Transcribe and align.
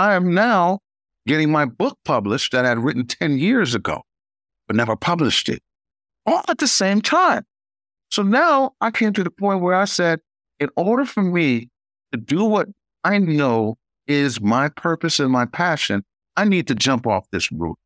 I 0.00 0.14
am 0.14 0.32
now 0.32 0.78
getting 1.26 1.52
my 1.52 1.66
book 1.66 1.98
published 2.06 2.52
that 2.52 2.64
I 2.64 2.70
had 2.70 2.78
written 2.78 3.06
10 3.06 3.36
years 3.36 3.74
ago, 3.74 4.00
but 4.66 4.74
never 4.74 4.96
published 4.96 5.50
it, 5.50 5.62
all 6.24 6.42
at 6.48 6.56
the 6.56 6.66
same 6.66 7.02
time. 7.02 7.44
So 8.10 8.22
now 8.22 8.72
I 8.80 8.92
came 8.92 9.12
to 9.12 9.22
the 9.22 9.30
point 9.30 9.60
where 9.60 9.74
I 9.74 9.84
said, 9.84 10.20
in 10.58 10.70
order 10.74 11.04
for 11.04 11.20
me 11.22 11.68
to 12.12 12.18
do 12.18 12.46
what 12.46 12.68
I 13.04 13.18
know 13.18 13.76
is 14.06 14.40
my 14.40 14.70
purpose 14.70 15.20
and 15.20 15.30
my 15.30 15.44
passion, 15.44 16.02
I 16.34 16.46
need 16.46 16.66
to 16.68 16.74
jump 16.74 17.06
off 17.06 17.26
this 17.30 17.52
roof. 17.52 17.76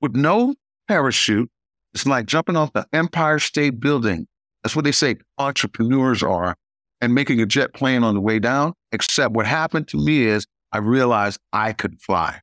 With 0.00 0.16
no 0.16 0.54
parachute, 0.88 1.50
it's 1.92 2.06
like 2.06 2.24
jumping 2.24 2.56
off 2.56 2.72
the 2.72 2.86
Empire 2.94 3.38
State 3.38 3.80
Building. 3.80 4.26
That's 4.62 4.74
what 4.74 4.86
they 4.86 4.92
say 4.92 5.16
entrepreneurs 5.36 6.22
are, 6.22 6.56
and 7.02 7.14
making 7.14 7.38
a 7.42 7.46
jet 7.46 7.74
plane 7.74 8.02
on 8.02 8.14
the 8.14 8.20
way 8.22 8.38
down. 8.38 8.72
Except 8.92 9.34
what 9.34 9.46
happened 9.46 9.88
to 9.88 9.98
me 9.98 10.24
is 10.24 10.46
I 10.72 10.78
realized 10.78 11.40
I 11.52 11.72
could 11.72 12.00
fly. 12.00 12.40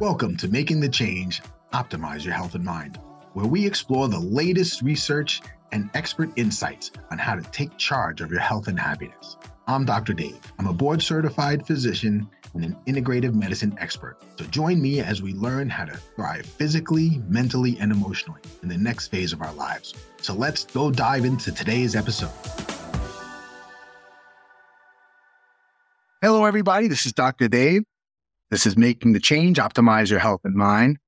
Welcome 0.00 0.36
to 0.36 0.46
Making 0.46 0.78
the 0.78 0.88
Change 0.88 1.42
Optimize 1.72 2.24
Your 2.24 2.34
Health 2.34 2.54
and 2.54 2.64
Mind, 2.64 3.00
where 3.32 3.46
we 3.46 3.66
explore 3.66 4.06
the 4.06 4.20
latest 4.20 4.80
research 4.82 5.42
and 5.72 5.90
expert 5.94 6.30
insights 6.36 6.92
on 7.10 7.18
how 7.18 7.34
to 7.34 7.42
take 7.50 7.76
charge 7.76 8.20
of 8.20 8.30
your 8.30 8.38
health 8.38 8.68
and 8.68 8.78
happiness. 8.78 9.36
I'm 9.66 9.84
Dr. 9.84 10.12
Dave. 10.12 10.38
I'm 10.60 10.68
a 10.68 10.72
board 10.72 11.02
certified 11.02 11.66
physician 11.66 12.30
and 12.54 12.64
an 12.64 12.76
integrative 12.86 13.34
medicine 13.34 13.76
expert. 13.80 14.18
So 14.38 14.44
join 14.44 14.80
me 14.80 15.00
as 15.00 15.20
we 15.20 15.34
learn 15.34 15.68
how 15.68 15.86
to 15.86 15.96
thrive 15.96 16.46
physically, 16.46 17.20
mentally, 17.28 17.76
and 17.80 17.90
emotionally 17.90 18.42
in 18.62 18.68
the 18.68 18.78
next 18.78 19.08
phase 19.08 19.32
of 19.32 19.42
our 19.42 19.52
lives. 19.54 19.92
So 20.22 20.34
let's 20.34 20.64
go 20.64 20.92
dive 20.92 21.24
into 21.24 21.50
today's 21.50 21.96
episode. 21.96 22.30
Hello, 26.20 26.44
everybody. 26.44 26.88
This 26.88 27.06
is 27.06 27.12
Dr. 27.12 27.48
Dave. 27.48 27.82
This 28.50 28.66
is 28.66 28.76
Making 28.76 29.12
the 29.12 29.20
Change, 29.20 29.58
Optimize 29.58 30.10
Your 30.10 30.18
Health 30.18 30.40
and 30.44 30.54
Mind. 30.54 30.98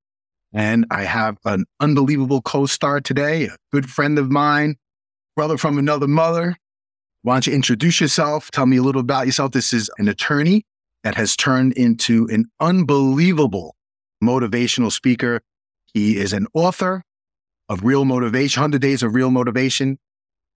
And 0.52 0.86
I 0.90 1.02
have 1.02 1.36
an 1.44 1.64
unbelievable 1.80 2.42
co 2.42 2.66
star 2.66 3.00
today, 3.00 3.46
a 3.46 3.56
good 3.72 3.90
friend 3.90 4.18
of 4.18 4.30
mine, 4.30 4.76
brother 5.36 5.58
from 5.58 5.78
another 5.78 6.06
mother, 6.06 6.56
why 7.22 7.34
don't 7.34 7.46
you 7.46 7.52
introduce 7.52 8.00
yourself? 8.00 8.50
Tell 8.50 8.64
me 8.64 8.78
a 8.78 8.82
little 8.82 9.00
about 9.00 9.26
yourself. 9.26 9.52
This 9.52 9.74
is 9.74 9.90
an 9.98 10.08
attorney 10.08 10.64
that 11.04 11.16
has 11.16 11.36
turned 11.36 11.74
into 11.74 12.26
an 12.30 12.46
unbelievable 12.60 13.76
motivational 14.24 14.90
speaker. 14.90 15.42
He 15.92 16.16
is 16.16 16.32
an 16.32 16.46
author 16.54 17.02
of 17.68 17.84
Real 17.84 18.06
Motivation, 18.06 18.60
100 18.60 18.80
Days 18.80 19.02
of 19.02 19.14
Real 19.14 19.30
Motivation. 19.30 19.98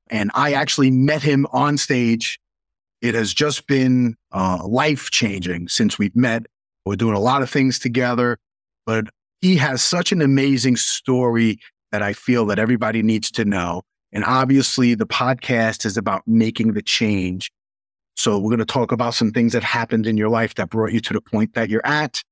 And 0.09 0.31
I 0.35 0.55
actually 0.55 0.91
met 0.91 1.23
him 1.23 1.47
on 1.53 1.77
stage. 1.77 2.39
It 3.05 3.15
has 3.15 3.35
just 3.35 3.67
been 3.67 4.17
uh, 4.33 4.67
life 4.67 5.11
changing 5.11 5.69
since 5.69 5.99
we've 5.99 6.17
met. 6.17 6.47
We're 6.87 6.97
doing 6.97 7.15
a 7.15 7.21
lot 7.21 7.43
of 7.43 7.51
things 7.51 7.79
together, 7.79 8.39
but 8.87 9.09
he 9.43 9.57
has 9.57 9.83
such 9.83 10.11
an 10.11 10.23
amazing 10.23 10.77
story 10.77 11.59
that 11.93 12.01
I 12.01 12.15
feel 12.15 12.47
that 12.47 12.59
everybody 12.59 13.03
needs 13.03 13.31
to 13.33 13.45
know. 13.45 13.83
And 14.11 14.25
obviously, 14.25 14.95
the 14.95 15.07
podcast 15.07 15.85
is 15.85 15.99
about 15.99 16.23
making 16.27 16.73
the 16.73 16.81
change. 16.81 17.53
So, 18.17 18.39
we're 18.39 18.49
going 18.49 18.59
to 18.61 18.65
talk 18.65 18.91
about 18.91 19.13
some 19.13 19.33
things 19.33 19.53
that 19.53 19.63
happened 19.63 20.07
in 20.07 20.17
your 20.17 20.31
life 20.31 20.55
that 20.55 20.71
brought 20.71 20.93
you 20.93 21.01
to 21.01 21.13
the 21.13 21.21
point 21.21 21.53
that 21.53 21.69
you're 21.69 21.87
at, 21.87 22.23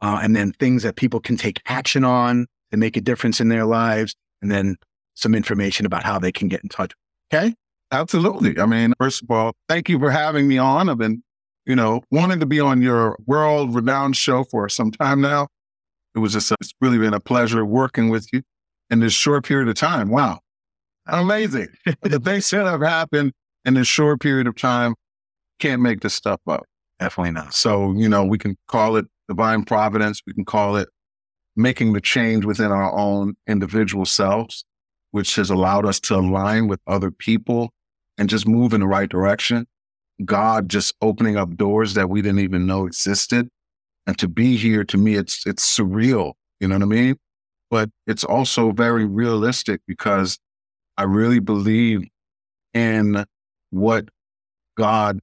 uh, 0.00 0.18
and 0.20 0.34
then 0.34 0.50
things 0.50 0.82
that 0.82 0.96
people 0.96 1.20
can 1.20 1.36
take 1.36 1.62
action 1.66 2.02
on 2.02 2.48
and 2.72 2.80
make 2.80 2.96
a 2.96 3.00
difference 3.00 3.40
in 3.40 3.50
their 3.50 3.66
lives, 3.66 4.16
and 4.42 4.50
then 4.50 4.78
some 5.14 5.36
information 5.36 5.86
about 5.86 6.02
how 6.02 6.18
they 6.18 6.32
can 6.32 6.48
get 6.48 6.64
in 6.64 6.68
touch. 6.68 6.92
Okay. 7.32 7.54
Absolutely. 7.90 8.58
I 8.58 8.66
mean, 8.66 8.92
first 8.98 9.22
of 9.22 9.30
all, 9.30 9.52
thank 9.68 9.88
you 9.88 9.98
for 9.98 10.10
having 10.10 10.46
me 10.46 10.58
on. 10.58 10.88
I've 10.88 10.98
been, 10.98 11.22
you 11.64 11.74
know, 11.74 12.02
wanting 12.10 12.40
to 12.40 12.46
be 12.46 12.60
on 12.60 12.82
your 12.82 13.16
world 13.26 13.74
renowned 13.74 14.16
show 14.16 14.44
for 14.44 14.68
some 14.68 14.90
time 14.90 15.20
now. 15.20 15.48
It 16.14 16.18
was 16.18 16.32
just, 16.32 16.50
a, 16.50 16.56
it's 16.60 16.72
really 16.80 16.98
been 16.98 17.14
a 17.14 17.20
pleasure 17.20 17.64
working 17.64 18.10
with 18.10 18.28
you 18.32 18.42
in 18.90 19.00
this 19.00 19.12
short 19.12 19.44
period 19.44 19.68
of 19.68 19.74
time. 19.74 20.10
Wow. 20.10 20.40
Amazing. 21.06 21.68
the 22.02 22.20
things 22.20 22.50
that 22.50 22.66
have 22.66 22.82
happened 22.82 23.32
in 23.64 23.74
this 23.74 23.88
short 23.88 24.20
period 24.20 24.46
of 24.46 24.56
time 24.56 24.94
can't 25.58 25.80
make 25.80 26.00
this 26.00 26.14
stuff 26.14 26.40
up. 26.46 26.64
Definitely 27.00 27.32
not. 27.32 27.54
So, 27.54 27.92
you 27.92 28.08
know, 28.08 28.24
we 28.24 28.38
can 28.38 28.56
call 28.66 28.96
it 28.96 29.06
divine 29.28 29.64
providence. 29.64 30.20
We 30.26 30.34
can 30.34 30.44
call 30.44 30.76
it 30.76 30.88
making 31.56 31.92
the 31.92 32.00
change 32.00 32.44
within 32.44 32.70
our 32.70 32.92
own 32.92 33.34
individual 33.46 34.04
selves, 34.04 34.64
which 35.12 35.36
has 35.36 35.50
allowed 35.50 35.86
us 35.86 36.00
to 36.00 36.16
align 36.16 36.68
with 36.68 36.80
other 36.86 37.10
people 37.10 37.70
and 38.18 38.28
just 38.28 38.46
move 38.46 38.72
in 38.72 38.80
the 38.80 38.86
right 38.86 39.08
direction. 39.08 39.66
God 40.24 40.68
just 40.68 40.94
opening 41.00 41.36
up 41.36 41.56
doors 41.56 41.94
that 41.94 42.10
we 42.10 42.20
didn't 42.20 42.40
even 42.40 42.66
know 42.66 42.86
existed. 42.86 43.48
And 44.06 44.18
to 44.18 44.28
be 44.28 44.56
here 44.56 44.84
to 44.84 44.98
me, 44.98 45.14
it's, 45.14 45.46
it's 45.46 45.78
surreal. 45.78 46.32
You 46.60 46.68
know 46.68 46.74
what 46.74 46.82
I 46.82 46.86
mean? 46.86 47.16
But 47.70 47.90
it's 48.06 48.24
also 48.24 48.72
very 48.72 49.04
realistic 49.04 49.80
because 49.86 50.38
I 50.96 51.04
really 51.04 51.38
believe 51.38 52.02
in 52.74 53.24
what 53.70 54.08
God 54.76 55.20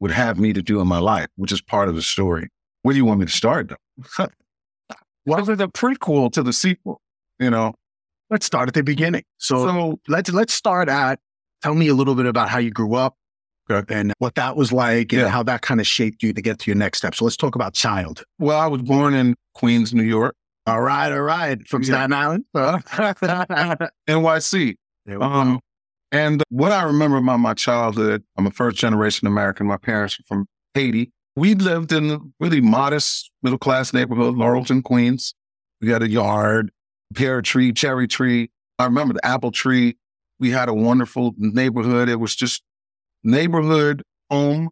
would 0.00 0.12
have 0.12 0.38
me 0.38 0.52
to 0.52 0.62
do 0.62 0.80
in 0.80 0.86
my 0.86 0.98
life, 0.98 1.26
which 1.36 1.52
is 1.52 1.60
part 1.60 1.88
of 1.88 1.96
the 1.96 2.02
story. 2.02 2.48
Where 2.82 2.92
do 2.92 2.96
you 2.96 3.04
want 3.04 3.20
me 3.20 3.26
to 3.26 3.32
start 3.32 3.68
though? 3.68 4.26
what 5.24 5.40
is 5.40 5.58
the 5.58 5.68
prequel 5.68 6.32
to 6.32 6.42
the 6.42 6.52
sequel? 6.52 7.00
You 7.38 7.50
know, 7.50 7.74
let's 8.30 8.46
start 8.46 8.68
at 8.68 8.74
the 8.74 8.82
beginning. 8.82 9.24
So, 9.38 9.66
so 9.66 10.00
let's 10.06 10.30
let's 10.30 10.54
start 10.54 10.88
at 10.88 11.18
tell 11.62 11.74
me 11.74 11.88
a 11.88 11.94
little 11.94 12.14
bit 12.14 12.26
about 12.26 12.48
how 12.48 12.58
you 12.58 12.70
grew 12.70 12.94
up 12.94 13.16
and 13.88 14.12
what 14.18 14.34
that 14.36 14.56
was 14.56 14.72
like 14.72 15.12
and 15.12 15.22
yeah. 15.22 15.28
how 15.28 15.42
that 15.42 15.62
kind 15.62 15.80
of 15.80 15.86
shaped 15.86 16.22
you 16.22 16.32
to 16.32 16.40
get 16.40 16.58
to 16.60 16.70
your 16.70 16.76
next 16.76 16.98
step. 16.98 17.14
So 17.14 17.24
let's 17.24 17.36
talk 17.36 17.54
about 17.54 17.74
child. 17.74 18.24
Well, 18.38 18.58
I 18.58 18.66
was 18.66 18.82
born 18.82 19.14
in 19.14 19.34
Queens, 19.54 19.92
New 19.92 20.04
York. 20.04 20.34
All 20.66 20.82
right, 20.82 21.10
all 21.10 21.22
right. 21.22 21.66
From 21.66 21.82
yeah. 21.82 21.86
Staten 21.86 22.12
Island? 22.12 22.44
NYC. 24.08 24.74
Um, 25.20 25.60
and 26.12 26.42
what 26.50 26.72
I 26.72 26.82
remember 26.82 27.16
about 27.16 27.38
my 27.38 27.54
childhood, 27.54 28.22
I'm 28.36 28.46
a 28.46 28.50
first 28.50 28.76
generation 28.76 29.26
American. 29.26 29.66
My 29.66 29.76
parents 29.76 30.18
are 30.20 30.24
from 30.26 30.46
Haiti. 30.74 31.10
We 31.36 31.54
lived 31.54 31.92
in 31.92 32.10
a 32.10 32.18
really 32.40 32.60
modest 32.60 33.30
middle 33.42 33.58
class 33.58 33.92
neighborhood, 33.92 34.34
Laurelton, 34.34 34.82
Queens. 34.82 35.34
We 35.80 35.90
had 35.90 36.02
a 36.02 36.08
yard, 36.08 36.70
pear 37.14 37.40
tree, 37.42 37.72
cherry 37.72 38.08
tree. 38.08 38.50
I 38.78 38.84
remember 38.84 39.14
the 39.14 39.24
apple 39.24 39.50
tree. 39.50 39.96
We 40.40 40.50
had 40.50 40.68
a 40.68 40.74
wonderful 40.74 41.34
neighborhood. 41.36 42.08
It 42.08 42.20
was 42.20 42.34
just 42.36 42.62
neighborhood, 43.24 44.02
home, 44.30 44.70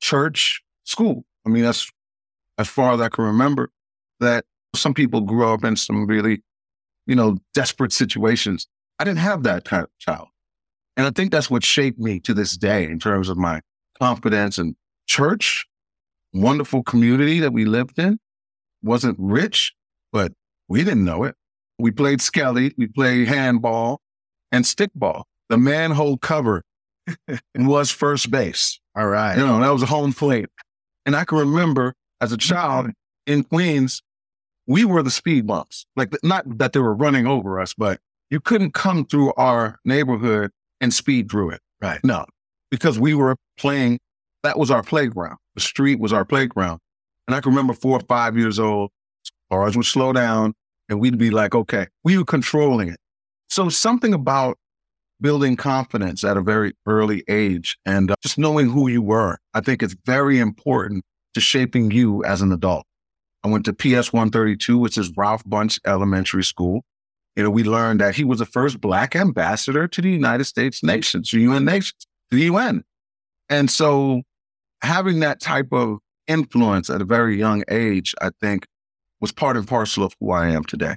church, 0.00 0.62
school. 0.84 1.24
I 1.46 1.50
mean, 1.50 1.64
that's 1.64 1.90
as 2.58 2.68
far 2.68 2.92
as 2.94 3.00
I 3.00 3.08
can 3.08 3.24
remember 3.24 3.70
that 4.20 4.44
some 4.74 4.94
people 4.94 5.20
grew 5.20 5.46
up 5.46 5.64
in 5.64 5.76
some 5.76 6.06
really, 6.06 6.42
you 7.06 7.14
know, 7.14 7.38
desperate 7.54 7.92
situations. 7.92 8.66
I 8.98 9.04
didn't 9.04 9.18
have 9.18 9.42
that 9.42 9.64
kind 9.64 9.84
of 9.84 9.90
child. 9.98 10.28
And 10.96 11.06
I 11.06 11.10
think 11.10 11.32
that's 11.32 11.50
what 11.50 11.64
shaped 11.64 11.98
me 11.98 12.20
to 12.20 12.34
this 12.34 12.56
day 12.56 12.84
in 12.84 12.98
terms 12.98 13.28
of 13.28 13.36
my 13.36 13.60
confidence 13.98 14.58
and 14.58 14.76
church, 15.06 15.66
wonderful 16.32 16.82
community 16.82 17.40
that 17.40 17.52
we 17.52 17.64
lived 17.64 17.98
in. 17.98 18.18
Wasn't 18.82 19.16
rich, 19.18 19.72
but 20.12 20.32
we 20.68 20.84
didn't 20.84 21.04
know 21.04 21.24
it. 21.24 21.34
We 21.78 21.90
played 21.90 22.20
skelly, 22.20 22.74
we 22.76 22.86
played 22.86 23.28
handball 23.28 24.00
and 24.52 24.64
stickball. 24.64 25.24
The 25.48 25.58
manhole 25.58 26.18
cover 26.18 26.62
was 27.56 27.90
first 27.90 28.30
base. 28.30 28.78
All 28.94 29.08
right. 29.08 29.36
You 29.36 29.44
know, 29.44 29.60
that 29.60 29.70
was 29.70 29.82
a 29.82 29.86
home 29.86 30.12
plate. 30.12 30.48
And 31.04 31.16
I 31.16 31.24
can 31.24 31.38
remember 31.38 31.94
as 32.20 32.30
a 32.30 32.36
child 32.36 32.90
in 33.26 33.42
Queens, 33.42 34.02
we 34.68 34.84
were 34.84 35.02
the 35.02 35.10
speed 35.10 35.46
bumps. 35.46 35.84
Like, 35.96 36.14
not 36.22 36.58
that 36.58 36.72
they 36.72 36.78
were 36.78 36.94
running 36.94 37.26
over 37.26 37.60
us, 37.60 37.74
but 37.74 37.98
you 38.30 38.38
couldn't 38.38 38.72
come 38.74 39.04
through 39.04 39.32
our 39.34 39.80
neighborhood 39.84 40.52
and 40.80 40.94
speed 40.94 41.30
through 41.30 41.50
it. 41.50 41.60
Right. 41.80 41.98
No, 42.04 42.24
because 42.70 42.98
we 42.98 43.14
were 43.14 43.36
playing, 43.58 43.98
that 44.44 44.58
was 44.58 44.70
our 44.70 44.82
playground. 44.84 45.38
The 45.56 45.60
street 45.60 45.98
was 45.98 46.12
our 46.12 46.24
playground. 46.24 46.78
And 47.26 47.34
I 47.34 47.40
can 47.40 47.50
remember 47.50 47.72
four 47.72 47.96
or 47.98 48.04
five 48.08 48.36
years 48.36 48.58
old, 48.58 48.90
cars 49.50 49.76
would 49.76 49.86
slow 49.86 50.12
down 50.12 50.54
and 50.88 51.00
we'd 51.00 51.18
be 51.18 51.30
like, 51.30 51.54
okay, 51.54 51.88
we 52.04 52.16
were 52.16 52.24
controlling 52.24 52.88
it. 52.88 52.98
So 53.52 53.68
something 53.68 54.14
about 54.14 54.58
building 55.20 55.56
confidence 55.56 56.24
at 56.24 56.36
a 56.36 56.40
very 56.40 56.72
early 56.86 57.22
age 57.28 57.76
and 57.84 58.10
uh, 58.10 58.14
just 58.22 58.38
knowing 58.38 58.70
who 58.70 58.88
you 58.88 59.02
were, 59.02 59.38
I 59.54 59.60
think 59.60 59.82
it's 59.82 59.94
very 60.06 60.38
important 60.38 61.04
to 61.34 61.40
shaping 61.40 61.90
you 61.90 62.24
as 62.24 62.40
an 62.40 62.50
adult. 62.50 62.86
I 63.44 63.48
went 63.48 63.64
to 63.66 63.72
PS 63.72 64.12
132, 64.12 64.78
which 64.78 64.96
is 64.96 65.12
Ralph 65.16 65.44
Bunche 65.44 65.78
Elementary 65.86 66.44
School 66.44 66.82
you 67.36 67.42
know, 67.42 67.50
we 67.50 67.64
learned 67.64 68.00
that 68.00 68.14
he 68.14 68.24
was 68.24 68.40
the 68.40 68.46
first 68.46 68.80
black 68.80 69.16
ambassador 69.16 69.88
to 69.88 70.02
the 70.02 70.10
United 70.10 70.44
States 70.44 70.82
nations, 70.82 71.30
the 71.30 71.40
UN 71.40 71.64
nations, 71.64 72.06
the 72.30 72.40
UN. 72.40 72.84
And 73.48 73.70
so 73.70 74.22
having 74.82 75.20
that 75.20 75.40
type 75.40 75.68
of 75.72 75.98
influence 76.26 76.90
at 76.90 77.00
a 77.00 77.04
very 77.04 77.38
young 77.38 77.64
age, 77.70 78.14
I 78.20 78.30
think 78.40 78.66
was 79.20 79.32
part 79.32 79.56
and 79.56 79.66
parcel 79.66 80.04
of 80.04 80.14
who 80.20 80.30
I 80.30 80.48
am 80.48 80.64
today. 80.64 80.96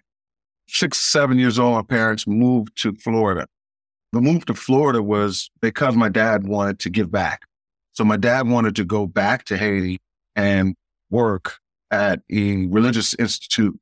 Six, 0.67 0.99
seven 0.99 1.37
years 1.37 1.59
old, 1.59 1.75
my 1.75 1.83
parents 1.83 2.25
moved 2.27 2.81
to 2.81 2.93
Florida. 2.95 3.47
The 4.11 4.21
move 4.21 4.45
to 4.45 4.53
Florida 4.53 5.03
was 5.03 5.49
because 5.61 5.95
my 5.95 6.09
dad 6.09 6.47
wanted 6.47 6.79
to 6.79 6.89
give 6.89 7.11
back. 7.11 7.41
So 7.93 8.03
my 8.03 8.17
dad 8.17 8.47
wanted 8.47 8.75
to 8.77 8.85
go 8.85 9.07
back 9.07 9.45
to 9.45 9.57
Haiti 9.57 9.99
and 10.35 10.75
work 11.09 11.59
at 11.91 12.21
a 12.31 12.67
religious 12.67 13.13
institute. 13.15 13.79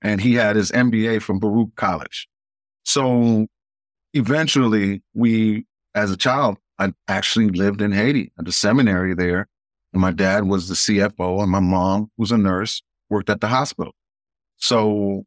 And 0.00 0.20
he 0.20 0.34
had 0.34 0.56
his 0.56 0.70
MBA 0.70 1.22
from 1.22 1.38
Baruch 1.38 1.74
College. 1.76 2.28
So 2.84 3.46
eventually 4.14 5.02
we, 5.14 5.66
as 5.94 6.10
a 6.10 6.16
child, 6.16 6.58
I 6.78 6.92
actually 7.08 7.50
lived 7.50 7.82
in 7.82 7.92
Haiti 7.92 8.32
at 8.38 8.44
the 8.44 8.52
seminary 8.52 9.14
there. 9.14 9.48
And 9.92 10.00
my 10.00 10.10
dad 10.10 10.44
was 10.44 10.68
the 10.68 10.74
CFO 10.74 11.42
and 11.42 11.50
my 11.50 11.60
mom 11.60 12.10
was 12.16 12.32
a 12.32 12.38
nurse, 12.38 12.82
worked 13.10 13.30
at 13.30 13.40
the 13.40 13.48
hospital. 13.48 13.92
So 14.56 15.24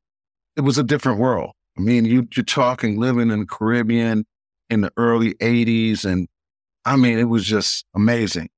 it 0.56 0.62
was 0.62 0.78
a 0.78 0.84
different 0.84 1.20
world. 1.20 1.52
I 1.78 1.82
mean, 1.82 2.06
you, 2.06 2.28
you're 2.36 2.46
talking 2.46 3.00
living 3.00 3.30
in 3.32 3.42
the 3.42 3.46
Caribbean 3.46 4.26
in 4.70 4.82
the 4.82 4.92
early 4.98 5.34
80s. 5.36 6.06
And 6.06 6.28
I 6.86 6.96
mean, 6.96 7.20
it 7.20 7.26
was 7.26 7.46
just 7.46 7.86
amazing. 7.96 8.50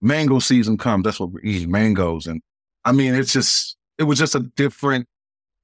Mango 0.00 0.38
season 0.38 0.78
comes. 0.78 1.04
That's 1.04 1.20
what 1.20 1.32
we're 1.32 1.42
eating, 1.42 1.70
mangoes. 1.70 2.26
And 2.26 2.40
I 2.84 2.92
mean, 2.92 3.14
it's 3.14 3.32
just, 3.32 3.76
it 3.98 4.04
was 4.04 4.18
just 4.18 4.34
a 4.34 4.40
different 4.40 5.06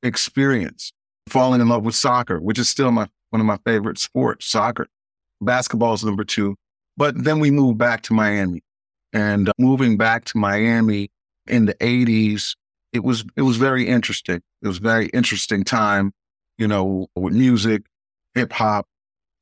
experience. 0.03 0.93
Falling 1.29 1.61
in 1.61 1.69
love 1.69 1.85
with 1.85 1.95
soccer, 1.95 2.41
which 2.41 2.59
is 2.59 2.69
still 2.69 2.91
my 2.91 3.07
one 3.31 3.41
of 3.41 3.47
my 3.47 3.59
favorite 3.67 3.99
sports, 3.99 4.47
soccer. 4.47 4.89
Basketball 5.43 5.93
is 5.93 6.03
number 6.03 6.25
two. 6.25 6.57
But 6.97 7.23
then 7.23 7.39
we 7.39 7.51
moved 7.51 7.79
back 7.79 8.03
to 8.05 8.15
Miami. 8.15 8.63
And 9.13 9.49
uh, 9.49 9.53
moving 9.59 9.97
back 9.97 10.25
to 10.27 10.39
Miami 10.39 11.11
in 11.47 11.67
the 11.67 11.75
80s, 11.75 12.55
it 12.93 13.05
was 13.05 13.25
it 13.37 13.43
was 13.43 13.57
very 13.57 13.87
interesting. 13.87 14.41
It 14.63 14.69
was 14.69 14.79
very 14.79 15.07
interesting 15.09 15.65
time, 15.65 16.13
you 16.57 16.69
know, 16.69 17.09
with 17.15 17.35
music, 17.35 17.83
hip 18.35 18.53
hop. 18.53 18.87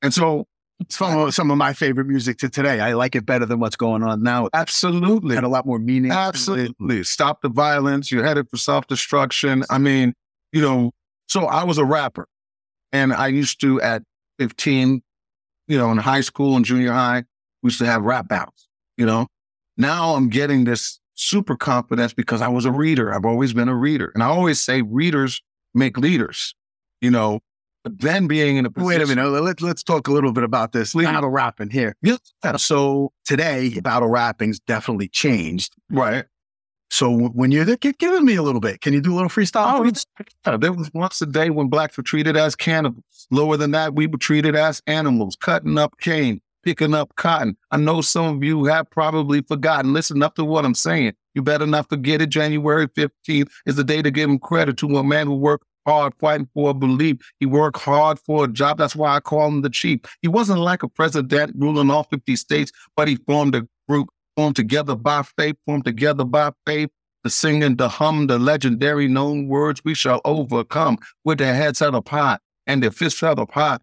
And 0.03 0.13
so 0.13 0.47
some 0.89 1.19
of, 1.19 1.35
some 1.35 1.51
of 1.51 1.57
my 1.57 1.73
favorite 1.73 2.07
music 2.07 2.39
to 2.39 2.49
today. 2.49 2.81
I 2.81 2.93
like 2.93 3.15
it 3.15 3.25
better 3.25 3.47
than 3.47 3.61
what's 3.61 3.77
going 3.77 4.03
on 4.03 4.23
now. 4.23 4.49
Absolutely. 4.53 5.35
Had 5.35 5.45
a 5.45 5.49
lot 5.49 5.67
more 5.67 5.79
meaning. 5.79 6.11
Absolutely. 6.11 7.03
Stop 7.05 7.43
the 7.43 7.49
violence. 7.49 8.13
You're 8.13 8.25
headed 8.25 8.49
for 8.51 8.57
self 8.57 8.87
destruction. 8.87 9.65
I 9.71 9.79
mean, 9.79 10.15
you 10.53 10.61
know, 10.61 10.93
so 11.29 11.47
I 11.47 11.65
was 11.65 11.79
a 11.79 11.85
rapper 11.85 12.29
and 12.93 13.13
I 13.13 13.29
used 13.29 13.61
to 13.63 13.81
at 13.81 14.03
15, 14.39 15.03
you 15.69 15.79
know, 15.79 15.91
in 15.91 15.99
high 15.99 16.21
school 16.21 16.57
and 16.57 16.65
junior 16.65 16.93
high, 16.93 17.25
we 17.63 17.69
used 17.69 17.79
to 17.79 17.87
have 17.87 18.03
rap 18.03 18.29
battles, 18.29 18.69
you 18.97 19.07
know. 19.07 19.27
Now 19.77 20.15
I'm 20.15 20.29
getting 20.29 20.65
this 20.65 21.01
super 21.17 21.57
confidence 21.57 22.13
because 22.13 22.41
I 22.41 22.49
was 22.49 22.65
a 22.65 22.73
reader. 22.73 23.13
I've 23.13 23.25
always 23.25 23.53
been 23.53 23.69
a 23.69 23.75
reader. 23.75 24.13
And 24.15 24.23
I 24.23 24.27
always 24.27 24.61
say 24.61 24.83
readers 24.83 25.43
make 25.75 25.99
leaders, 25.99 26.55
you 27.01 27.11
know. 27.11 27.41
But 27.83 28.01
then 28.01 28.27
being 28.27 28.57
in 28.57 28.67
a 28.67 28.71
position, 28.71 28.87
Wait 28.87 29.03
a 29.03 29.07
minute. 29.07 29.43
Let's, 29.43 29.63
let's 29.63 29.83
talk 29.83 30.09
a 30.09 30.13
little 30.13 30.33
bit 30.33 30.45
about 30.45 30.73
this 30.73 30.93
Please. 30.93 31.05
battle 31.07 31.31
rapping 31.31 31.71
here. 31.71 31.95
Yeah. 32.03 32.17
So 32.57 33.13
today, 33.25 33.79
battle 33.81 34.09
rapping's 34.09 34.59
definitely 34.61 35.09
changed. 35.09 35.73
Right. 35.91 36.25
So 36.91 37.11
when 37.11 37.51
you're 37.51 37.65
there, 37.65 37.77
give, 37.77 37.99
give 37.99 38.23
me 38.23 38.37
a 38.37 38.43
little 38.43 38.61
bit. 38.61 38.81
Can 38.81 38.93
you 38.93 39.01
do 39.01 39.13
a 39.13 39.17
little 39.17 39.29
freestyle? 39.29 39.75
Oh, 39.75 39.77
for 39.79 39.83
me? 39.85 39.89
it's, 39.91 40.07
yeah, 40.47 40.57
there 40.57 40.73
was 40.73 40.91
once 40.95 41.21
a 41.21 41.27
day 41.27 41.51
when 41.51 41.69
blacks 41.69 41.97
were 41.97 42.03
treated 42.03 42.37
as 42.37 42.55
cannibals. 42.55 43.05
Lower 43.31 43.57
than 43.57 43.73
that, 43.73 43.95
we 43.95 44.07
were 44.07 44.19
treated 44.19 44.55
as 44.55 44.83
animals, 44.87 45.37
cutting 45.37 45.79
up 45.79 45.99
cane, 46.01 46.41
picking 46.67 46.95
up 46.95 47.15
cotton. 47.15 47.57
I 47.71 47.77
know 47.77 48.01
some 48.01 48.37
of 48.37 48.43
you 48.43 48.65
have 48.65 48.91
probably 48.91 49.41
forgotten. 49.41 49.93
Listen 49.93 50.21
up 50.21 50.35
to 50.35 50.45
what 50.45 50.65
I'm 50.65 50.75
saying. 50.75 51.13
You 51.37 51.43
better 51.43 51.65
not 51.65 51.89
forget 51.89 52.21
it. 52.21 52.31
January 52.31 52.89
15th 52.89 53.49
is 53.67 53.77
the 53.77 53.85
day 53.85 54.03
to 54.03 54.11
give 54.11 54.29
him 54.29 54.41
credit 54.41 54.77
to 54.79 54.97
a 54.97 55.05
man 55.05 55.29
who 55.29 55.37
worked 55.37 55.65
hard 55.87 56.13
fighting 56.19 56.49
for 56.55 56.71
a 56.71 56.75
belief. 56.75 57.19
He 57.39 57.47
worked 57.47 57.79
hard 57.79 58.19
for 58.19 58.47
a 58.47 58.49
job. 58.49 58.79
That's 58.79 58.97
why 58.97 59.15
I 59.15 59.21
call 59.21 59.47
him 59.47 59.63
the 59.63 59.71
chief. 59.71 60.01
He 60.23 60.27
wasn't 60.27 60.59
like 60.59 60.83
a 60.83 60.89
president 60.89 61.53
ruling 61.57 61.89
all 61.89 62.03
50 62.03 62.35
states, 62.35 62.73
but 62.97 63.07
he 63.07 63.15
formed 63.15 63.55
a 63.55 63.65
group, 63.89 64.09
formed 64.35 64.57
together 64.57 64.97
by 64.97 65.23
faith, 65.23 65.55
formed 65.67 65.85
together 65.85 66.25
by 66.25 66.51
faith. 66.67 66.91
The 67.23 67.31
singing, 67.31 67.77
the 67.77 67.89
hum, 67.89 68.27
the 68.27 68.41
legendary 68.41 69.07
known 69.07 69.47
words 69.47 69.83
we 69.85 69.95
shall 69.95 70.21
overcome 70.25 70.99
with 71.25 71.39
their 71.39 71.55
heads 71.55 71.79
held 71.79 71.95
up 71.95 72.09
high 72.09 72.39
and 72.67 72.83
their 72.83 72.91
fists 72.91 73.21
held 73.21 73.39
up 73.39 73.53
high. 73.53 73.79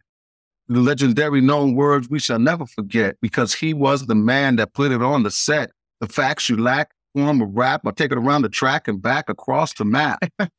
The 0.69 0.79
legendary 0.79 1.41
known 1.41 1.75
words 1.75 2.09
we 2.09 2.19
shall 2.19 2.39
never 2.39 2.65
forget 2.65 3.17
because 3.21 3.53
he 3.53 3.73
was 3.73 4.05
the 4.05 4.15
man 4.15 4.55
that 4.55 4.73
put 4.73 4.91
it 4.91 5.01
on 5.01 5.23
the 5.23 5.31
set. 5.31 5.71
The 5.99 6.07
facts 6.07 6.49
you 6.49 6.57
lack, 6.57 6.91
form 7.13 7.41
a 7.41 7.45
rap, 7.45 7.81
or 7.85 7.91
take 7.91 8.11
it 8.11 8.17
around 8.17 8.43
the 8.43 8.49
track 8.49 8.87
and 8.87 9.01
back 9.01 9.29
across 9.29 9.73
the 9.73 9.85
map. 9.85 10.23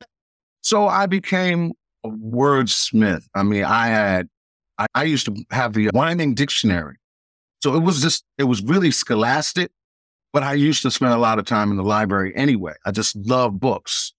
so 0.63 0.87
I 0.87 1.07
became 1.07 1.73
a 2.05 2.11
wordsmith. 2.11 3.27
I 3.35 3.43
mean, 3.43 3.65
I 3.65 3.87
had, 3.87 4.29
I, 4.79 4.87
I 4.95 5.05
used 5.05 5.27
to 5.27 5.45
have 5.51 5.73
the 5.73 5.89
Whining 5.89 6.35
Dictionary. 6.35 6.97
So 7.63 7.75
it 7.75 7.83
was 7.83 8.03
just, 8.03 8.25
it 8.37 8.45
was 8.45 8.63
really 8.63 8.91
scholastic, 8.91 9.71
but 10.33 10.43
I 10.43 10.53
used 10.53 10.83
to 10.83 10.91
spend 10.91 11.15
a 11.15 11.19
lot 11.19 11.39
of 11.39 11.47
time 11.47 11.71
in 11.71 11.79
the 11.79 11.83
library 11.83 12.35
anyway. 12.37 12.75
I 12.85 12.91
just 12.91 13.17
love 13.17 13.59
books. 13.59 14.13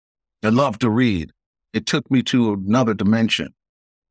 I 0.44 0.50
love 0.50 0.80
to 0.80 0.90
read. 0.90 1.32
It 1.74 1.86
took 1.86 2.10
me 2.10 2.24
to 2.24 2.54
another 2.54 2.94
dimension. 2.94 3.54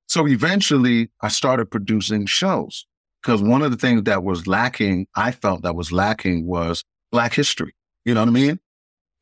So 0.07 0.27
eventually 0.29 1.11
I 1.23 1.29
started 1.29 1.71
producing 1.71 2.27
shows 2.27 2.87
because 3.23 3.43
one 3.43 3.63
of 3.63 3.71
the 3.71 3.77
things 3.77 4.03
that 4.05 4.23
was 4.23 4.47
lacking, 4.47 5.07
I 5.15 5.31
felt 5.33 5.63
that 5.63 5.75
was 5.75 5.93
lacking 5.93 6.47
was 6.47 6.85
Black 7.11 7.33
history. 7.33 7.75
You 8.05 8.15
know 8.15 8.21
what 8.21 8.29
I 8.29 8.33
mean? 8.33 8.61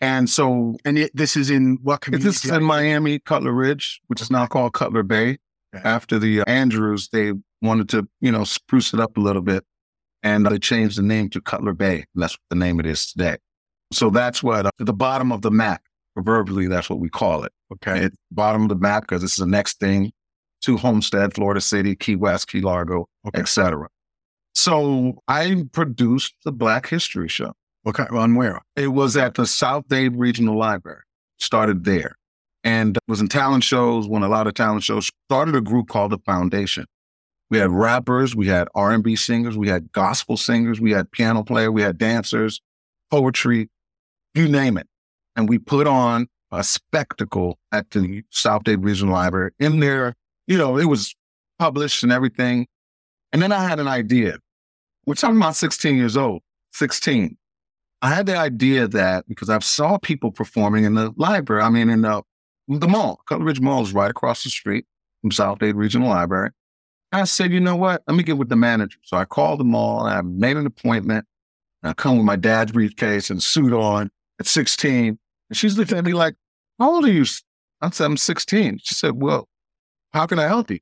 And 0.00 0.28
so 0.28 0.76
And 0.84 0.98
it, 0.98 1.12
this 1.14 1.36
is 1.36 1.50
in 1.50 1.78
what 1.82 2.00
community? 2.00 2.28
this 2.28 2.44
is 2.44 2.50
in 2.50 2.64
Miami, 2.64 3.20
Cutler 3.20 3.52
Ridge, 3.52 4.00
which 4.08 4.20
is 4.20 4.30
now 4.30 4.46
called 4.46 4.72
Cutler 4.72 5.04
Bay. 5.04 5.38
Okay. 5.74 5.88
After 5.88 6.18
the 6.18 6.40
uh, 6.40 6.44
Andrews, 6.48 7.08
they 7.12 7.32
wanted 7.62 7.88
to, 7.90 8.08
you 8.20 8.32
know, 8.32 8.44
spruce 8.44 8.92
it 8.92 9.00
up 9.00 9.16
a 9.16 9.20
little 9.20 9.42
bit. 9.42 9.64
And 10.24 10.46
they 10.46 10.58
changed 10.58 10.98
the 10.98 11.02
name 11.02 11.30
to 11.30 11.40
Cutler 11.40 11.72
Bay. 11.72 12.04
That's 12.14 12.34
what 12.34 12.40
the 12.50 12.56
name 12.56 12.78
it 12.80 12.86
is 12.86 13.06
today. 13.12 13.36
So 13.92 14.10
that's 14.10 14.42
what, 14.42 14.66
uh, 14.66 14.70
the 14.78 14.92
bottom 14.92 15.32
of 15.32 15.42
the 15.42 15.50
map, 15.50 15.82
proverbially, 16.14 16.66
that's 16.66 16.88
what 16.90 16.98
we 16.98 17.08
call 17.08 17.44
it. 17.44 17.52
okay. 17.74 18.06
It's 18.06 18.16
bottom 18.30 18.62
of 18.62 18.68
the 18.68 18.76
map 18.76 19.02
because 19.04 19.22
this 19.22 19.32
is 19.32 19.38
the 19.38 19.46
next 19.46 19.78
thing 19.78 20.12
to 20.62 20.76
Homestead, 20.76 21.34
Florida 21.34 21.60
City, 21.60 21.94
Key 21.96 22.16
West, 22.16 22.48
Key 22.48 22.60
Largo, 22.60 23.08
Okay. 23.26 23.40
etc. 23.40 23.88
So 24.54 25.18
I 25.28 25.64
produced 25.72 26.34
the 26.44 26.52
Black 26.52 26.88
History 26.88 27.28
Show. 27.28 27.52
Okay. 27.86 28.06
On 28.10 28.34
where? 28.34 28.60
It 28.76 28.88
was 28.88 29.16
at 29.16 29.34
the 29.34 29.46
South 29.46 29.84
Dade 29.88 30.16
Regional 30.16 30.56
Library. 30.56 31.02
Started 31.38 31.84
there, 31.84 32.16
and 32.62 32.96
was 33.08 33.20
in 33.20 33.26
talent 33.28 33.64
shows. 33.64 34.06
Won 34.06 34.22
a 34.22 34.28
lot 34.28 34.46
of 34.46 34.54
talent 34.54 34.84
shows. 34.84 35.10
Started 35.28 35.56
a 35.56 35.60
group 35.60 35.88
called 35.88 36.12
the 36.12 36.18
Foundation. 36.18 36.84
We 37.50 37.58
had 37.58 37.70
rappers, 37.70 38.34
we 38.36 38.46
had 38.46 38.68
R 38.74 38.92
and 38.92 39.02
B 39.02 39.16
singers, 39.16 39.58
we 39.58 39.68
had 39.68 39.90
gospel 39.92 40.36
singers, 40.36 40.80
we 40.80 40.92
had 40.92 41.10
piano 41.10 41.42
player, 41.42 41.70
we 41.72 41.82
had 41.82 41.98
dancers, 41.98 42.60
poetry, 43.10 43.68
you 44.34 44.48
name 44.48 44.78
it, 44.78 44.86
and 45.36 45.48
we 45.48 45.58
put 45.58 45.86
on 45.86 46.28
a 46.50 46.62
spectacle 46.64 47.58
at 47.72 47.90
the 47.90 48.22
South 48.30 48.62
Dade 48.64 48.82
Regional 48.84 49.12
Library. 49.14 49.50
In 49.58 49.80
there, 49.80 50.14
you 50.46 50.58
know, 50.58 50.78
it 50.78 50.86
was 50.86 51.14
published 51.58 52.02
and 52.02 52.12
everything. 52.12 52.66
And 53.32 53.40
then 53.40 53.52
I 53.52 53.66
had 53.66 53.80
an 53.80 53.88
idea. 53.88 54.38
We're 55.06 55.14
talking 55.14 55.36
about 55.36 55.56
16 55.56 55.96
years 55.96 56.16
old, 56.16 56.42
16. 56.72 57.36
I 58.02 58.08
had 58.08 58.26
the 58.26 58.36
idea 58.36 58.88
that 58.88 59.28
because 59.28 59.48
I 59.48 59.58
saw 59.60 59.96
people 59.98 60.32
performing 60.32 60.84
in 60.84 60.94
the 60.94 61.12
library, 61.16 61.62
I 61.62 61.70
mean, 61.70 61.88
in 61.88 62.02
the, 62.02 62.22
the 62.68 62.88
mall, 62.88 63.20
Cutler 63.28 63.46
Ridge 63.46 63.60
Mall 63.60 63.82
is 63.82 63.92
right 63.92 64.10
across 64.10 64.44
the 64.44 64.50
street 64.50 64.86
from 65.20 65.30
South 65.30 65.58
Dade 65.60 65.76
Regional 65.76 66.08
Library. 66.08 66.50
I 67.12 67.24
said, 67.24 67.52
you 67.52 67.60
know 67.60 67.76
what? 67.76 68.02
Let 68.06 68.16
me 68.16 68.22
get 68.22 68.38
with 68.38 68.48
the 68.48 68.56
manager. 68.56 68.98
So 69.02 69.16
I 69.16 69.24
called 69.24 69.60
the 69.60 69.64
mall 69.64 70.06
and 70.06 70.14
I 70.14 70.22
made 70.22 70.56
an 70.56 70.66
appointment. 70.66 71.26
And 71.82 71.90
I 71.90 71.94
come 71.94 72.16
with 72.16 72.24
my 72.24 72.36
dad's 72.36 72.72
briefcase 72.72 73.28
and 73.28 73.42
suit 73.42 73.72
on 73.72 74.10
at 74.40 74.46
16. 74.46 75.18
And 75.50 75.56
she's 75.56 75.76
looking 75.76 75.98
at 75.98 76.04
me 76.04 76.14
like, 76.14 76.34
how 76.78 76.94
old 76.94 77.04
are 77.04 77.12
you? 77.12 77.26
I 77.82 77.90
said, 77.90 78.06
I'm 78.06 78.16
16. 78.16 78.78
She 78.82 78.94
said, 78.94 79.20
well, 79.20 79.48
how 80.12 80.26
can 80.26 80.38
I 80.38 80.44
help 80.44 80.70
you? 80.70 80.80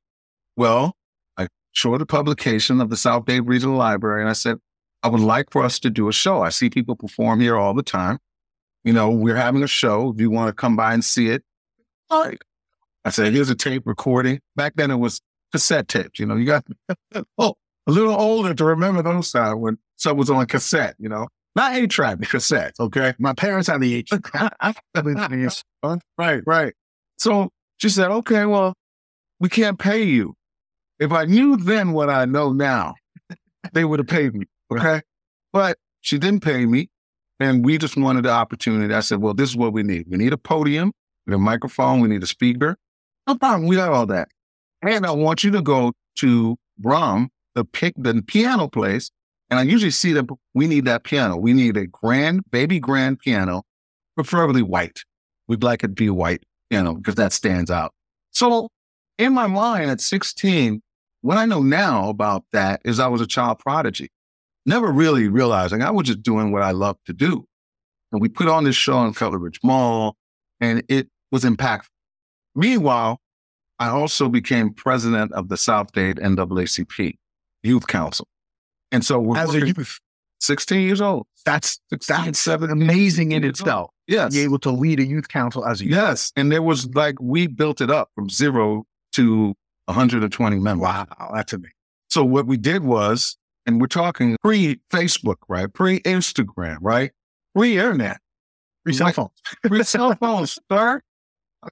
Well, 0.57 0.97
I 1.37 1.49
showed 1.73 2.01
the 2.01 2.07
publication 2.07 2.81
of 2.81 2.91
the 2.91 2.97
South 2.97 3.27
Dade 3.27 3.47
Regional 3.47 3.77
Library 3.77 4.21
and 4.21 4.31
I 4.31 4.35
said, 4.35 4.59
I 5.03 5.09
would 5.09 5.21
like 5.21 5.51
for 5.51 5.65
us 5.65 5.79
to 5.81 5.91
do 5.91 6.09
a 6.09 6.13
show. 6.13 6.43
I 6.43 6.51
see 6.51 6.69
people 6.69 6.95
perform 6.95 7.41
here 7.41 7.57
all 7.57 7.75
the 7.75 7.83
time. 7.83 8.19
You 8.85 8.93
know, 8.93 9.11
we're 9.11 9.37
having 9.37 9.63
a 9.63 9.69
show. 9.69 10.13
If 10.13 10.21
you 10.21 10.31
want 10.31 10.49
to 10.49 10.53
come 10.53 10.77
by 10.77 10.93
and 10.93 11.05
see 11.05 11.29
it, 11.29 11.43
all 12.11 12.25
right. 12.25 12.41
I 13.05 13.11
said, 13.11 13.33
here's 13.33 13.49
a 13.49 13.55
tape 13.55 13.87
recording. 13.87 14.41
Back 14.57 14.75
then 14.77 14.91
it 14.91 14.97
was 14.97 15.21
cassette 15.53 15.89
tapes. 15.89 16.19
You 16.19 16.27
know, 16.27 16.37
you 16.37 16.47
got 16.47 16.67
oh, 17.39 17.55
a 17.87 17.91
little 17.91 18.15
older 18.15 18.55
to 18.55 18.65
remember 18.65 19.03
those 19.03 19.33
times 19.33 19.57
when 19.57 19.79
stuff 19.97 20.17
was 20.17 20.31
on 20.31 20.47
cassette, 20.47 20.97
you 20.99 21.09
know, 21.09 21.29
not 21.57 21.75
eight 21.75 21.91
track, 21.91 22.19
but 22.19 22.29
cassettes. 22.29 22.79
Okay. 22.79 23.15
My 23.19 23.33
parents 23.33 23.69
had 23.69 23.81
the 23.81 23.95
H. 23.95 24.11
right, 26.19 26.43
right. 26.47 26.75
So 27.19 27.51
she 27.79 27.89
said, 27.89 28.11
okay, 28.11 28.45
well, 28.45 28.75
we 29.40 29.49
can't 29.49 29.78
pay 29.78 30.02
you. 30.02 30.35
If 30.99 31.12
I 31.12 31.25
knew 31.25 31.56
then 31.56 31.92
what 31.92 32.11
I 32.11 32.26
know 32.26 32.52
now, 32.52 32.94
they 33.73 33.85
would 33.85 33.99
have 33.99 34.09
paid 34.09 34.35
me. 34.35 34.47
Okay. 34.70 35.00
But 35.52 35.78
she 36.00 36.18
didn't 36.18 36.40
pay 36.40 36.66
me. 36.66 36.90
And 37.40 37.64
we 37.64 37.78
just 37.78 37.97
wanted 37.97 38.26
the 38.26 38.30
opportunity. 38.30 38.92
I 38.92 39.00
said, 39.00 39.23
well, 39.23 39.32
this 39.32 39.49
is 39.49 39.56
what 39.56 39.73
we 39.73 39.82
need. 39.82 40.04
We 40.09 40.18
need 40.18 40.35
a 40.35 40.38
podium, 40.38 40.92
we 41.26 41.30
need 41.30 41.37
a 41.37 41.38
microphone, 41.38 42.00
we 42.00 42.09
need 42.09 42.23
a 42.23 42.26
speaker. 42.26 42.76
No 43.26 43.37
problem. 43.37 43.66
We 43.66 43.76
got 43.76 43.92
all 43.92 44.06
that. 44.06 44.28
And 44.82 45.06
I 45.06 45.11
want 45.11 45.42
you 45.42 45.50
to 45.52 45.62
go 45.62 45.92
to 46.18 46.56
Brom, 46.78 47.30
the 47.54 47.64
pick, 47.64 47.94
the 47.97 48.23
piano 48.26 48.68
place, 48.68 49.11
And 49.50 49.59
I 49.59 49.64
usually 49.64 49.90
see 49.90 50.12
that 50.12 50.26
we 50.54 50.68
need 50.68 50.85
that 50.85 51.02
piano. 51.02 51.37
We 51.37 51.52
need 51.52 51.76
a 51.76 51.87
grand, 51.87 52.42
baby 52.50 52.78
grand 52.78 53.18
piano, 53.18 53.64
preferably 54.14 54.62
white. 54.62 55.00
We'd 55.49 55.64
like 55.64 55.82
it 55.82 55.88
to 55.88 55.92
be 55.92 56.09
white, 56.09 56.44
you 56.70 56.80
know, 56.82 56.94
because 56.94 57.16
that 57.16 57.32
stands 57.32 57.70
out. 57.70 57.92
So 58.30 58.68
in 59.21 59.35
my 59.35 59.47
mind 59.47 59.91
at 59.91 60.00
16, 60.00 60.83
what 61.21 61.37
I 61.37 61.45
know 61.45 61.62
now 61.62 62.09
about 62.09 62.45
that 62.53 62.81
is 62.85 62.99
I 62.99 63.09
was 63.09 63.21
a 63.21 63.27
child 63.27 63.59
prodigy, 63.59 64.11
never 64.65 64.91
really 64.91 65.29
realizing 65.29 65.83
I 65.83 65.91
was 65.91 66.07
just 66.07 66.23
doing 66.23 66.53
what 66.53 66.62
I 66.62 66.71
loved 66.71 67.00
to 67.07 67.12
do. 67.12 67.47
And 68.12 68.21
we 68.21 68.29
put 68.29 68.49
on 68.49 68.65
this 68.65 68.77
show 68.77 69.05
in 69.05 69.15
Cutler 69.15 69.39
Ridge 69.39 69.61
Mall, 69.62 70.17
and 70.61 70.83
it 70.89 71.09
was 71.31 71.45
impactful. 71.45 71.87
Meanwhile, 72.55 73.21
I 73.79 73.89
also 73.89 74.29
became 74.29 74.73
president 74.73 75.33
of 75.33 75.49
the 75.49 75.57
South 75.57 75.93
Dade 75.93 76.17
NAACP 76.17 77.17
Youth 77.62 77.87
Council. 77.87 78.27
And 78.91 79.05
so 79.05 79.21
we're 79.21 79.39
As 79.39 79.55
a 79.55 79.67
youth, 79.67 80.00
16 80.41 80.81
years 80.81 81.00
old. 81.00 81.27
that's 81.45 81.79
16, 81.91 82.25
that's 82.25 82.39
17 82.41 82.83
amazing 82.83 83.33
in 83.33 83.45
itself. 83.45 83.91
Yes. 84.07 84.35
Be 84.35 84.41
able 84.41 84.59
to 84.61 84.71
lead 84.71 84.99
a 84.99 85.05
youth 85.05 85.29
council 85.29 85.65
as 85.65 85.81
a 85.81 85.85
youth. 85.85 85.95
Yes. 85.95 86.33
And 86.35 86.50
there 86.50 86.62
was 86.62 86.93
like, 86.95 87.15
we 87.21 87.47
built 87.47 87.81
it 87.81 87.91
up 87.91 88.11
from 88.15 88.29
zero 88.29 88.85
to 89.21 89.55
120 89.87 90.59
members. 90.59 90.83
Wow, 90.83 91.07
that's 91.35 91.53
amazing. 91.53 91.73
So 92.09 92.25
what 92.25 92.47
we 92.47 92.57
did 92.57 92.85
was, 92.85 93.37
and 93.67 93.81
we're 93.81 93.87
talking 93.87 94.37
pre 94.43 94.81
Facebook, 94.91 95.37
right? 95.49 95.73
Pre 95.73 96.00
Instagram, 96.00 96.79
right? 96.81 97.12
Pre 97.55 97.79
internet, 97.79 98.19
Free 98.85 98.95
cell 98.95 99.12
phones. 99.12 99.31
pre 99.65 99.83
cell 99.85 100.15
phones, 100.17 100.59
sir. 100.71 101.00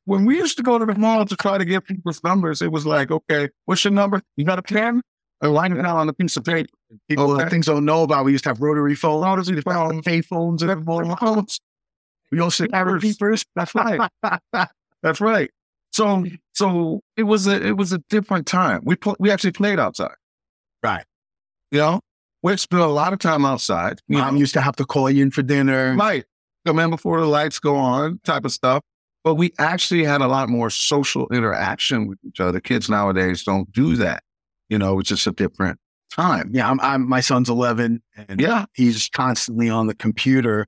When 0.04 0.26
we 0.26 0.36
used 0.36 0.58
to 0.58 0.62
go 0.62 0.78
to 0.78 0.84
the 0.84 0.94
mall 0.94 1.24
to 1.24 1.36
try 1.36 1.56
to 1.56 1.64
get 1.64 1.84
people's 1.86 2.22
numbers, 2.22 2.60
it 2.60 2.70
was 2.70 2.84
like, 2.84 3.10
okay, 3.10 3.48
what's 3.64 3.82
your 3.84 3.92
number? 3.92 4.20
You 4.36 4.44
got 4.44 4.58
a 4.58 4.62
pen? 4.62 5.00
Or 5.40 5.48
line 5.50 5.72
it 5.72 5.76
down 5.76 5.96
on 5.96 6.08
a 6.08 6.12
piece 6.12 6.36
of 6.36 6.44
paper. 6.44 6.68
People 7.08 7.24
oh, 7.24 7.30
uh, 7.30 7.34
Okay. 7.34 7.44
that 7.44 7.50
things 7.50 7.66
don't 7.66 7.84
know 7.84 8.02
about. 8.02 8.24
We 8.24 8.32
used 8.32 8.44
to 8.44 8.50
have 8.50 8.60
rotary 8.60 8.96
phones, 8.96 9.24
Rotary 9.24 9.60
phone, 9.62 10.02
pay 10.02 10.20
phones, 10.20 10.62
and 10.62 10.70
everything. 10.70 11.16
Phones. 11.16 11.60
We 12.30 12.40
also 12.40 12.66
have 12.74 12.86
Peepers. 12.86 13.02
peepers. 13.02 13.44
That's 13.56 13.74
right. 13.74 14.10
That's 15.02 15.20
right. 15.20 15.50
So, 15.98 16.24
so 16.54 17.00
it 17.16 17.24
was 17.24 17.46
a 17.48 17.60
it 17.66 17.76
was 17.76 17.92
a 17.92 17.98
different 18.08 18.46
time. 18.46 18.80
We 18.84 18.94
pl- 18.96 19.16
we 19.18 19.30
actually 19.32 19.50
played 19.52 19.78
outside. 19.80 20.14
Right. 20.82 21.04
You 21.72 21.78
know, 21.80 22.00
we 22.42 22.56
spent 22.56 22.82
a 22.82 22.86
lot 22.86 23.12
of 23.12 23.18
time 23.18 23.44
outside. 23.44 24.00
You 24.06 24.18
Mom 24.18 24.34
know, 24.34 24.40
used 24.40 24.54
to 24.54 24.60
have 24.60 24.76
to 24.76 24.84
call 24.84 25.10
you 25.10 25.22
in 25.24 25.30
for 25.32 25.42
dinner. 25.42 25.94
right. 25.98 26.24
Come 26.66 26.78
in 26.78 26.90
before 26.90 27.20
the 27.20 27.26
lights 27.26 27.58
go 27.58 27.74
on, 27.76 28.20
type 28.24 28.44
of 28.44 28.52
stuff. 28.52 28.82
But 29.24 29.34
we 29.34 29.52
actually 29.58 30.04
had 30.04 30.20
a 30.20 30.28
lot 30.28 30.48
more 30.48 30.70
social 30.70 31.26
interaction 31.32 32.06
with 32.06 32.18
each 32.26 32.38
other. 32.40 32.60
Kids 32.60 32.88
nowadays 32.88 33.42
don't 33.42 33.70
do 33.72 33.96
that. 33.96 34.22
You 34.68 34.78
know, 34.78 34.98
it's 35.00 35.08
just 35.08 35.26
a 35.26 35.32
different 35.32 35.78
time. 36.12 36.50
Yeah, 36.52 36.70
I'm, 36.70 36.78
I'm. 36.80 37.08
My 37.08 37.20
son's 37.20 37.48
11, 37.48 38.00
and 38.28 38.40
Yeah. 38.40 38.66
he's 38.74 39.08
constantly 39.08 39.68
on 39.68 39.88
the 39.88 39.94
computer, 39.94 40.66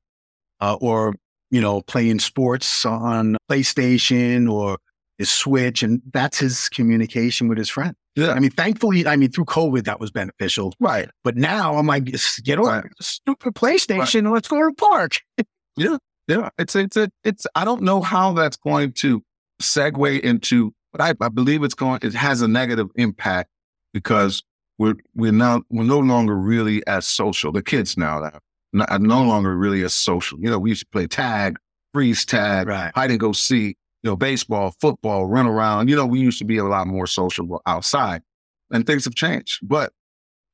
uh, 0.61 0.77
or 0.81 1.15
you 1.53 1.61
know, 1.61 1.83
playing 1.83 2.19
sports 2.19 2.85
on 2.85 3.37
PlayStation 3.51 4.51
or 4.51 4.79
his 5.21 5.31
Switch, 5.31 5.83
and 5.85 6.01
that's 6.13 6.39
his 6.39 6.69
communication 6.71 7.47
with 7.47 7.59
his 7.59 7.69
friend. 7.69 7.95
Yeah. 8.17 8.33
I 8.33 8.41
mean, 8.41 8.51
thankfully, 8.51 9.07
I 9.07 9.15
mean, 9.17 9.31
through 9.31 9.45
COVID, 9.45 9.85
that 9.85 10.01
was 10.01 10.11
beneficial. 10.11 10.75
Right. 10.81 11.09
But 11.23 11.37
now 11.37 11.77
I'm 11.77 11.87
like, 11.87 12.05
"Just 12.05 12.43
get 12.45 12.59
on 12.59 12.65
Right. 12.65 12.85
stupid 13.01 13.55
PlayStation. 13.55 14.21
and 14.21 14.33
Let's 14.33 14.49
go 14.49 14.59
to 14.59 14.67
the 14.71 14.75
park. 14.75 15.21
Yeah, 15.77 15.99
Yeah. 16.27 16.49
it's 16.59 16.75
it's 16.75 16.97
a 16.97 17.11
it's. 17.23 17.47
I 17.55 17.65
don't 17.65 17.83
know 17.83 18.01
how 18.03 18.33
that's 18.33 18.57
going 18.57 18.93
to 18.95 19.23
segue 19.63 20.21
into, 20.21 20.73
but 20.93 21.01
I, 21.01 21.15
I 21.25 21.29
believe 21.29 21.63
it's 21.63 21.75
going. 21.75 22.01
It 22.03 22.15
has 22.15 22.43
a 22.43 22.49
negative 22.49 22.89
impact 22.97 23.51
because 23.95 24.43
we're 24.79 24.95
we're 25.15 25.33
now 25.33 25.63
we're 25.71 25.85
no 25.85 26.01
longer 26.01 26.35
really 26.37 26.85
as 26.87 27.07
social. 27.07 27.53
The 27.53 27.63
kids 27.63 27.97
now 27.97 28.31
no, 28.73 28.85
are 28.87 28.99
no 28.99 29.23
longer 29.23 29.57
really 29.57 29.83
as 29.85 29.95
social. 29.95 30.39
You 30.41 30.51
know, 30.51 30.59
we 30.59 30.71
used 30.71 30.83
to 30.83 30.87
play 30.91 31.07
tag, 31.07 31.57
freeze 31.95 32.25
tag, 32.25 32.67
Right. 32.69 32.93
hide 32.95 33.11
and 33.11 33.21
go 33.21 33.33
seek. 33.33 33.77
You 34.03 34.11
know, 34.11 34.17
baseball, 34.17 34.75
football, 34.81 35.27
run 35.27 35.47
around. 35.47 35.89
You 35.89 35.97
know, 35.97 36.07
we 36.07 36.21
used 36.21 36.39
to 36.39 36.45
be 36.45 36.57
a 36.57 36.65
lot 36.65 36.87
more 36.87 37.07
social 37.07 37.61
outside, 37.67 38.23
and 38.71 38.87
things 38.87 39.05
have 39.05 39.15
changed. 39.15 39.61
But 39.63 39.93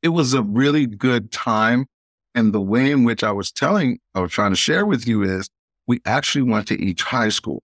it 0.03 0.09
was 0.09 0.35
a 0.35 0.43
really 0.43 0.87
good 0.87 1.31
time. 1.33 1.87
And 2.35 2.53
the 2.53 2.61
way 2.61 2.91
in 2.91 3.05
which 3.05 3.25
I 3.25 3.33
was 3.33 3.51
telling, 3.51 3.99
I 4.15 4.21
was 4.21 4.31
trying 4.31 4.53
to 4.53 4.57
share 4.57 4.85
with 4.85 5.07
you 5.07 5.23
is 5.23 5.49
we 5.87 6.01
actually 6.05 6.43
went 6.43 6.69
to 6.69 6.81
each 6.81 7.03
high 7.03 7.31
school. 7.31 7.63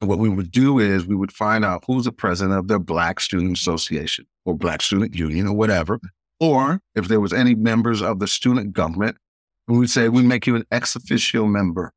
And 0.00 0.08
what 0.08 0.18
we 0.18 0.28
would 0.28 0.50
do 0.50 0.78
is 0.78 1.06
we 1.06 1.14
would 1.14 1.32
find 1.32 1.64
out 1.64 1.84
who's 1.86 2.06
the 2.06 2.12
president 2.12 2.58
of 2.58 2.68
their 2.68 2.78
Black 2.78 3.20
Student 3.20 3.56
Association 3.56 4.26
or 4.44 4.54
Black 4.54 4.80
Student 4.80 5.14
Union 5.14 5.46
or 5.46 5.54
whatever. 5.54 6.00
Or 6.40 6.80
if 6.94 7.08
there 7.08 7.20
was 7.20 7.34
any 7.34 7.54
members 7.54 8.00
of 8.00 8.18
the 8.18 8.26
student 8.26 8.72
government, 8.72 9.18
we 9.68 9.78
would 9.78 9.90
say, 9.90 10.08
we 10.08 10.22
make 10.22 10.46
you 10.46 10.56
an 10.56 10.64
ex 10.70 10.96
officio 10.96 11.46
member 11.46 11.92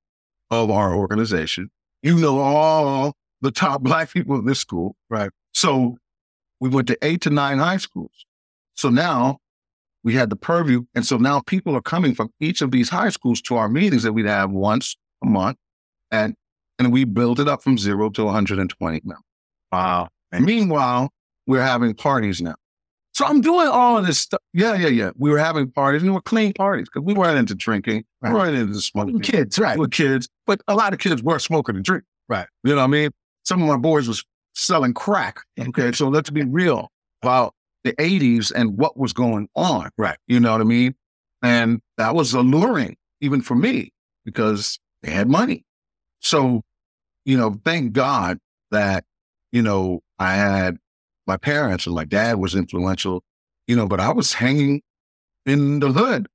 of 0.52 0.70
our 0.70 0.94
organization. 0.94 1.72
You 2.04 2.20
know 2.20 2.40
all 2.40 3.14
the 3.42 3.52
top 3.52 3.82
Black 3.82 4.12
people 4.12 4.36
in 4.36 4.46
this 4.46 4.60
school. 4.60 4.96
Right. 5.10 5.32
So 5.54 5.98
we 6.60 6.70
went 6.70 6.88
to 6.90 6.98
eight 7.02 7.22
to 7.22 7.30
nine 7.30 7.58
high 7.58 7.78
schools. 7.78 8.26
So 8.76 8.90
now 8.90 9.40
we 10.04 10.14
had 10.14 10.30
the 10.30 10.36
purview. 10.36 10.84
And 10.94 11.06
so 11.06 11.18
now 11.18 11.40
people 11.40 11.76
are 11.76 11.82
coming 11.82 12.14
from 12.14 12.30
each 12.40 12.62
of 12.62 12.72
these 12.72 12.90
high 12.90 13.10
schools 13.10 13.42
to 13.44 13.56
our 13.56 13.70
meetings 13.70 14.04
that 14.04 14.14
we'd 14.14 14.26
have 14.26 14.52
once 14.52 14.96
a 15.24 15.26
month. 15.26 15.58
And 16.12 16.36
and 16.80 16.92
we 16.92 17.06
built 17.06 17.40
it 17.40 17.48
up 17.48 17.64
from 17.64 17.78
zero 17.78 18.10
to 18.10 18.26
120 18.26 19.02
now. 19.06 19.16
Wow. 19.72 20.10
And 20.32 20.46
meanwhile, 20.46 21.12
we're 21.48 21.62
having 21.62 21.94
parties 21.94 22.42
now. 22.42 22.56
So 23.14 23.26
I'm 23.26 23.42
doing 23.42 23.68
all 23.68 23.98
of 23.98 24.08
this 24.08 24.20
stuff. 24.20 24.42
Yeah, 24.54 24.74
yeah, 24.74 24.88
yeah. 24.88 25.12
We 25.16 25.30
were 25.30 25.38
having 25.38 25.70
parties 25.70 26.02
and 26.02 26.10
they 26.10 26.14
were 26.14 26.22
clean 26.22 26.52
parties 26.54 26.90
because 26.90 27.06
we 27.06 27.14
weren't 27.14 27.38
into 27.38 27.54
drinking. 27.54 28.06
Right. 28.22 28.34
We 28.34 28.40
weren't 28.40 28.58
into 28.58 28.82
smoking. 28.82 29.20
Kids, 29.20 29.60
right. 29.60 29.78
We 29.78 29.86
were 29.86 29.88
kids, 29.88 30.28
but 30.46 30.62
a 30.68 30.76
lot 30.76 30.94
of 30.94 31.00
kids 31.00 31.22
were 31.24 31.40
smoking 31.40 31.76
and 31.76 31.86
drinking. 31.86 32.08
Right. 32.30 32.48
You 32.64 32.72
know 32.72 32.78
what 32.78 32.84
I 32.84 32.88
mean? 32.88 33.12
Some 33.44 33.62
of 33.62 33.68
my 33.68 33.78
boys 33.78 34.08
was 34.08 34.24
selling 34.56 34.94
crack. 34.94 35.40
Okay. 35.60 35.92
so 35.92 36.08
let's 36.08 36.30
be 36.30 36.44
real 36.44 36.90
about 37.22 37.54
the 37.84 37.94
80s 37.94 38.52
and 38.56 38.78
what 38.78 38.98
was 38.98 39.14
going 39.14 39.50
on. 39.56 39.90
Right. 39.98 40.18
You 40.28 40.40
know 40.40 40.52
what 40.52 40.62
I 40.62 40.66
mean? 40.66 40.96
And 41.42 41.82
that 41.98 42.16
was 42.16 42.34
alluring 42.34 42.96
even 43.22 43.42
for 43.42 43.56
me 43.56 43.92
because 44.26 44.80
they 45.02 45.12
had 45.12 45.28
money. 45.30 45.66
So, 46.22 46.62
you 47.26 47.38
know, 47.38 47.60
thank 47.66 47.94
God 47.94 48.40
that, 48.72 49.04
you 49.52 49.62
know, 49.62 50.02
I 50.20 50.36
had 50.36 50.78
my 51.28 51.38
parents 51.38 51.86
and 51.86 51.96
my 51.96 52.06
dad 52.06 52.38
was 52.38 52.56
influential, 52.56 53.24
you 53.68 53.76
know, 53.76 53.88
but 53.88 54.00
I 54.00 54.12
was 54.12 54.34
hanging 54.34 54.82
in 55.46 55.80
the 55.80 55.92
hood. 55.92 56.28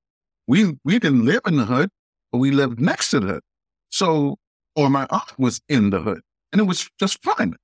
We 0.47 0.77
we 0.85 0.99
didn't 0.99 1.25
live 1.25 1.43
in 1.47 1.57
the 1.57 1.65
hood, 1.65 1.91
but 2.33 2.39
we 2.39 2.51
lived 2.51 2.81
next 2.81 3.11
to 3.11 3.21
the 3.21 3.27
hood. 3.27 3.43
So, 3.91 4.37
or 4.77 4.91
my 4.91 5.07
aunt 5.11 5.39
was 5.39 5.61
in 5.69 5.91
the 5.91 6.01
hood, 6.01 6.21
and 6.53 6.61
it 6.61 6.65
was 6.65 6.89
just 6.99 7.23
fun. 7.23 7.55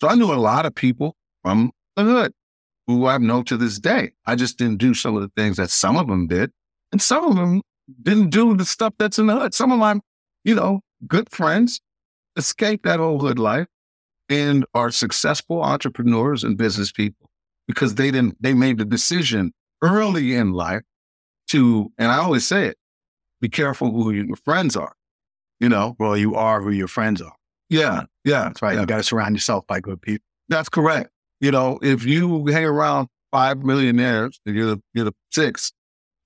So 0.00 0.08
I 0.08 0.14
knew 0.14 0.32
a 0.32 0.34
lot 0.34 0.66
of 0.66 0.74
people 0.74 1.16
from 1.42 1.72
the 1.96 2.04
hood 2.04 2.32
who 2.86 3.06
I 3.06 3.18
know 3.18 3.42
to 3.44 3.56
this 3.56 3.78
day. 3.78 4.12
I 4.26 4.34
just 4.34 4.58
didn't 4.58 4.78
do 4.78 4.94
some 4.94 5.16
of 5.16 5.22
the 5.22 5.30
things 5.36 5.56
that 5.56 5.70
some 5.70 5.96
of 5.96 6.08
them 6.08 6.26
did, 6.26 6.50
and 6.90 7.00
some 7.00 7.24
of 7.24 7.36
them 7.36 7.62
didn't 8.02 8.30
do 8.30 8.56
the 8.56 8.64
stuff 8.64 8.94
that's 8.98 9.18
in 9.18 9.26
the 9.26 9.38
hood. 9.38 9.54
Some 9.54 9.72
of 9.72 9.78
my, 9.78 10.00
you 10.44 10.54
know, 10.54 10.80
good 11.06 11.30
friends 11.30 11.80
escaped 12.36 12.84
that 12.84 13.00
old 13.00 13.20
hood 13.20 13.38
life 13.38 13.66
and 14.28 14.64
are 14.74 14.90
successful 14.90 15.62
entrepreneurs 15.62 16.44
and 16.44 16.56
business 16.56 16.92
people 16.92 17.28
because 17.66 17.96
they 17.96 18.10
didn't 18.10 18.40
they 18.40 18.54
made 18.54 18.78
the 18.78 18.84
decision 18.84 19.52
early 19.82 20.34
in 20.34 20.52
life 20.52 20.82
to 21.48 21.92
and 21.98 22.10
I 22.10 22.18
always 22.18 22.46
say 22.46 22.66
it, 22.66 22.78
be 23.40 23.48
careful 23.48 23.90
who 23.90 24.10
your 24.12 24.36
friends 24.36 24.76
are. 24.76 24.94
You 25.62 25.68
know? 25.68 25.96
Well, 25.98 26.16
you 26.16 26.34
are 26.34 26.60
who 26.60 26.70
your 26.70 26.88
friends 26.88 27.22
are. 27.22 27.32
Yeah, 27.70 28.02
yeah. 28.24 28.44
That's 28.44 28.60
right. 28.60 28.74
yeah. 28.74 28.80
You 28.80 28.86
got 28.86 28.96
to 28.98 29.02
surround 29.02 29.36
yourself 29.36 29.66
by 29.66 29.80
good 29.80 30.02
people. 30.02 30.24
That's 30.48 30.68
correct. 30.68 31.10
You 31.40 31.52
know, 31.52 31.78
if 31.82 32.04
you 32.04 32.44
hang 32.46 32.64
around 32.64 33.08
five 33.30 33.62
millionaires 33.62 34.40
and 34.44 34.54
you're 34.56 34.66
the 34.66 34.82
you're 34.92 35.04
the 35.06 35.14
sixth, 35.30 35.72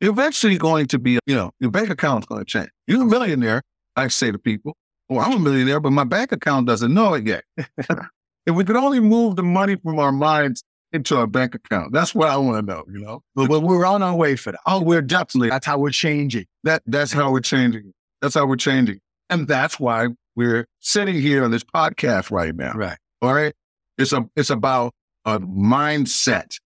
you're 0.01 0.11
eventually 0.11 0.57
going 0.59 0.87
to 0.87 0.99
be, 0.99 1.19
you 1.27 1.35
know, 1.35 1.53
your 1.61 1.71
bank 1.71 1.91
account's 1.91 2.27
going 2.27 2.41
to 2.41 2.45
change. 2.45 2.71
You're 2.87 3.03
a 3.03 3.07
millionaire, 3.07 3.63
I 3.95 4.09
say 4.09 4.33
to 4.33 4.39
people. 4.39 4.75
Well, 5.09 5.25
I'm 5.25 5.35
a 5.35 5.39
millionaire, 5.39 5.81
but 5.81 5.93
my 5.93 6.05
bank 6.05 6.33
account 6.33 6.67
doesn't 6.67 6.93
know 6.93 7.15
it 7.15 7.27
yet. 7.27 7.45
if 7.57 8.55
we 8.55 8.65
could 8.65 8.77
only 8.77 9.01
move 9.01 9.37
the 9.37 9.43
money 9.43 9.77
from 9.77 9.99
our 9.99 10.13
minds 10.13 10.65
into 10.93 11.17
our 11.17 11.27
bank 11.27 11.55
account, 11.55 11.93
that's 11.93 12.15
what 12.15 12.29
I 12.29 12.37
want 12.39 12.67
to 12.67 12.73
know, 12.75 12.85
you 12.91 12.99
know? 12.99 13.23
But, 13.35 13.49
but 13.49 13.61
we're 13.61 13.85
on 13.85 14.03
our 14.03 14.17
way 14.17 14.35
for 14.35 14.53
that. 14.53 14.61
Oh, 14.67 14.83
we're 14.83 15.03
definitely 15.03 15.51
That's 15.51 15.67
how 15.67 15.79
we're 15.79 15.91
changing. 15.91 16.47
that 16.65 16.83
that's 16.87 17.13
how 17.13 17.31
we're 17.31 17.41
changing. 17.41 17.93
That's 18.21 18.35
how 18.35 18.47
we're 18.47 18.57
changing. 18.57 18.99
And 19.31 19.49
that's 19.49 19.81
why 19.81 20.09
we're 20.35 20.67
sitting 20.81 21.15
here 21.15 21.45
on 21.45 21.51
this 21.51 21.65
podcast 21.65 22.31
right 22.31 22.55
now. 22.55 22.73
Right. 22.73 22.99
All 23.23 23.35
right. 23.35 23.55
It's 23.99 24.13
a 24.13 24.29
it's 24.37 24.51
about 24.51 24.93
a 25.25 25.41
mindset, 25.41 26.59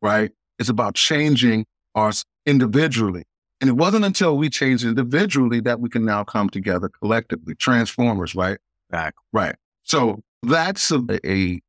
right? 0.00 0.32
It's 0.58 0.68
about 0.68 0.94
changing 0.94 1.66
us 1.94 2.24
individually. 2.46 3.24
And 3.60 3.68
it 3.70 3.74
wasn't 3.74 4.04
until 4.04 4.36
we 4.36 4.50
changed 4.50 4.84
individually 4.84 5.60
that 5.60 5.80
we 5.80 5.88
can 5.88 6.04
now 6.04 6.24
come 6.24 6.50
together 6.50 6.88
collectively, 6.88 7.54
transformers, 7.54 8.34
right? 8.34 8.58
Back. 8.90 9.14
Right. 9.32 9.54
So 9.84 10.20
that's 10.42 10.90
a, 10.90 11.04
a 11.24 11.60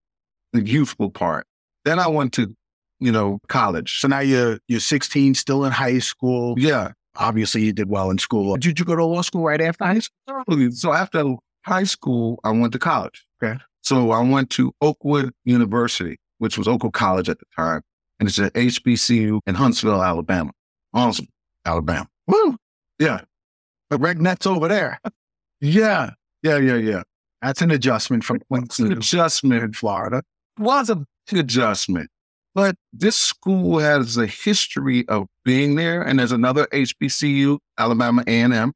the 0.54 0.62
youthful 0.62 1.12
part. 1.12 1.46
Then 1.86 2.00
I 2.00 2.08
went 2.08 2.34
to 2.34 2.56
you 3.04 3.12
know, 3.12 3.40
college. 3.50 4.00
So 4.00 4.08
now 4.08 4.20
you're 4.20 4.60
you're 4.68 4.80
16, 4.80 5.36
still 5.36 5.66
in 5.66 5.74
high 5.74 6.00
school. 6.00 6.56
Yeah. 6.58 6.94
Obviously, 7.16 7.64
you 7.64 7.74
did 7.74 7.90
well 7.90 8.10
in 8.10 8.18
school. 8.18 8.56
Did 8.58 8.80
you 8.80 8.86
go 8.86 8.96
to 8.96 9.06
law 9.06 9.22
school 9.22 9.44
right 9.44 9.62
after 9.62 9.86
high 9.86 10.00
school? 10.00 10.72
So 10.72 10.94
after 10.94 11.36
high 11.66 11.84
school, 11.84 12.40
I 12.44 12.50
went 12.52 12.74
to 12.74 12.80
college. 12.80 13.26
Okay. 13.44 13.60
So 13.82 14.12
I 14.12 14.22
went 14.22 14.50
to 14.52 14.74
Oakwood 14.82 15.32
University, 15.46 16.18
which 16.40 16.58
was 16.58 16.68
Oakwood 16.68 16.94
College 16.94 17.30
at 17.30 17.40
the 17.40 17.46
time, 17.56 17.82
and 18.20 18.28
it's 18.30 18.40
at 18.40 18.54
HBCU 18.54 19.42
in 19.46 19.56
Huntsville, 19.56 20.02
Alabama. 20.02 20.52
Awesome, 20.94 21.28
Alabama. 21.66 22.08
Woo! 22.28 22.58
Yeah, 23.00 23.22
The 23.90 23.98
Regnets 24.00 24.48
over 24.48 24.68
there. 24.68 25.00
yeah, 25.62 26.12
yeah, 26.42 26.58
yeah, 26.58 26.76
yeah. 26.76 27.02
That's 27.42 27.62
an 27.62 27.72
adjustment 27.72 28.24
from 28.24 28.40
It's 28.52 28.80
an 28.80 28.94
adjustment. 28.94 29.64
in 29.64 29.74
Florida. 29.74 30.24
was 30.58 30.90
a 30.90 30.96
big 31.30 31.40
adjustment. 31.40 32.10
But 32.56 32.76
this 32.92 33.16
school 33.16 33.80
has 33.80 34.18
a 34.18 34.28
history 34.28 35.08
of 35.08 35.28
being 35.44 35.76
there, 35.76 36.02
and 36.02 36.20
there's 36.20 36.32
another 36.32 36.68
HBCU, 36.68 37.58
Alabama 37.78 38.24
A&M. 38.28 38.74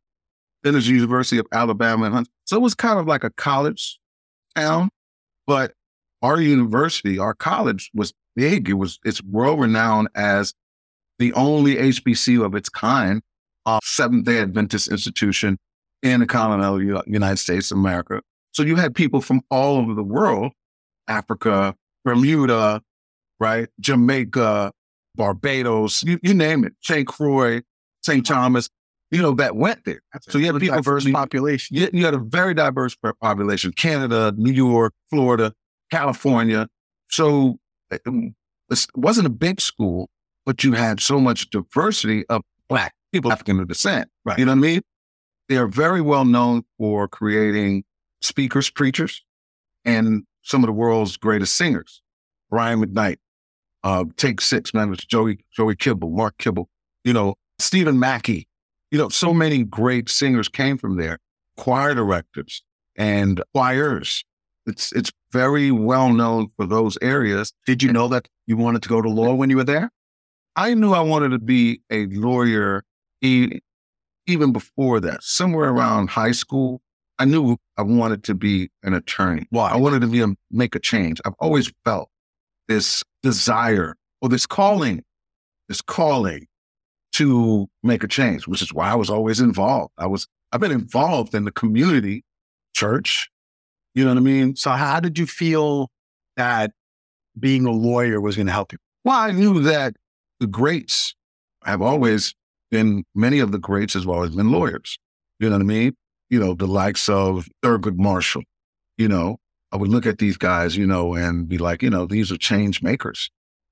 Then 0.63 0.73
there's 0.73 0.89
University 0.89 1.37
of 1.37 1.45
Alabama, 1.51 2.05
and 2.05 2.15
Hunt. 2.15 2.29
so 2.45 2.57
it 2.57 2.61
was 2.61 2.73
kind 2.73 2.99
of 2.99 3.05
like 3.05 3.23
a 3.23 3.29
college 3.29 3.99
town. 4.55 4.89
But 5.45 5.73
our 6.21 6.41
university, 6.41 7.19
our 7.19 7.35
college, 7.35 7.91
was 7.93 8.13
big. 8.35 8.69
It 8.69 8.73
was 8.73 8.99
it's 9.05 9.23
world 9.23 9.59
renowned 9.59 10.09
as 10.15 10.53
the 11.19 11.33
only 11.33 11.75
HBCU 11.75 12.43
of 12.43 12.55
its 12.55 12.69
kind, 12.69 13.21
uh, 13.65 13.79
Seventh 13.83 14.25
Day 14.25 14.39
Adventist 14.39 14.87
institution 14.87 15.57
in 16.01 16.19
the 16.19 16.25
continental 16.25 17.03
United 17.07 17.37
States 17.37 17.71
of 17.71 17.77
America. 17.77 18.21
So 18.53 18.63
you 18.63 18.75
had 18.75 18.95
people 18.95 19.21
from 19.21 19.41
all 19.49 19.77
over 19.77 19.93
the 19.93 20.03
world, 20.03 20.51
Africa, 21.07 21.75
Bermuda, 22.03 22.81
right? 23.39 23.67
Jamaica, 23.79 24.71
Barbados, 25.15 26.03
you, 26.03 26.19
you 26.21 26.33
name 26.33 26.63
it, 26.63 26.73
St. 26.81 27.07
Croix, 27.07 27.61
St. 28.03 28.25
Thomas, 28.25 28.69
you 29.11 29.21
know, 29.21 29.33
that 29.33 29.55
went 29.55 29.85
there. 29.85 30.01
So 30.21 30.37
you 30.37 30.47
had 30.47 30.59
people 30.59 30.75
diverse 30.75 31.03
from- 31.03 31.13
population. 31.13 31.77
you, 31.77 31.89
you 31.93 32.05
had 32.05 32.13
a 32.13 32.19
very 32.19 32.53
diverse 32.53 32.95
population 33.21 33.71
Canada, 33.71 34.33
New 34.37 34.51
York, 34.51 34.93
Florida, 35.09 35.53
California. 35.91 36.67
So 37.09 37.57
eh, 37.91 37.97
um, 38.05 38.35
it 38.69 38.79
it 38.79 38.87
wasn't 38.95 39.27
a 39.27 39.31
big 39.31 39.61
school, 39.61 40.09
but 40.45 40.63
you 40.63 40.73
had 40.73 40.99
so 40.99 41.19
much 41.19 41.49
diversity 41.49 42.25
of 42.27 42.41
Black 42.67 42.93
people, 43.13 43.31
African 43.31 43.65
descent. 43.65 44.09
Right. 44.25 44.37
You 44.37 44.45
know 44.45 44.51
what 44.51 44.57
I 44.57 44.61
mean? 44.61 44.81
They 45.47 45.57
are 45.57 45.67
very 45.67 46.01
well 46.01 46.25
known 46.25 46.63
for 46.77 47.07
creating 47.07 47.85
speakers, 48.21 48.69
preachers, 48.69 49.23
and 49.85 50.23
some 50.41 50.63
of 50.63 50.67
the 50.67 50.73
world's 50.73 51.15
greatest 51.15 51.55
singers. 51.55 52.01
Brian 52.49 52.81
McKnight, 52.81 53.17
uh, 53.87 54.03
Take 54.17 54.41
Six, 54.41 54.73
man, 54.73 54.91
it's 54.91 55.05
Joey, 55.05 55.39
Joey 55.49 55.73
Kibble, 55.77 56.09
Mark 56.09 56.37
Kibble, 56.37 56.67
you 57.05 57.13
know, 57.13 57.35
Stephen 57.57 57.97
Mackey. 57.97 58.45
You 58.91 58.97
know, 58.97 59.07
so 59.07 59.33
many 59.33 59.63
great 59.63 60.09
singers 60.09 60.49
came 60.49 60.77
from 60.77 60.97
there, 60.97 61.19
choir 61.55 61.95
directors 61.95 62.63
and 62.97 63.41
choirs. 63.53 64.25
It's 64.65 64.91
it's 64.91 65.09
very 65.31 65.71
well 65.71 66.11
known 66.11 66.49
for 66.57 66.65
those 66.65 66.97
areas. 67.01 67.53
Did 67.65 67.81
you 67.81 67.93
know 67.93 68.09
that 68.09 68.27
you 68.45 68.57
wanted 68.57 68.83
to 68.83 68.89
go 68.89 69.01
to 69.01 69.07
law 69.07 69.33
when 69.33 69.49
you 69.49 69.55
were 69.55 69.63
there? 69.63 69.89
I 70.57 70.73
knew 70.73 70.91
I 70.91 70.99
wanted 70.99 71.29
to 71.29 71.39
be 71.39 71.81
a 71.89 72.07
lawyer 72.07 72.83
e- 73.21 73.59
even 74.25 74.51
before 74.51 74.99
that. 74.99 75.23
Somewhere 75.23 75.69
around 75.69 76.09
high 76.09 76.33
school, 76.33 76.81
I 77.19 77.23
knew 77.23 77.55
I 77.77 77.83
wanted 77.83 78.25
to 78.25 78.35
be 78.35 78.69
an 78.83 78.93
attorney. 78.93 79.45
Why? 79.49 79.71
I 79.71 79.77
wanted 79.77 80.01
to 80.01 80.07
be 80.07 80.21
a, 80.21 80.27
make 80.51 80.75
a 80.75 80.79
change. 80.79 81.21
I've 81.23 81.35
always 81.39 81.71
felt 81.85 82.09
this 82.67 83.03
desire 83.23 83.95
or 84.21 84.29
this 84.29 84.45
calling, 84.45 85.03
this 85.69 85.81
calling 85.81 86.47
to 87.13 87.67
make 87.83 88.03
a 88.03 88.07
change, 88.07 88.47
which 88.47 88.61
is 88.61 88.73
why 88.73 88.91
I 88.91 88.95
was 88.95 89.09
always 89.09 89.39
involved. 89.39 89.93
I 89.97 90.07
was 90.07 90.27
I've 90.51 90.61
been 90.61 90.71
involved 90.71 91.33
in 91.35 91.45
the 91.45 91.51
community, 91.51 92.23
church. 92.73 93.29
You 93.95 94.03
know 94.05 94.11
what 94.11 94.17
I 94.17 94.21
mean? 94.21 94.55
So 94.55 94.71
how 94.71 94.99
did 94.99 95.17
you 95.17 95.25
feel 95.25 95.89
that 96.35 96.71
being 97.39 97.65
a 97.65 97.71
lawyer 97.71 98.21
was 98.21 98.35
going 98.35 98.47
to 98.47 98.53
help 98.53 98.71
you? 98.71 98.77
Well, 99.03 99.17
I 99.17 99.31
knew 99.31 99.61
that 99.61 99.95
the 100.39 100.47
greats 100.47 101.15
have 101.65 101.81
always 101.81 102.33
been, 102.69 103.03
many 103.15 103.39
of 103.39 103.51
the 103.51 103.59
greats 103.59 103.95
have 103.95 104.07
always 104.07 104.35
been 104.35 104.51
lawyers. 104.51 104.97
You 105.39 105.49
know 105.49 105.55
what 105.55 105.63
I 105.63 105.65
mean? 105.65 105.95
You 106.29 106.39
know, 106.39 106.53
the 106.53 106.67
likes 106.67 107.09
of 107.09 107.47
Thurgood 107.63 107.97
Marshall. 107.97 108.43
You 108.97 109.07
know, 109.07 109.37
I 109.71 109.77
would 109.77 109.89
look 109.89 110.05
at 110.05 110.17
these 110.17 110.37
guys, 110.37 110.77
you 110.77 110.87
know, 110.87 111.13
and 111.13 111.47
be 111.47 111.57
like, 111.57 111.81
you 111.83 111.89
know, 111.89 112.05
these 112.05 112.31
are 112.31 112.37
change 112.37 112.81
makers. 112.81 113.29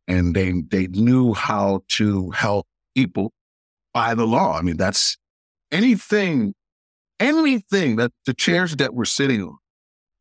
And 0.07 0.35
they 0.35 0.51
they 0.69 0.87
knew 0.87 1.33
how 1.33 1.81
to 1.89 2.31
help 2.31 2.67
people 2.95 3.33
by 3.93 4.13
the 4.13 4.27
law. 4.27 4.57
I 4.57 4.61
mean, 4.61 4.77
that's 4.77 5.17
anything, 5.71 6.53
anything 7.19 7.95
that 7.95 8.11
the 8.25 8.33
chairs 8.33 8.75
that 8.75 8.93
we're 8.93 9.05
sitting 9.05 9.41
on, 9.41 9.57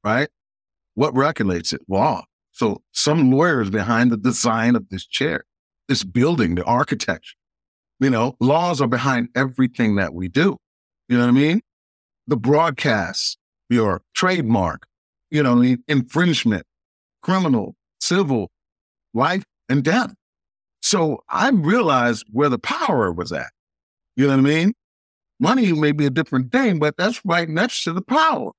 right? 0.02 0.28
What 0.94 1.14
regulates 1.14 1.72
it? 1.72 1.82
Law. 1.88 2.24
So 2.52 2.82
some 2.92 3.32
lawyers 3.32 3.68
behind 3.68 4.12
the 4.12 4.16
design 4.16 4.76
of 4.76 4.88
this 4.88 5.04
chair, 5.06 5.44
this 5.88 6.04
building, 6.04 6.54
the 6.54 6.64
architecture. 6.64 7.34
You 8.00 8.10
know, 8.10 8.36
laws 8.40 8.80
are 8.80 8.88
behind 8.88 9.28
everything 9.34 9.96
that 9.96 10.14
we 10.14 10.28
do. 10.28 10.56
You 11.08 11.18
know 11.18 11.24
what 11.24 11.30
I 11.30 11.32
mean? 11.32 11.60
The 12.26 12.36
broadcast, 12.36 13.38
your 13.68 14.02
trademark, 14.14 14.86
you 15.34 15.42
know, 15.42 15.76
infringement, 15.88 16.64
criminal, 17.20 17.74
civil, 18.00 18.52
life 19.14 19.42
and 19.68 19.82
death. 19.82 20.14
So 20.80 21.24
I 21.28 21.50
realized 21.50 22.24
where 22.30 22.48
the 22.48 22.58
power 22.58 23.12
was 23.12 23.32
at. 23.32 23.50
You 24.14 24.28
know 24.28 24.36
what 24.36 24.38
I 24.38 24.42
mean? 24.42 24.74
Money 25.40 25.72
may 25.72 25.90
be 25.90 26.06
a 26.06 26.10
different 26.10 26.52
thing, 26.52 26.78
but 26.78 26.96
that's 26.96 27.20
right 27.24 27.48
next 27.48 27.82
to 27.82 27.92
the 27.92 28.00
power. 28.00 28.52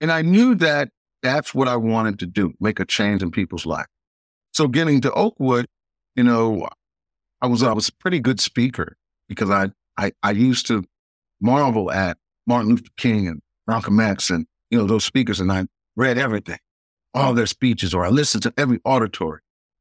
And 0.00 0.10
I 0.10 0.22
knew 0.22 0.54
that 0.54 0.88
that's 1.22 1.54
what 1.54 1.68
I 1.68 1.76
wanted 1.76 2.18
to 2.20 2.26
do, 2.26 2.54
make 2.60 2.80
a 2.80 2.86
change 2.86 3.22
in 3.22 3.30
people's 3.30 3.66
life. 3.66 3.86
So 4.54 4.68
getting 4.68 5.02
to 5.02 5.12
Oakwood, 5.12 5.66
you 6.14 6.24
know, 6.24 6.66
I 7.42 7.46
was 7.46 7.62
I 7.62 7.74
was 7.74 7.90
a 7.90 7.92
pretty 8.00 8.20
good 8.20 8.40
speaker 8.40 8.96
because 9.28 9.50
I 9.50 9.68
I, 9.98 10.12
I 10.22 10.30
used 10.30 10.66
to 10.68 10.82
marvel 11.42 11.92
at 11.92 12.16
Martin 12.46 12.70
Luther 12.70 12.88
King 12.96 13.28
and 13.28 13.42
Malcolm 13.66 14.00
X 14.00 14.30
and 14.30 14.46
you 14.70 14.78
know 14.78 14.86
those 14.86 15.04
speakers, 15.04 15.40
and 15.40 15.52
I 15.52 15.66
read 15.96 16.18
everything, 16.18 16.58
all 17.14 17.34
their 17.34 17.46
speeches, 17.46 17.94
or 17.94 18.04
I 18.04 18.08
listened 18.10 18.42
to 18.44 18.54
every 18.56 18.80
auditory. 18.84 19.40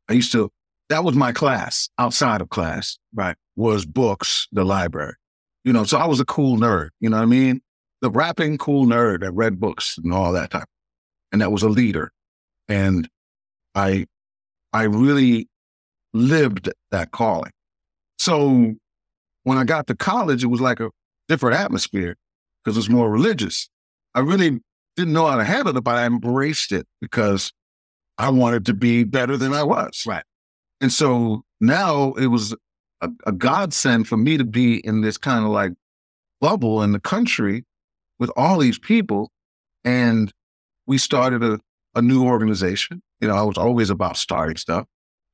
I 0.10 0.14
used 0.14 0.32
to 0.34 0.52
that 0.90 1.04
was 1.04 1.16
my 1.16 1.32
class 1.32 1.90
outside 1.98 2.42
of 2.42 2.50
class, 2.50 2.98
Right. 3.14 3.36
was 3.56 3.86
books, 3.86 4.48
the 4.52 4.64
library. 4.64 5.16
You 5.64 5.74
know, 5.74 5.84
so 5.84 5.98
I 5.98 6.06
was 6.06 6.20
a 6.20 6.26
cool 6.26 6.58
nerd, 6.58 6.90
you 7.00 7.10
know 7.10 7.18
what 7.18 7.24
I 7.24 7.26
mean? 7.26 7.62
The 8.02 8.12
rapping 8.12 8.58
cool 8.60 8.86
nerd 8.86 9.22
that 9.22 9.32
read 9.32 9.60
books 9.60 9.98
and 9.98 10.14
all 10.14 10.32
that 10.34 10.52
type. 10.52 10.68
And 11.32 11.42
that 11.42 11.52
was 11.52 11.64
a 11.64 11.70
leader. 11.70 12.12
And 12.70 13.10
I 13.74 14.06
I 14.74 14.84
really 14.84 15.50
lived 16.14 16.70
that 16.92 17.12
calling. 17.12 17.52
So 18.20 18.76
when 19.44 19.58
I 19.58 19.64
got 19.64 19.88
to 19.88 19.96
college, 19.96 20.44
it 20.44 20.48
was 20.48 20.62
like 20.62 20.80
a 20.80 20.92
different 21.28 21.58
atmosphere 21.60 22.16
because 22.64 22.78
it 22.78 22.80
was 22.80 22.90
more 22.90 23.10
religious. 23.10 23.70
I 24.14 24.20
really 24.20 24.60
didn't 24.96 25.14
know 25.14 25.28
how 25.28 25.38
to 25.38 25.44
handle 25.44 25.76
it, 25.76 25.84
but 25.84 25.96
I 25.96 26.06
embraced 26.06 26.72
it 26.72 26.88
because 27.02 27.52
I 28.18 28.30
wanted 28.30 28.66
to 28.68 28.74
be 28.74 29.04
better 29.04 29.38
than 29.38 29.54
I 29.54 29.64
was. 29.64 30.04
Right. 30.06 30.24
And 30.82 30.92
so 30.92 31.44
now 31.60 32.14
it 32.14 32.28
was 32.28 32.56
a, 33.02 33.10
a 33.26 33.32
godsend 33.32 34.08
for 34.08 34.18
me 34.18 34.38
to 34.38 34.46
be 34.46 34.86
in 34.86 35.02
this 35.02 35.18
kind 35.18 35.46
of 35.46 35.52
like 35.52 35.74
bubble 36.42 36.82
in 36.82 36.92
the 36.92 37.00
country 37.00 37.66
with 38.20 38.32
all 38.36 38.60
these 38.60 38.80
people. 38.80 39.32
And 39.84 40.32
we 40.88 40.98
started 40.98 41.44
a, 41.44 41.60
a 41.94 42.02
new 42.02 42.26
organization. 42.26 43.02
You 43.20 43.28
know, 43.28 43.36
I 43.36 43.44
was 43.44 43.58
always 43.58 43.90
about 43.90 44.18
starting 44.18 44.58
stuff. 44.58 44.86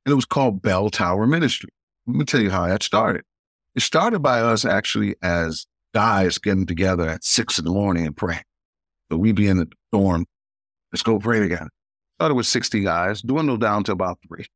And 0.04 0.12
it 0.12 0.16
was 0.16 0.24
called 0.24 0.62
Bell 0.62 0.90
Tower 0.90 1.26
Ministry. 1.26 1.70
Let 2.06 2.16
me 2.16 2.24
tell 2.24 2.40
you 2.40 2.50
how 2.50 2.66
that 2.66 2.82
started. 2.82 3.22
It 3.74 3.82
started 3.82 4.20
by 4.20 4.40
us 4.40 4.64
actually 4.64 5.14
as 5.22 5.66
guys 5.94 6.38
getting 6.38 6.66
together 6.66 7.08
at 7.08 7.24
six 7.24 7.58
in 7.58 7.64
the 7.64 7.70
morning 7.70 8.06
and 8.06 8.16
praying. 8.16 8.42
So 9.12 9.18
we'd 9.18 9.36
be 9.36 9.46
in 9.46 9.58
the 9.58 9.68
dorm. 9.92 10.24
Let's 10.90 11.02
go 11.02 11.18
pray 11.18 11.38
together. 11.40 11.68
it 12.18 12.32
was 12.32 12.48
60 12.48 12.80
guys, 12.80 13.20
dwindled 13.20 13.60
down 13.60 13.84
to 13.84 13.92
about 13.92 14.18
three. 14.26 14.46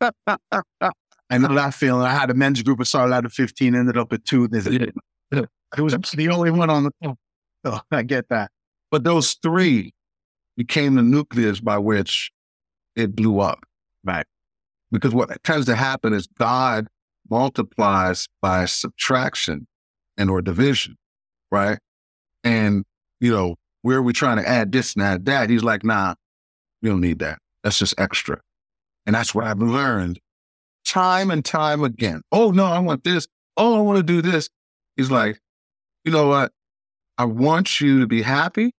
I 0.00 1.36
know 1.36 1.52
that 1.52 1.74
feeling. 1.74 2.06
I 2.06 2.14
had 2.14 2.30
a 2.30 2.34
men's 2.34 2.62
group. 2.62 2.78
I 2.80 2.84
started 2.84 3.12
out 3.12 3.24
at 3.24 3.32
15, 3.32 3.74
ended 3.74 3.98
up 3.98 4.12
at 4.12 4.24
two. 4.24 4.48
It 4.52 4.94
was 5.80 5.92
the 6.12 6.28
only 6.28 6.52
one 6.52 6.70
on 6.70 6.84
the. 6.84 7.16
Oh, 7.64 7.80
I 7.90 8.04
get 8.04 8.28
that. 8.28 8.52
But 8.92 9.02
those 9.02 9.34
three 9.42 9.92
became 10.56 10.94
the 10.94 11.02
nucleus 11.02 11.58
by 11.58 11.78
which 11.78 12.30
it 12.94 13.16
blew 13.16 13.40
up. 13.40 13.64
Right. 14.04 14.26
Because 14.92 15.12
what 15.12 15.42
tends 15.42 15.66
to 15.66 15.74
happen 15.74 16.12
is 16.12 16.28
God 16.38 16.86
multiplies 17.28 18.28
by 18.40 18.66
subtraction 18.66 19.66
and 20.16 20.30
or 20.30 20.40
division, 20.40 20.96
right? 21.50 21.80
And, 22.44 22.84
you 23.18 23.32
know, 23.32 23.56
where 23.88 24.02
we 24.02 24.12
trying 24.12 24.36
to 24.36 24.46
add 24.46 24.70
this 24.70 24.92
and 24.92 25.02
add 25.02 25.24
that, 25.24 25.48
he's 25.48 25.62
like, 25.62 25.82
nah, 25.82 26.14
we 26.82 26.90
don't 26.90 27.00
need 27.00 27.20
that. 27.20 27.38
That's 27.64 27.78
just 27.78 27.98
extra. 27.98 28.38
And 29.06 29.14
that's 29.14 29.34
what 29.34 29.46
I've 29.46 29.60
learned 29.60 30.20
time 30.84 31.30
and 31.30 31.42
time 31.42 31.82
again. 31.82 32.20
Oh, 32.30 32.50
no, 32.50 32.66
I 32.66 32.80
want 32.80 33.02
this. 33.02 33.26
Oh, 33.56 33.78
I 33.78 33.80
want 33.80 33.96
to 33.96 34.02
do 34.02 34.20
this. 34.20 34.50
He's 34.96 35.10
like, 35.10 35.40
you 36.04 36.12
know 36.12 36.26
what? 36.26 36.52
I 37.16 37.24
want 37.24 37.80
you 37.80 38.00
to 38.00 38.06
be 38.06 38.20
happy. 38.20 38.72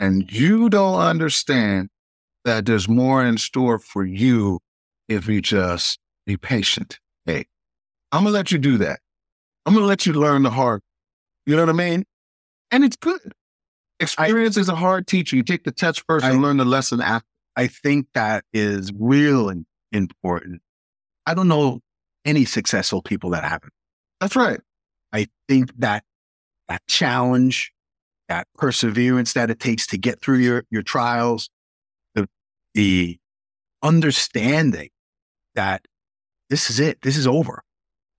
And 0.00 0.28
you 0.32 0.68
don't 0.68 0.98
understand 0.98 1.88
that 2.44 2.66
there's 2.66 2.88
more 2.88 3.24
in 3.24 3.38
store 3.38 3.78
for 3.78 4.04
you 4.04 4.58
if 5.08 5.28
you 5.28 5.40
just 5.40 6.00
be 6.26 6.36
patient. 6.36 6.98
Hey, 7.24 7.44
I'm 8.10 8.24
going 8.24 8.32
to 8.32 8.36
let 8.36 8.50
you 8.50 8.58
do 8.58 8.78
that. 8.78 8.98
I'm 9.64 9.74
going 9.74 9.84
to 9.84 9.88
let 9.88 10.06
you 10.06 10.12
learn 10.12 10.42
the 10.42 10.50
hard. 10.50 10.80
You 11.46 11.54
know 11.54 11.62
what 11.62 11.68
I 11.68 11.72
mean? 11.72 12.04
And 12.72 12.82
it's 12.82 12.96
good. 12.96 13.32
Experience 14.00 14.56
I, 14.56 14.60
is 14.62 14.68
a 14.68 14.74
hard 14.74 15.06
teacher. 15.06 15.36
You 15.36 15.42
take 15.42 15.64
the 15.64 15.70
test 15.70 16.02
first 16.06 16.24
I, 16.24 16.30
and 16.30 16.42
learn 16.42 16.56
the 16.56 16.64
lesson 16.64 17.00
after. 17.00 17.26
I 17.56 17.66
think 17.66 18.06
that 18.14 18.44
is 18.52 18.92
really 18.98 19.66
important. 19.92 20.62
I 21.26 21.34
don't 21.34 21.48
know 21.48 21.80
any 22.24 22.44
successful 22.44 23.02
people 23.02 23.30
that 23.30 23.44
haven't. 23.44 23.72
That's 24.20 24.36
right. 24.36 24.60
I 25.12 25.26
think 25.48 25.76
that 25.78 26.04
that 26.68 26.86
challenge, 26.86 27.72
that 28.28 28.46
perseverance 28.56 29.32
that 29.32 29.50
it 29.50 29.58
takes 29.58 29.86
to 29.88 29.98
get 29.98 30.20
through 30.20 30.38
your, 30.38 30.64
your 30.70 30.82
trials, 30.82 31.50
the, 32.14 32.28
the 32.74 33.18
understanding 33.82 34.90
that 35.54 35.86
this 36.48 36.70
is 36.70 36.80
it, 36.80 37.02
this 37.02 37.16
is 37.16 37.26
over. 37.26 37.62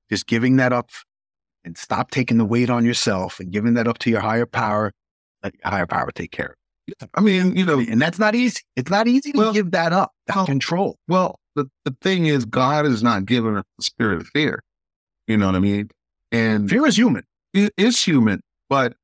Just 0.10 0.28
giving 0.28 0.58
that 0.58 0.74
up 0.74 0.90
and 1.64 1.78
stop 1.78 2.12
taking 2.12 2.38
the 2.38 2.46
weight 2.46 2.70
on 2.70 2.86
yourself 2.86 3.40
and 3.40 3.52
giving 3.52 3.76
that 3.76 3.88
up 3.88 3.98
to 4.00 4.10
your 4.10 4.20
higher 4.20 4.46
power. 4.46 4.92
Let 5.44 5.54
your 5.56 5.72
higher 5.72 5.88
power 5.88 6.12
take 6.12 6.32
care 6.32 6.56
of. 7.02 7.10
I 7.16 7.22
mean, 7.22 7.56
you 7.56 7.66
know, 7.66 7.80
and 7.80 8.02
that's 8.02 8.20
not 8.20 8.36
easy. 8.36 8.62
It's 8.76 8.92
not 8.92 9.08
easy 9.08 9.32
to 9.32 9.38
well, 9.38 9.54
give 9.54 9.72
that 9.72 9.94
up, 9.94 10.12
that 10.28 10.36
well, 10.36 10.46
control. 10.46 10.98
Well, 11.08 11.40
the, 11.56 11.70
the 11.86 11.96
thing 12.02 12.26
is, 12.26 12.46
God 12.46 12.86
is 12.86 13.02
not 13.04 13.26
giving 13.26 13.58
us 13.58 13.66
the 13.78 13.84
spirit 13.84 14.20
of 14.20 14.28
fear. 14.28 14.64
You 15.28 15.38
know 15.38 15.46
what 15.46 15.56
I 15.56 15.60
mean? 15.60 15.90
And 16.32 16.70
fear 16.70 16.86
is 16.86 16.98
human. 16.98 17.24
It 17.54 17.74
is 17.78 18.04
human, 18.04 18.42
but 18.70 18.96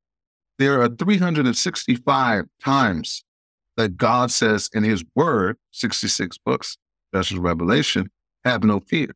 there 0.59 0.81
are 0.81 0.89
365 0.89 2.45
times 2.63 3.23
that 3.75 3.97
God 3.97 4.31
says 4.31 4.69
in 4.73 4.83
his 4.83 5.03
word, 5.15 5.57
66 5.71 6.37
books, 6.39 6.77
special 7.11 7.41
revelation, 7.41 8.09
have 8.43 8.63
no 8.63 8.79
fear. 8.79 9.13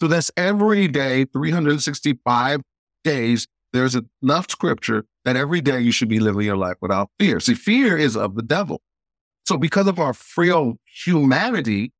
So 0.00 0.08
that's 0.08 0.30
every 0.36 0.88
day, 0.88 1.24
365 1.24 2.60
days, 3.02 3.46
there's 3.76 3.96
enough 4.22 4.50
scripture 4.50 5.04
that 5.24 5.36
every 5.36 5.60
day 5.60 5.80
you 5.80 5.92
should 5.92 6.08
be 6.08 6.20
living 6.20 6.42
your 6.42 6.56
life 6.56 6.76
without 6.80 7.10
fear. 7.18 7.40
See, 7.40 7.54
fear 7.54 7.96
is 7.96 8.16
of 8.16 8.34
the 8.34 8.42
devil. 8.42 8.80
So 9.46 9.56
because 9.56 9.86
of 9.86 9.98
our 9.98 10.12
frail 10.12 10.74
humanity, 11.04 11.92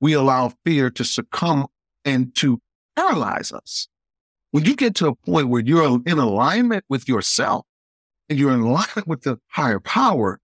we 0.00 0.12
allow 0.12 0.52
fear 0.64 0.90
to 0.90 1.04
succumb 1.04 1.66
and 2.04 2.34
to 2.36 2.60
paralyze 2.96 3.52
us. 3.52 3.88
When 4.50 4.64
you 4.64 4.74
get 4.74 4.94
to 4.96 5.08
a 5.08 5.14
point 5.14 5.48
where 5.48 5.62
you're 5.62 6.00
in 6.04 6.18
alignment 6.18 6.84
with 6.88 7.08
yourself 7.08 7.66
and 8.28 8.38
you're 8.38 8.52
in 8.52 8.60
alignment 8.60 9.06
with 9.06 9.22
the 9.22 9.38
higher 9.48 9.78
power, 9.78 10.40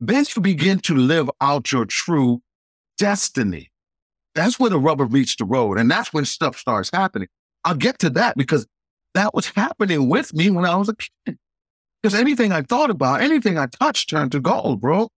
then 0.00 0.24
you 0.34 0.42
begin 0.42 0.80
to 0.80 0.94
live 0.94 1.30
out 1.40 1.70
your 1.70 1.84
true 1.84 2.42
destiny. 2.98 3.70
That's 4.34 4.58
when 4.58 4.72
the 4.72 4.78
rubber 4.78 5.08
meets 5.08 5.36
the 5.36 5.44
road. 5.44 5.78
And 5.78 5.90
that's 5.90 6.12
when 6.12 6.24
stuff 6.24 6.58
starts 6.58 6.90
happening. 6.92 7.28
I'll 7.64 7.74
get 7.74 7.98
to 8.00 8.10
that 8.10 8.36
because 8.36 8.66
that 9.16 9.34
was 9.34 9.48
happening 9.48 10.08
with 10.08 10.34
me 10.34 10.50
when 10.50 10.64
I 10.64 10.76
was 10.76 10.88
a 10.88 10.94
kid. 10.96 11.38
Because 12.02 12.14
anything 12.14 12.52
I 12.52 12.62
thought 12.62 12.90
about, 12.90 13.20
anything 13.20 13.58
I 13.58 13.66
touched 13.66 14.10
turned 14.10 14.32
to 14.32 14.40
gold, 14.40 14.80
bro. 14.80 15.08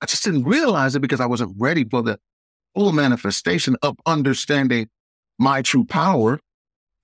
I 0.00 0.06
just 0.06 0.24
didn't 0.24 0.44
realize 0.44 0.96
it 0.96 1.00
because 1.00 1.20
I 1.20 1.26
wasn't 1.26 1.54
ready 1.58 1.84
for 1.84 2.02
the 2.02 2.18
full 2.74 2.92
manifestation 2.92 3.76
of 3.82 3.96
understanding 4.06 4.88
my 5.38 5.62
true 5.62 5.84
power 5.84 6.40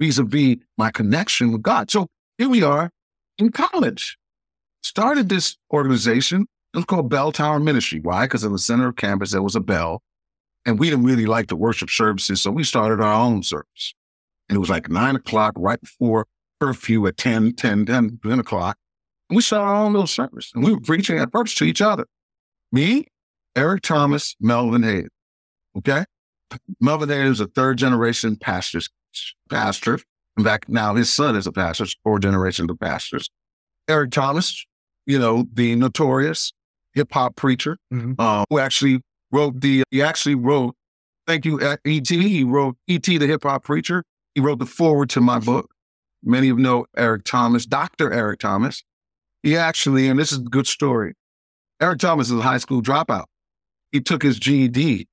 vis-a-vis 0.00 0.56
my 0.76 0.90
connection 0.90 1.52
with 1.52 1.62
God. 1.62 1.90
So 1.90 2.06
here 2.38 2.48
we 2.48 2.62
are 2.62 2.90
in 3.38 3.50
college. 3.50 4.16
Started 4.82 5.28
this 5.28 5.56
organization. 5.72 6.46
It 6.72 6.78
was 6.78 6.84
called 6.84 7.10
Bell 7.10 7.32
Tower 7.32 7.58
Ministry. 7.58 8.00
Why? 8.00 8.26
Because 8.26 8.44
in 8.44 8.52
the 8.52 8.58
center 8.58 8.88
of 8.88 8.96
campus, 8.96 9.32
there 9.32 9.42
was 9.42 9.56
a 9.56 9.60
bell. 9.60 10.02
And 10.64 10.78
we 10.78 10.90
didn't 10.90 11.04
really 11.04 11.26
like 11.26 11.48
the 11.48 11.56
worship 11.56 11.90
services. 11.90 12.40
So 12.40 12.50
we 12.50 12.64
started 12.64 13.00
our 13.00 13.14
own 13.14 13.42
service. 13.42 13.94
And 14.48 14.56
it 14.56 14.58
was 14.58 14.70
like 14.70 14.88
nine 14.88 15.16
o'clock 15.16 15.54
right 15.56 15.80
before 15.80 16.26
curfew 16.60 17.06
at 17.06 17.16
10, 17.16 17.54
10, 17.54 17.86
10, 17.86 18.20
10 18.22 18.40
o'clock. 18.40 18.76
And 19.28 19.36
we 19.36 19.42
started 19.42 19.66
our 19.66 19.84
own 19.84 19.92
little 19.92 20.06
service. 20.06 20.50
And 20.54 20.64
we 20.64 20.72
were 20.72 20.80
preaching 20.80 21.18
at 21.18 21.30
first 21.32 21.58
to 21.58 21.64
each 21.64 21.82
other. 21.82 22.06
Me, 22.72 23.06
Eric 23.56 23.82
Thomas, 23.82 24.36
Melvin 24.40 24.82
Hayes. 24.82 25.08
Okay. 25.76 26.04
Melvin 26.80 27.08
Hayes 27.08 27.32
is 27.32 27.40
a 27.40 27.46
third 27.46 27.76
generation 27.76 28.36
pastor's 28.36 28.88
pastor. 29.50 29.98
In 30.36 30.44
fact, 30.44 30.68
now 30.68 30.94
his 30.94 31.10
son 31.10 31.36
is 31.36 31.46
a 31.46 31.52
pastor, 31.52 31.86
four 32.04 32.18
generations 32.18 32.70
of 32.70 32.78
pastors. 32.78 33.28
Eric 33.88 34.12
Thomas, 34.12 34.64
you 35.06 35.18
know, 35.18 35.46
the 35.52 35.74
notorious 35.74 36.52
hip 36.94 37.12
hop 37.12 37.36
preacher, 37.36 37.78
mm-hmm. 37.92 38.12
uh, 38.18 38.44
who 38.48 38.58
actually 38.58 39.00
wrote 39.32 39.60
the, 39.60 39.82
he 39.90 40.02
actually 40.02 40.34
wrote, 40.34 40.74
thank 41.26 41.44
you, 41.44 41.60
E.T. 41.84 42.28
He 42.28 42.44
wrote 42.44 42.76
E.T. 42.86 43.18
the 43.18 43.26
hip 43.26 43.42
hop 43.42 43.64
preacher. 43.64 44.04
He 44.38 44.40
wrote 44.40 44.60
the 44.60 44.66
foreword 44.66 45.10
to 45.10 45.20
my 45.20 45.40
book. 45.40 45.74
Many 46.22 46.48
of 46.48 46.58
you 46.58 46.62
know 46.62 46.86
Eric 46.96 47.24
Thomas, 47.24 47.66
Dr. 47.66 48.12
Eric 48.12 48.38
Thomas. 48.38 48.84
He 49.42 49.56
actually, 49.56 50.06
and 50.06 50.16
this 50.16 50.30
is 50.30 50.38
a 50.38 50.42
good 50.42 50.68
story. 50.68 51.14
Eric 51.82 51.98
Thomas 51.98 52.30
is 52.30 52.38
a 52.38 52.42
high 52.42 52.58
school 52.58 52.80
dropout. 52.80 53.24
He 53.90 54.00
took 54.00 54.22
his 54.22 54.38
GED, 54.38 55.08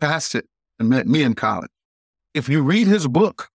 passed 0.00 0.34
it, 0.34 0.48
and 0.80 0.88
met 0.88 1.06
me 1.06 1.22
in 1.22 1.36
college. 1.36 1.70
If 2.34 2.48
you 2.48 2.60
read 2.60 2.88
his 2.88 3.06
book, 3.06 3.50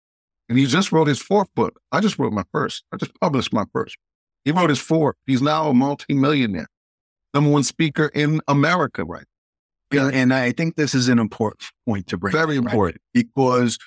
and 0.47 0.59
he 0.59 0.67
just 0.67 0.91
wrote 0.91 1.07
his 1.07 1.19
fourth 1.19 1.49
book, 1.55 1.79
I 1.91 2.01
just 2.01 2.19
wrote 2.19 2.31
my 2.31 2.43
first. 2.51 2.83
I 2.93 2.97
just 2.97 3.19
published 3.19 3.51
my 3.51 3.65
first. 3.73 3.97
He 4.45 4.51
wrote 4.51 4.69
his 4.69 4.77
fourth. 4.79 5.15
He's 5.25 5.41
now 5.41 5.69
a 5.69 5.73
multimillionaire, 5.73 6.67
number 7.33 7.49
one 7.49 7.63
speaker 7.63 8.11
in 8.13 8.41
America, 8.47 9.03
right? 9.05 9.25
Yeah, 9.91 10.11
and 10.13 10.31
I 10.31 10.51
think 10.51 10.75
this 10.75 10.93
is 10.93 11.09
an 11.09 11.17
important 11.17 11.63
point 11.87 12.05
to 12.09 12.17
bring. 12.17 12.31
Very 12.31 12.57
important 12.57 13.01
right? 13.15 13.25
because 13.25 13.79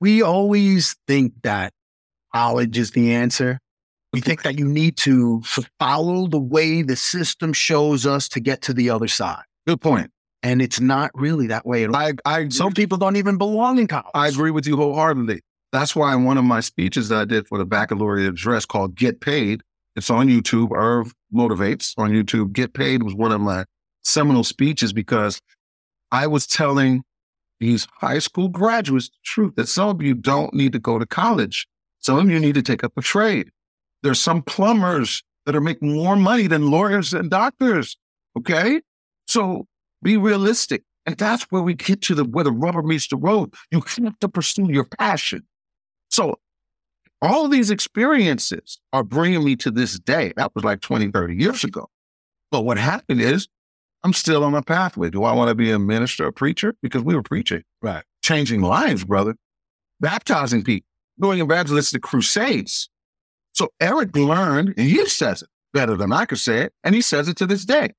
we 0.00 0.22
always 0.22 0.96
think 1.06 1.32
that 1.42 1.72
college 2.34 2.78
is 2.78 2.92
the 2.92 3.14
answer. 3.14 3.58
We 4.12 4.20
think 4.20 4.42
that 4.42 4.58
you 4.58 4.66
need 4.66 4.96
to 4.98 5.42
follow 5.78 6.26
the 6.26 6.38
way 6.38 6.82
the 6.82 6.96
system 6.96 7.52
shows 7.52 8.06
us 8.06 8.28
to 8.30 8.40
get 8.40 8.62
to 8.62 8.72
the 8.72 8.90
other 8.90 9.08
side. 9.08 9.42
Good 9.66 9.80
point. 9.80 10.10
And 10.42 10.62
it's 10.62 10.80
not 10.80 11.10
really 11.14 11.48
that 11.48 11.66
way 11.66 11.84
at 11.84 11.90
all. 11.90 11.96
I, 11.96 12.12
I, 12.24 12.48
Some 12.48 12.72
people 12.72 12.96
don't 12.96 13.16
even 13.16 13.38
belong 13.38 13.78
in 13.78 13.86
college. 13.86 14.06
I 14.14 14.28
agree 14.28 14.50
with 14.50 14.66
you 14.66 14.76
wholeheartedly. 14.76 15.40
That's 15.72 15.94
why 15.94 16.14
in 16.14 16.24
one 16.24 16.38
of 16.38 16.44
my 16.44 16.60
speeches 16.60 17.08
that 17.10 17.18
I 17.18 17.24
did 17.24 17.46
for 17.46 17.58
the 17.58 17.66
baccalaureate 17.66 18.28
address 18.28 18.64
called 18.64 18.94
Get 18.94 19.20
Paid, 19.20 19.62
it's 19.96 20.10
on 20.10 20.28
YouTube. 20.28 20.70
Irv 20.74 21.12
Motivates 21.34 21.92
on 21.98 22.10
YouTube. 22.10 22.52
Get 22.52 22.72
Paid 22.72 23.02
was 23.02 23.14
one 23.14 23.32
of 23.32 23.40
my 23.40 23.64
seminal 24.04 24.44
speeches 24.44 24.92
because 24.92 25.40
I 26.10 26.26
was 26.28 26.46
telling 26.46 27.02
these 27.60 27.86
high 27.98 28.18
school 28.18 28.48
graduates 28.48 29.08
the 29.08 29.16
truth 29.24 29.54
that 29.56 29.68
some 29.68 29.88
of 29.88 30.02
you 30.02 30.14
don't 30.14 30.54
need 30.54 30.72
to 30.72 30.78
go 30.78 30.98
to 30.98 31.06
college. 31.06 31.66
Some 31.98 32.18
of 32.18 32.30
you 32.30 32.38
need 32.38 32.54
to 32.54 32.62
take 32.62 32.84
up 32.84 32.92
a 32.96 33.02
trade. 33.02 33.50
There's 34.02 34.20
some 34.20 34.42
plumbers 34.42 35.22
that 35.46 35.56
are 35.56 35.60
making 35.60 35.94
more 35.94 36.16
money 36.16 36.46
than 36.46 36.70
lawyers 36.70 37.12
and 37.12 37.30
doctors. 37.30 37.96
Okay. 38.36 38.80
So 39.26 39.66
be 40.02 40.16
realistic. 40.16 40.84
And 41.06 41.16
that's 41.16 41.44
where 41.44 41.62
we 41.62 41.74
get 41.74 42.02
to 42.02 42.14
the 42.14 42.24
where 42.24 42.44
the 42.44 42.52
rubber 42.52 42.82
meets 42.82 43.08
the 43.08 43.16
road. 43.16 43.54
You 43.70 43.82
have 44.04 44.18
to 44.20 44.28
pursue 44.28 44.70
your 44.70 44.84
passion. 44.84 45.42
So 46.10 46.38
all 47.20 47.48
these 47.48 47.70
experiences 47.70 48.78
are 48.92 49.02
bringing 49.02 49.42
me 49.42 49.56
to 49.56 49.70
this 49.70 49.98
day. 49.98 50.32
That 50.36 50.54
was 50.54 50.64
like 50.64 50.80
20, 50.80 51.10
30 51.10 51.34
years 51.34 51.64
ago. 51.64 51.88
But 52.50 52.62
what 52.62 52.78
happened 52.78 53.20
is 53.20 53.48
I'm 54.04 54.12
still 54.12 54.44
on 54.44 54.52
my 54.52 54.60
pathway. 54.60 55.10
Do 55.10 55.24
I 55.24 55.32
want 55.32 55.48
to 55.48 55.54
be 55.54 55.70
a 55.70 55.78
minister, 55.78 56.26
a 56.26 56.32
preacher? 56.32 56.74
Because 56.82 57.02
we 57.02 57.14
were 57.14 57.22
preaching, 57.22 57.62
right? 57.82 58.04
Changing 58.22 58.62
lives, 58.62 59.04
brother. 59.04 59.34
Baptizing 60.00 60.62
people, 60.62 60.86
doing 61.20 61.40
evangelistic 61.40 62.02
crusades. 62.02 62.88
So 63.52 63.68
Eric 63.80 64.16
learned, 64.16 64.74
and 64.76 64.86
he 64.86 65.04
says 65.06 65.42
it 65.42 65.48
better 65.72 65.96
than 65.96 66.12
I 66.12 66.24
could 66.24 66.38
say 66.38 66.60
it, 66.60 66.72
and 66.84 66.94
he 66.94 67.00
says 67.00 67.28
it 67.28 67.36
to 67.38 67.46
this 67.46 67.64
day. 67.64 67.92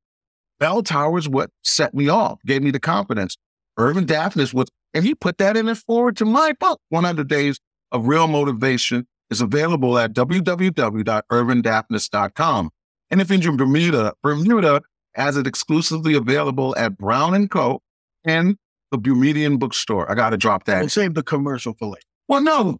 Bell 0.60 0.84
Tower 0.84 1.18
is 1.18 1.28
what 1.28 1.50
set 1.64 1.94
me 1.94 2.08
off, 2.10 2.40
gave 2.46 2.64
me 2.64 2.72
the 2.72 2.80
confidence. 2.80 3.38
Irvin 3.78 4.06
Daphnis 4.06 4.54
was, 4.54 4.70
and 4.94 5.06
he 5.06 5.16
put 5.16 5.38
that 5.38 5.58
in 5.58 5.68
it 5.68 5.78
foreword 5.78 6.16
to 6.18 6.26
my 6.26 6.54
book, 6.60 6.80
100 6.90 7.28
Days 7.28 7.60
of 7.92 8.08
Real 8.08 8.28
Motivation, 8.28 9.08
is 9.30 9.42
available 9.42 9.98
at 9.98 10.14
www.irvindaphnis.com. 10.14 12.70
And 13.12 13.22
if 13.22 13.30
you're 13.30 13.52
in 13.52 13.58
Bermuda, 13.58 14.14
Bermuda 14.22 14.82
has 15.16 15.38
it 15.38 15.48
exclusively 15.48 16.14
available 16.14 16.76
at 16.78 16.98
Brown 16.98 17.34
and 17.34 17.50
Co. 17.50 17.82
and 18.24 18.58
the 18.92 18.98
Bermudian 18.98 19.58
bookstore. 19.58 20.10
I 20.10 20.16
got 20.16 20.32
to 20.32 20.38
drop 20.38 20.66
that. 20.66 20.80
We'll 20.80 20.90
save 20.90 21.14
the 21.14 21.24
commercial 21.24 21.74
for 21.74 21.90
later. 21.90 22.02
Well, 22.28 22.42
no, 22.42 22.78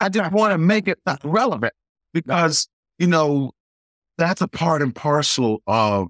I 0.00 0.08
just 0.08 0.32
want 0.32 0.52
to 0.52 0.58
make 0.58 0.88
it 0.88 0.98
relevant 1.24 1.72
because, 2.12 2.68
you 2.98 3.06
know, 3.06 3.52
that's 4.18 4.40
a 4.40 4.48
part 4.48 4.82
and 4.82 4.94
parcel 4.94 5.62
of 5.66 6.08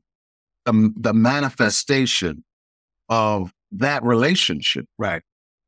the, 0.64 0.92
the 0.96 1.14
manifestation 1.14 2.44
of 3.08 3.52
that 3.72 4.02
relationship. 4.02 4.86
Right. 4.98 5.22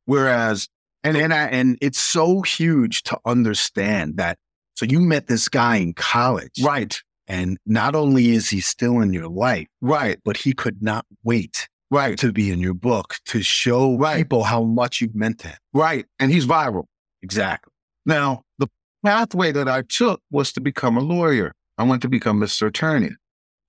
Whereas 0.05 0.69
And 1.03 1.17
and 1.17 1.33
I, 1.33 1.47
and 1.47 1.79
it's 1.81 1.99
so 1.99 2.43
huge 2.43 3.03
to 3.05 3.19
understand 3.25 4.17
that. 4.19 4.39
So 4.77 4.85
you 4.85 5.01
met 5.01 5.27
this 5.29 5.49
guy 5.49 5.77
in 5.77 5.95
college, 5.95 6.61
Right. 6.63 7.01
And 7.27 7.59
not 7.67 7.95
only 7.95 8.31
is 8.31 8.51
he 8.51 8.61
still 8.61 9.01
in 9.01 9.13
your 9.13 9.29
life, 9.29 9.67
Right. 9.81 10.19
but 10.25 10.37
he 10.39 10.53
could 10.53 10.83
not 10.83 11.07
wait 11.23 11.69
Right. 11.91 12.19
to 12.19 12.33
be 12.33 12.51
in 12.51 12.61
your 12.61 12.75
book 12.75 13.17
to 13.27 13.43
show 13.43 13.97
Right. 13.97 14.19
people 14.19 14.45
how 14.45 14.63
much 14.65 15.01
you 15.01 15.11
meant 15.15 15.39
to 15.41 15.49
him. 15.49 15.59
Right. 15.73 16.07
And 16.19 16.31
he's 16.33 16.47
viral. 16.47 16.85
Exactly. 17.23 17.73
Now, 18.07 18.43
the 18.59 18.69
pathway 19.05 19.53
that 19.53 19.69
I 19.69 19.83
took 19.83 20.21
was 20.31 20.53
to 20.53 20.61
become 20.61 20.97
a 20.97 21.01
lawyer. 21.01 21.55
I 21.79 21.85
went 21.85 22.03
to 22.03 22.09
become 22.09 22.39
Mr. 22.41 22.67
Attorney. 22.69 23.11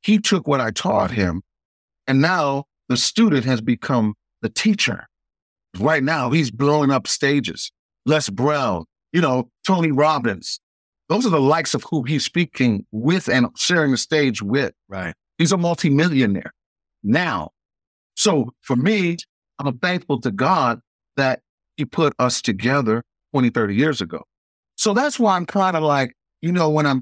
He 0.01 0.19
took 0.19 0.47
what 0.47 0.61
I 0.61 0.71
taught 0.71 1.11
him, 1.11 1.41
and 2.07 2.21
now 2.21 2.65
the 2.89 2.97
student 2.97 3.45
has 3.45 3.61
become 3.61 4.15
the 4.41 4.49
teacher. 4.49 5.07
Right 5.79 6.03
now, 6.03 6.29
he's 6.29 6.51
blowing 6.51 6.91
up 6.91 7.07
stages. 7.07 7.71
Les 8.05 8.29
Brown, 8.29 8.85
you 9.11 9.21
know, 9.21 9.49
Tony 9.65 9.91
Robbins. 9.91 10.59
Those 11.07 11.25
are 11.25 11.29
the 11.29 11.39
likes 11.39 11.73
of 11.73 11.83
who 11.89 12.03
he's 12.03 12.25
speaking 12.25 12.85
with 12.91 13.27
and 13.27 13.47
sharing 13.55 13.91
the 13.91 13.97
stage 13.97 14.41
with. 14.41 14.73
Right. 14.87 15.13
He's 15.37 15.51
a 15.51 15.57
multimillionaire 15.57 16.53
now. 17.03 17.51
So 18.15 18.53
for 18.61 18.75
me, 18.75 19.17
I'm 19.59 19.77
thankful 19.77 20.19
to 20.21 20.31
God 20.31 20.79
that 21.17 21.41
he 21.77 21.85
put 21.85 22.13
us 22.19 22.41
together 22.41 23.03
20, 23.33 23.49
30 23.49 23.75
years 23.75 24.01
ago. 24.01 24.23
So 24.77 24.93
that's 24.93 25.19
why 25.19 25.35
I'm 25.35 25.45
kind 25.45 25.77
of 25.77 25.83
like, 25.83 26.13
you 26.41 26.51
know, 26.51 26.69
when 26.69 26.85
I'm 26.85 27.01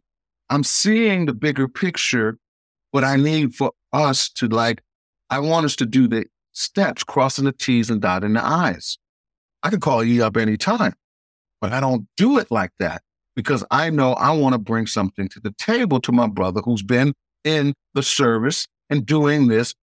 I'm 0.49 0.63
seeing 0.63 1.25
the 1.25 1.33
bigger 1.33 1.67
picture, 1.67 2.37
what 2.91 3.03
I 3.03 3.15
need 3.15 3.55
for 3.55 3.71
us 3.91 4.29
to 4.31 4.47
like, 4.47 4.81
I 5.29 5.39
want 5.39 5.65
us 5.65 5.75
to 5.77 5.85
do 5.85 6.07
the 6.07 6.25
steps, 6.51 7.03
crossing 7.03 7.45
the 7.45 7.53
T's 7.53 7.89
and 7.89 8.01
dotting 8.01 8.33
the 8.33 8.45
I's. 8.45 8.97
I 9.63 9.69
can 9.69 9.79
call 9.79 10.03
you 10.03 10.23
up 10.23 10.37
anytime, 10.37 10.93
but 11.61 11.71
I 11.71 11.79
don't 11.79 12.07
do 12.17 12.37
it 12.37 12.51
like 12.51 12.71
that 12.79 13.01
because 13.35 13.63
I 13.71 13.89
know 13.89 14.13
I 14.13 14.31
want 14.31 14.53
to 14.53 14.59
bring 14.59 14.87
something 14.87 15.27
to 15.29 15.39
the 15.39 15.51
table 15.57 15.99
to 16.01 16.11
my 16.11 16.27
brother 16.27 16.61
who's 16.61 16.83
been 16.83 17.13
in 17.43 17.73
the 17.93 18.03
service 18.03 18.67
and 18.89 19.05
doing 19.05 19.47
this 19.47 19.73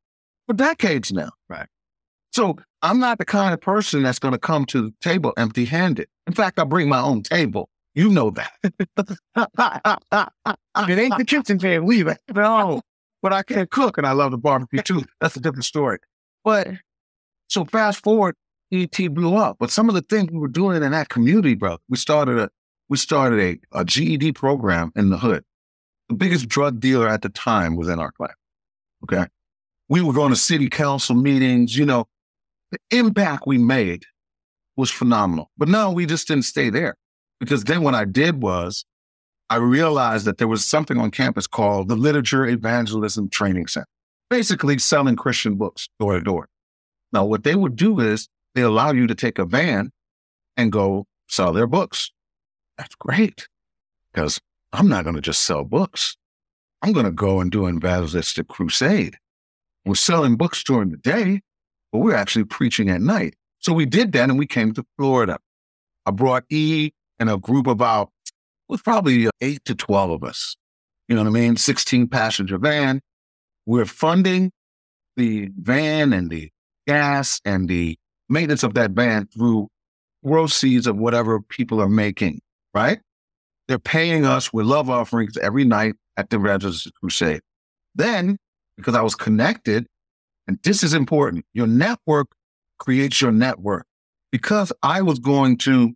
for 0.47 0.55
decades 0.55 1.13
now. 1.13 1.31
Right. 1.49 1.67
So 2.33 2.57
I'm 2.83 3.01
not 3.01 3.19
the 3.19 3.25
kind 3.25 3.53
of 3.53 3.61
person 3.61 4.03
that's 4.03 4.19
going 4.19 4.33
to 4.33 4.39
come 4.39 4.65
to 4.67 4.83
the 4.83 4.95
table 5.01 5.33
empty 5.37 5.65
handed. 5.65 6.09
In 6.27 6.33
fact, 6.33 6.59
I 6.59 6.65
bring 6.65 6.89
my 6.89 7.01
own 7.01 7.23
table. 7.23 7.69
You 7.95 8.09
know 8.09 8.31
that. 8.31 8.53
It 10.89 10.99
ain't 10.99 11.19
the 11.19 11.25
kitchen 11.27 11.59
table 11.59 11.91
it. 11.91 12.19
no, 12.35 12.83
but 13.21 13.33
I 13.33 13.43
can't 13.43 13.71
cook 13.71 13.99
and 13.99 14.07
I 14.07 14.13
love 14.13 14.31
the 14.31 14.39
barbecue 14.39 14.81
too. 14.83 15.05
That's 15.21 15.37
a 15.37 15.41
different 15.41 15.65
story. 15.65 15.99
But 16.45 16.69
so 17.49 17.65
fast 17.65 18.03
forward, 18.03 18.37
ET 18.73 18.97
blew 19.13 19.35
up. 19.35 19.57
But 19.59 19.71
some 19.71 19.89
of 19.89 19.97
the 19.97 20.03
things 20.03 20.31
we 20.31 20.39
were 20.39 20.49
doing 20.49 20.83
in 20.83 20.93
that 20.93 21.09
community, 21.09 21.55
bro, 21.55 21.79
we 21.89 21.97
started 21.97 22.39
a 22.39 22.51
we 22.91 22.97
started 22.97 23.41
a, 23.73 23.79
a 23.81 23.85
GED 23.85 24.33
program 24.33 24.93
in 24.97 25.09
the 25.09 25.17
hood. 25.17 25.45
The 26.09 26.17
biggest 26.17 26.49
drug 26.49 26.81
dealer 26.81 27.09
at 27.09 27.23
the 27.23 27.29
time 27.29 27.77
was 27.77 27.89
in 27.89 28.01
our 28.01 28.11
class. 28.11 28.35
Okay. 29.05 29.27
We 29.89 30.03
were 30.03 30.13
going 30.13 30.31
to 30.31 30.37
city 30.37 30.69
council 30.69 31.15
meetings, 31.15 31.77
you 31.77 31.87
know, 31.87 32.07
the 32.71 32.79
impact 32.91 33.45
we 33.47 33.59
made 33.59 34.05
was 34.77 34.91
phenomenal. 34.91 35.51
But 35.57 35.69
no, 35.69 35.91
we 35.91 36.05
just 36.05 36.29
didn't 36.29 36.45
stay 36.45 36.69
there. 36.69 36.97
Because 37.39 37.65
then 37.65 37.83
what 37.83 37.95
I 37.95 38.05
did 38.05 38.43
was 38.43 38.85
I 39.49 39.57
realized 39.57 40.27
that 40.27 40.39
there 40.39 40.49
was 40.49 40.65
something 40.65 40.99
on 40.99 41.11
campus 41.11 41.47
called 41.47 41.89
the 41.89 41.97
Literature 41.97 42.47
Evangelism 42.47 43.31
Training 43.31 43.67
Center, 43.67 43.87
basically 44.29 44.79
selling 44.79 45.17
Christian 45.17 45.57
books 45.57 45.89
door 45.99 46.15
to 46.15 46.21
door. 46.21 46.49
Now, 47.13 47.25
what 47.25 47.45
they 47.45 47.55
would 47.55 47.77
do 47.77 47.99
is 47.99 48.29
they 48.55 48.63
allow 48.63 48.93
you 48.93 49.07
to 49.07 49.15
take 49.15 49.39
a 49.39 49.45
van 49.45 49.91
and 50.57 50.71
go 50.71 51.07
sell 51.29 51.53
their 51.53 51.67
books. 51.67 52.13
That's 52.81 52.95
great 52.95 53.47
because 54.11 54.41
I'm 54.73 54.89
not 54.89 55.05
going 55.05 55.15
to 55.15 55.21
just 55.21 55.43
sell 55.43 55.65
books. 55.65 56.17
I'm 56.81 56.95
going 56.95 57.05
to 57.05 57.13
go 57.13 57.39
and 57.39 57.51
do 57.51 57.67
an 57.67 57.77
evangelistic 57.77 58.49
crusade. 58.49 59.19
We're 59.85 59.97
selling 59.97 60.37
books 60.37 60.65
during 60.65 60.91
the 60.91 60.97
day, 60.97 61.43
but 61.93 61.99
we're 61.99 62.15
actually 62.15 62.47
preaching 62.47 62.89
at 62.89 63.03
night. 63.03 63.35
So 63.59 63.75
we 63.75 63.85
did 63.85 64.13
that 64.13 64.31
and 64.31 64.39
we 64.39 64.47
came 64.47 64.73
to 64.73 64.87
Florida. 64.97 65.39
I 66.07 66.11
brought 66.11 66.45
E 66.49 66.93
and 67.19 67.29
a 67.29 67.37
group 67.37 67.67
of 67.67 67.73
about, 67.73 68.13
was 68.67 68.81
probably 68.81 69.27
uh, 69.27 69.31
eight 69.43 69.63
to 69.67 69.75
12 69.75 70.13
of 70.13 70.25
us. 70.25 70.57
You 71.07 71.17
know 71.17 71.23
what 71.23 71.29
I 71.29 71.33
mean? 71.33 71.57
16 71.57 72.09
passenger 72.09 72.57
van. 72.57 73.03
We're 73.67 73.85
funding 73.85 74.53
the 75.19 75.51
van 75.61 76.15
and 76.15 76.31
the 76.31 76.51
gas 76.87 77.43
and 77.45 77.69
the 77.69 77.99
maintenance 78.31 78.63
of 78.63 78.73
that 78.73 78.93
van 78.93 79.27
through 79.27 79.69
proceeds 80.25 80.87
of 80.87 80.97
whatever 80.97 81.41
people 81.41 81.81
are 81.81 81.89
making, 81.89 82.41
right? 82.75 83.01
They're 83.69 83.79
paying 83.79 84.25
us 84.25 84.53
with 84.53 84.67
love 84.67 84.91
offerings 84.91 85.37
every 85.39 85.65
night 85.65 85.95
at 86.17 86.31
the 86.31 86.39
Evangelistic 86.39 86.95
Crusade. 86.95 87.41
Then, 87.95 88.37
because 88.77 88.95
I 88.95 89.03
was 89.03 89.15
connected, 89.15 89.87
and 90.47 90.59
this 90.63 90.83
is 90.83 90.95
important, 90.95 91.45
your 91.53 91.67
network 91.67 92.29
creates 92.79 93.21
your 93.21 93.33
network. 93.33 93.87
Because 94.33 94.73
I 94.83 95.03
was 95.03 95.19
going 95.19 95.59
to 95.59 95.93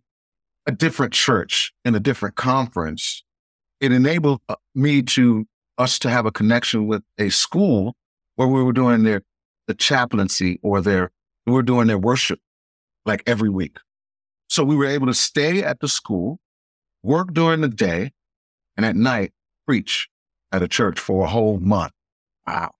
a 0.65 0.71
different 0.71 1.13
church 1.13 1.73
in 1.83 1.95
a 1.95 1.99
different 1.99 2.35
conference, 2.35 3.23
it 3.79 3.91
enabled 3.91 4.41
uh, 4.49 4.55
me 4.73 5.01
to 5.01 5.45
us 5.77 5.99
to 5.99 6.09
have 6.09 6.25
a 6.25 6.31
connection 6.31 6.87
with 6.87 7.03
a 7.17 7.29
school 7.29 7.95
where 8.35 8.47
we 8.47 8.63
were 8.63 8.73
doing 8.73 9.03
their 9.03 9.21
the 9.67 9.73
chaplaincy 9.73 10.59
or 10.61 10.81
their 10.81 11.11
we 11.45 11.53
were 11.53 11.63
doing 11.63 11.87
their 11.87 11.97
worship 11.97 12.39
like 13.05 13.23
every 13.25 13.49
week. 13.49 13.77
So 14.49 14.63
we 14.63 14.75
were 14.75 14.85
able 14.85 15.07
to 15.07 15.13
stay 15.13 15.63
at 15.63 15.79
the 15.79 15.87
school, 15.87 16.39
work 17.05 17.33
during 17.33 17.61
the 17.61 17.69
day, 17.69 18.11
and 18.75 18.85
at 18.85 18.95
night 18.95 19.31
preach 19.65 20.09
at 20.51 20.61
a 20.61 20.67
church 20.67 20.99
for 20.99 21.25
a 21.25 21.27
whole 21.27 21.59
month. 21.59 21.93
Wow. 22.47 22.71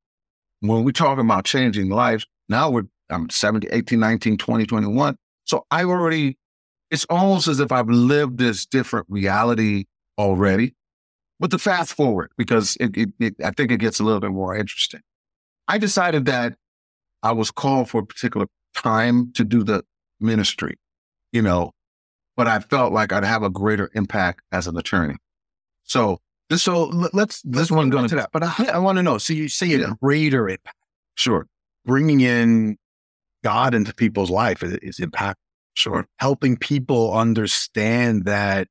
When 0.59 0.83
we're 0.83 0.91
talking 0.91 1.23
about 1.23 1.45
changing 1.45 1.89
lives, 1.89 2.25
now 2.49 2.69
we're 2.69 2.85
I'm 3.09 3.29
70, 3.29 3.67
18, 3.71 3.99
19, 3.99 4.37
20, 4.37 4.65
21. 4.65 5.17
So 5.45 5.65
I 5.69 5.83
already, 5.83 6.37
it's 6.89 7.05
almost 7.05 7.47
as 7.47 7.59
if 7.59 7.71
I've 7.71 7.89
lived 7.89 8.37
this 8.37 8.65
different 8.65 9.05
reality 9.09 9.85
already. 10.17 10.73
But 11.39 11.51
to 11.51 11.59
fast 11.59 11.93
forward, 11.93 12.31
because 12.37 12.77
it, 12.79 12.97
it, 12.97 13.09
it, 13.19 13.35
I 13.43 13.51
think 13.51 13.71
it 13.71 13.77
gets 13.77 13.99
a 13.99 14.03
little 14.03 14.21
bit 14.21 14.31
more 14.31 14.55
interesting. 14.55 15.01
I 15.67 15.77
decided 15.77 16.25
that 16.25 16.55
I 17.21 17.33
was 17.33 17.51
called 17.51 17.89
for 17.89 18.01
a 18.01 18.05
particular 18.05 18.47
time 18.75 19.31
to 19.33 19.43
do 19.43 19.63
the 19.63 19.83
ministry, 20.19 20.77
you 21.31 21.41
know, 21.41 21.71
but 22.35 22.47
I 22.47 22.59
felt 22.59 22.93
like 22.93 23.11
I'd 23.13 23.23
have 23.23 23.43
a 23.43 23.49
greater 23.49 23.89
impact 23.93 24.41
as 24.51 24.67
an 24.67 24.77
attorney. 24.77 25.15
So 25.83 26.19
this, 26.49 26.63
So 26.63 26.85
let's 27.13 27.41
this 27.41 27.71
one 27.71 27.89
going 27.89 28.07
to 28.09 28.15
that. 28.15 28.29
But 28.31 28.43
I, 28.43 28.69
I 28.73 28.77
want 28.77 28.97
to 28.97 29.03
know. 29.03 29.17
So 29.17 29.33
you 29.33 29.47
say 29.47 29.73
a 29.73 29.95
greater 30.01 30.47
impact, 30.47 30.77
sure, 31.15 31.47
bringing 31.85 32.21
in 32.21 32.77
God 33.43 33.73
into 33.73 33.93
people's 33.93 34.29
life 34.29 34.61
is, 34.63 34.73
is 34.81 34.99
impact. 34.99 35.39
sure, 35.73 36.07
Helping 36.19 36.57
people 36.57 37.13
understand 37.13 38.25
that 38.25 38.67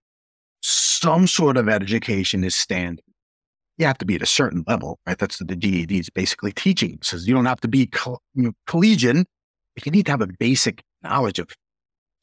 some 0.62 1.27
sort 1.27 1.57
of 1.57 1.68
education 1.68 2.44
is 2.44 2.55
standard. 2.55 3.05
You 3.77 3.87
have 3.87 3.98
to 3.98 4.05
be 4.05 4.14
at 4.14 4.22
a 4.22 4.27
certain 4.27 4.64
level, 4.68 4.98
right? 5.07 5.18
That's 5.18 5.40
what 5.40 5.48
the 5.48 5.57
GED 5.57 5.98
is 5.98 6.11
basically 6.11 6.53
teaching. 6.53 6.94
It 6.94 7.05
says 7.05 7.27
you 7.27 7.35
don't 7.35 7.44
have 7.46 7.61
to 7.61 7.68
be 7.68 7.87
coll- 7.87 8.22
you 8.35 8.44
know, 8.44 8.53
collegian, 8.66 9.27
but 9.74 9.85
you 9.85 9.90
need 9.90 10.07
to 10.07 10.12
have 10.12 10.20
a 10.20 10.29
basic 10.38 10.83
knowledge 11.03 11.38
of. 11.40 11.48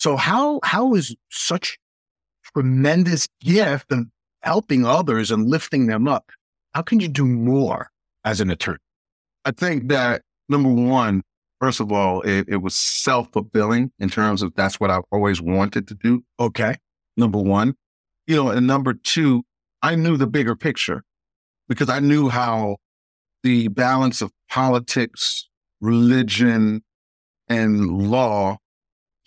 So 0.02 0.18
how 0.18 0.60
how 0.64 0.96
is 0.96 1.16
such 1.30 1.78
tremendous 2.56 3.28
gift 3.40 3.92
of 3.92 4.08
helping 4.42 4.84
others 4.84 5.30
and 5.30 5.48
lifting 5.48 5.86
them 5.86 6.08
up? 6.08 6.32
How 6.74 6.82
can 6.82 7.00
you 7.00 7.08
do 7.08 7.24
more 7.24 7.92
as 8.26 8.42
an 8.42 8.50
attorney? 8.50 8.80
I 9.46 9.52
think 9.52 9.90
that 9.90 10.24
number 10.50 10.70
one, 10.72 11.22
first 11.60 11.80
of 11.80 11.92
all, 11.92 12.22
it, 12.22 12.46
it 12.50 12.64
was 12.64 12.74
self 12.74 13.32
fulfilling 13.32 13.92
in 14.00 14.10
terms 14.10 14.42
of 14.42 14.56
that's 14.56 14.80
what 14.80 14.90
I've 14.90 15.04
always 15.12 15.40
wanted 15.40 15.88
to 15.90 15.94
do. 15.94 16.24
Okay. 16.40 16.78
Number 17.16 17.38
one, 17.38 17.76
you 18.26 18.36
know, 18.36 18.50
and 18.50 18.66
number 18.66 18.96
two, 18.96 19.44
I 19.84 19.94
knew 19.94 20.18
the 20.18 20.26
bigger 20.26 20.56
picture 20.56 21.04
because 21.70 21.90
I 21.90 22.00
knew 22.00 22.28
how 22.28 22.78
the 23.44 23.68
balance 23.68 24.24
of 24.24 24.32
politics, 24.50 25.48
religion, 25.80 26.82
and 27.48 28.10
law, 28.10 28.58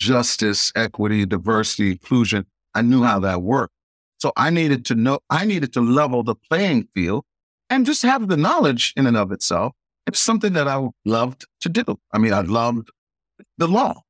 justice, 0.04 0.70
equity, 0.76 1.24
diversity, 1.24 1.92
inclusion, 1.92 2.44
I 2.74 2.82
knew 2.82 3.02
how 3.02 3.18
that 3.20 3.42
worked. 3.42 3.72
So 4.18 4.32
I 4.36 4.50
needed 4.50 4.84
to 4.86 4.94
know, 4.94 5.20
I 5.30 5.44
needed 5.44 5.72
to 5.74 5.80
level 5.80 6.22
the 6.22 6.34
playing 6.34 6.88
field 6.94 7.24
and 7.70 7.86
just 7.86 8.02
have 8.02 8.28
the 8.28 8.36
knowledge 8.36 8.92
in 8.96 9.06
and 9.06 9.16
of 9.16 9.32
itself. 9.32 9.72
It's 10.06 10.20
something 10.20 10.52
that 10.52 10.68
I 10.68 10.86
loved 11.04 11.46
to 11.62 11.68
do. 11.68 11.98
I 12.12 12.18
mean, 12.18 12.34
I 12.34 12.40
loved 12.40 12.90
the 13.56 13.66
law. 13.66 14.02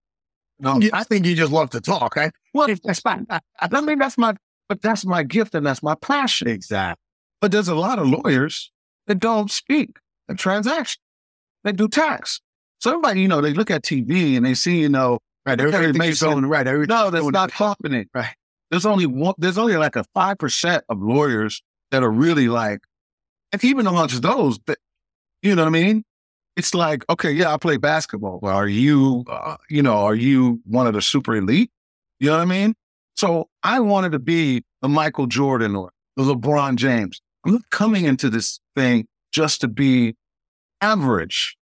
Yeah, 0.61 0.91
I 0.93 1.05
think 1.05 1.27
you 1.27 1.35
just 1.35 1.53
love 1.53 1.71
to 1.71 1.81
talk, 1.81 2.17
right? 2.17 2.33
well, 2.53 2.69
that's 2.85 3.01
fine. 3.01 3.27
I 3.61 3.81
mean, 3.81 3.99
that's 3.99 4.19
my, 4.19 4.35
but 4.69 4.83
that's 4.83 5.05
my 5.05 5.23
gift 5.23 5.55
and 5.55 5.67
that's 5.67 5.83
my 5.83 5.95
passion. 5.95 6.49
Exactly. 6.49 7.01
But 7.41 7.53
there's 7.53 7.69
a 7.69 7.75
lot 7.75 7.99
of 7.99 8.09
lawyers 8.09 8.73
that 9.07 9.19
don't 9.21 9.51
speak 9.51 9.99
a 10.29 10.35
transaction. 10.35 11.01
They 11.63 11.73
do 11.73 11.89
tax. 11.89 12.41
So 12.81 12.91
everybody, 12.91 13.21
you 13.21 13.29
know, 13.29 13.41
they 13.41 13.53
look 13.53 13.71
at 13.71 13.83
TV 13.83 14.37
and 14.37 14.45
they 14.45 14.55
see, 14.55 14.81
you 14.81 14.89
know, 14.89 15.19
Right. 15.47 15.61
Okay, 15.61 15.69
it 15.69 15.75
Everything's 15.75 15.99
makes 15.99 16.23
going 16.23 16.47
right. 16.47 16.67
Everything- 16.67 16.95
No, 16.97 17.11
that's 17.11 17.27
not 17.31 17.51
happening. 17.51 18.07
Right. 18.15 18.35
There's 18.71 18.87
only 18.87 19.07
one, 19.07 19.35
there's 19.39 19.59
only 19.59 19.77
like 19.77 19.95
a 19.97 20.05
5% 20.17 20.81
of 20.89 21.01
lawyers 21.03 21.63
that 21.91 22.03
are 22.03 22.11
really 22.11 22.49
like, 22.49 22.81
and 23.53 23.63
even 23.63 23.87
amongst 23.87 24.23
those, 24.23 24.59
that, 24.67 24.79
you 25.43 25.55
know 25.55 25.63
what 25.63 25.69
I 25.69 25.71
mean? 25.71 26.05
It's 26.57 26.73
like, 26.75 27.05
okay, 27.11 27.31
yeah, 27.31 27.53
I 27.53 27.57
play 27.59 27.77
basketball. 27.77 28.39
Well, 28.43 28.57
are 28.57 28.69
you, 28.69 29.25
uh, 29.29 29.57
you 29.69 29.83
know, 29.83 29.97
are 29.99 30.15
you 30.15 30.61
one 30.65 30.87
of 30.87 30.95
the 30.95 31.03
super 31.03 31.37
elite? 31.37 31.71
You 32.21 32.31
know 32.31 32.37
what 32.37 32.43
I 32.43 32.47
mean? 32.47 32.75
So 33.17 33.49
I 33.63 33.81
wanted 33.81 34.13
to 34.13 34.19
be 34.19 34.63
a 34.83 34.89
Michael 34.89 35.27
Jordan 35.27 35.77
or 35.77 35.91
the 36.17 36.23
LeBron 36.23 36.77
James. 36.77 37.21
I'm 37.45 37.53
not 37.53 37.69
coming 37.71 38.07
into 38.07 38.31
this 38.31 38.61
thing 38.77 39.07
just 39.33 39.61
to 39.61 39.69
be 39.69 40.15
average. 40.81 41.57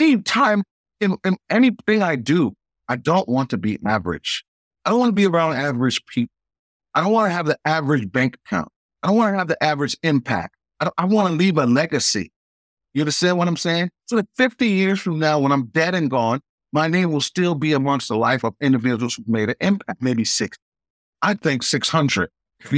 Any 0.00 0.18
time 0.22 0.62
in, 1.00 1.16
in 1.24 1.36
anything 1.50 2.02
I 2.02 2.16
do, 2.16 2.54
I 2.92 2.96
don't 2.96 3.26
want 3.26 3.48
to 3.50 3.56
be 3.56 3.78
average. 3.86 4.44
I 4.84 4.90
don't 4.90 4.98
want 4.98 5.08
to 5.08 5.14
be 5.14 5.24
around 5.26 5.54
average 5.54 6.04
people. 6.04 6.32
I 6.94 7.00
don't 7.00 7.10
want 7.12 7.30
to 7.30 7.32
have 7.34 7.46
the 7.46 7.56
average 7.64 8.12
bank 8.12 8.36
account. 8.44 8.68
I 9.02 9.06
don't 9.08 9.16
want 9.16 9.32
to 9.32 9.38
have 9.38 9.48
the 9.48 9.62
average 9.64 9.96
impact. 10.02 10.54
I, 10.78 10.84
don't- 10.84 10.94
I 10.98 11.06
want 11.06 11.28
to 11.28 11.34
leave 11.34 11.56
a 11.56 11.64
legacy. 11.64 12.30
You 12.92 13.00
understand 13.00 13.38
what 13.38 13.48
I'm 13.48 13.56
saying? 13.56 13.88
So 14.08 14.16
that 14.16 14.28
50 14.36 14.68
years 14.68 15.00
from 15.00 15.18
now, 15.18 15.38
when 15.38 15.52
I'm 15.52 15.68
dead 15.68 15.94
and 15.94 16.10
gone, 16.10 16.40
my 16.74 16.86
name 16.86 17.12
will 17.12 17.22
still 17.22 17.54
be 17.54 17.72
amongst 17.72 18.08
the 18.08 18.16
life 18.16 18.44
of 18.44 18.54
individuals 18.60 19.14
who 19.14 19.24
made 19.26 19.48
an 19.48 19.54
impact. 19.60 20.02
maybe 20.02 20.24
six. 20.26 20.58
I 21.22 21.32
think 21.32 21.62
600. 21.62 22.28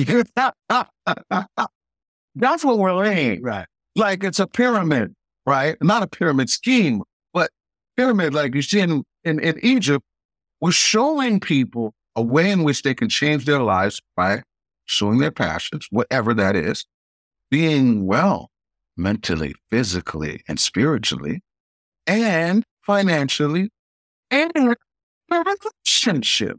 That's 2.36 2.64
what 2.64 2.78
we're 2.78 2.92
laying. 2.94 3.42
Right. 3.42 3.66
Like 3.96 4.22
it's 4.22 4.38
a 4.38 4.46
pyramid, 4.46 5.14
right? 5.46 5.76
Not 5.82 6.04
a 6.04 6.06
pyramid 6.06 6.50
scheme, 6.50 7.02
pyramid 7.96 8.34
like 8.34 8.54
you 8.54 8.62
see 8.62 8.80
in, 8.80 9.04
in, 9.24 9.38
in 9.40 9.58
Egypt, 9.62 10.04
we're 10.60 10.72
showing 10.72 11.40
people 11.40 11.94
a 12.16 12.22
way 12.22 12.50
in 12.50 12.62
which 12.62 12.82
they 12.82 12.94
can 12.94 13.08
change 13.08 13.44
their 13.44 13.60
lives 13.60 14.00
by 14.16 14.42
showing 14.86 15.18
their 15.18 15.30
passions, 15.30 15.86
whatever 15.90 16.34
that 16.34 16.56
is, 16.56 16.84
being 17.50 18.06
well 18.06 18.50
mentally, 18.96 19.54
physically, 19.70 20.42
and 20.48 20.60
spiritually, 20.60 21.42
and 22.06 22.64
financially, 22.82 23.70
and 24.30 24.52
relationship. 25.30 26.58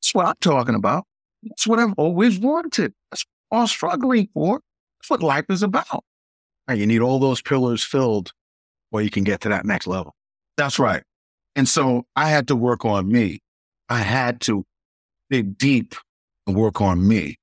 That's 0.00 0.14
what 0.14 0.26
I'm 0.26 0.34
talking 0.40 0.74
about. 0.74 1.04
That's 1.42 1.66
what 1.66 1.78
I've 1.78 1.94
always 1.96 2.38
wanted. 2.38 2.92
That's 3.10 3.24
what 3.48 3.60
I'm 3.60 3.66
struggling 3.66 4.28
for. 4.34 4.60
That's 4.98 5.10
what 5.10 5.22
life 5.22 5.46
is 5.48 5.62
about. 5.62 6.04
Right. 6.68 6.78
You 6.78 6.86
need 6.86 7.00
all 7.00 7.18
those 7.18 7.42
pillars 7.42 7.84
filled 7.84 8.32
or 8.90 9.02
you 9.02 9.10
can 9.10 9.24
get 9.24 9.40
to 9.42 9.48
that 9.50 9.64
next 9.64 9.86
level. 9.86 10.14
That's 10.56 10.78
right. 10.78 11.02
And 11.56 11.68
so 11.68 12.04
I 12.16 12.28
had 12.28 12.48
to 12.48 12.56
work 12.56 12.84
on 12.84 13.10
me. 13.10 13.40
I 13.88 13.98
had 13.98 14.40
to 14.42 14.64
dig 15.30 15.58
deep 15.58 15.94
and 16.46 16.56
work 16.56 16.80
on 16.80 17.06
me. 17.06 17.36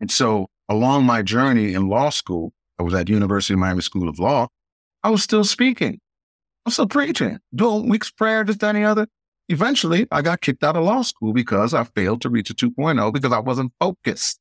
And 0.00 0.10
so 0.10 0.48
along 0.68 1.04
my 1.04 1.22
journey 1.22 1.74
in 1.74 1.88
law 1.88 2.10
school, 2.10 2.52
I 2.78 2.82
was 2.82 2.94
at 2.94 3.08
University 3.08 3.54
of 3.54 3.60
Miami 3.60 3.82
School 3.82 4.08
of 4.08 4.18
Law. 4.18 4.48
I 5.02 5.10
was 5.10 5.22
still 5.22 5.44
speaking. 5.44 6.00
I 6.64 6.68
was 6.68 6.74
still 6.74 6.86
preaching, 6.86 7.38
doing 7.54 7.88
week's 7.88 8.10
prayer, 8.10 8.44
just 8.44 8.62
any 8.62 8.84
other. 8.84 9.06
Eventually, 9.48 10.06
I 10.10 10.22
got 10.22 10.40
kicked 10.40 10.62
out 10.62 10.76
of 10.76 10.84
law 10.84 11.02
school 11.02 11.32
because 11.32 11.74
I 11.74 11.84
failed 11.84 12.22
to 12.22 12.30
reach 12.30 12.50
a 12.50 12.54
2.0 12.54 13.12
because 13.12 13.32
I 13.32 13.40
wasn't 13.40 13.72
focused. 13.80 14.38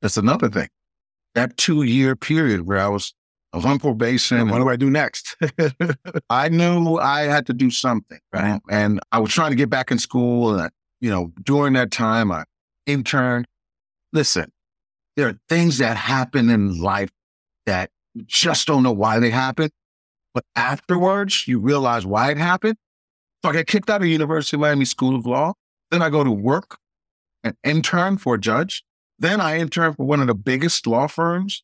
That's 0.00 0.16
another 0.16 0.48
thing. 0.48 0.68
That 1.34 1.56
two 1.56 1.82
year 1.82 2.16
period 2.16 2.66
where 2.66 2.78
I 2.78 2.88
was, 2.88 3.12
I 3.52 3.56
was 3.56 3.64
on 3.64 3.78
probation. 3.78 4.38
And 4.38 4.50
what 4.50 4.58
do 4.58 4.68
I 4.68 4.76
do 4.76 4.90
next? 4.90 5.36
I 6.30 6.48
knew 6.48 6.98
I 6.98 7.22
had 7.22 7.46
to 7.46 7.54
do 7.54 7.70
something, 7.70 8.18
right? 8.32 8.60
And 8.70 9.00
I 9.10 9.18
was 9.18 9.32
trying 9.32 9.50
to 9.50 9.56
get 9.56 9.70
back 9.70 9.90
in 9.90 9.98
school. 9.98 10.52
And, 10.52 10.62
I, 10.62 10.68
you 11.00 11.10
know, 11.10 11.32
during 11.42 11.72
that 11.72 11.90
time, 11.90 12.30
I 12.30 12.44
interned. 12.86 13.46
Listen, 14.12 14.52
there 15.16 15.28
are 15.28 15.38
things 15.48 15.78
that 15.78 15.96
happen 15.96 16.50
in 16.50 16.80
life 16.80 17.10
that 17.66 17.90
you 18.14 18.24
just 18.26 18.66
don't 18.66 18.82
know 18.82 18.92
why 18.92 19.18
they 19.18 19.30
happen. 19.30 19.70
But 20.34 20.44
afterwards, 20.54 21.48
you 21.48 21.58
realize 21.58 22.04
why 22.04 22.30
it 22.30 22.38
happened. 22.38 22.76
So 23.42 23.50
I 23.50 23.52
get 23.54 23.66
kicked 23.66 23.88
out 23.88 24.02
of 24.02 24.08
University 24.08 24.56
of 24.56 24.60
Miami 24.60 24.84
School 24.84 25.16
of 25.16 25.26
Law. 25.26 25.54
Then 25.90 26.02
I 26.02 26.10
go 26.10 26.22
to 26.22 26.30
work 26.30 26.78
and 27.42 27.56
intern 27.64 28.18
for 28.18 28.34
a 28.34 28.38
judge. 28.38 28.84
Then 29.18 29.40
I 29.40 29.58
intern 29.58 29.94
for 29.94 30.06
one 30.06 30.20
of 30.20 30.26
the 30.26 30.34
biggest 30.34 30.86
law 30.86 31.06
firms 31.06 31.62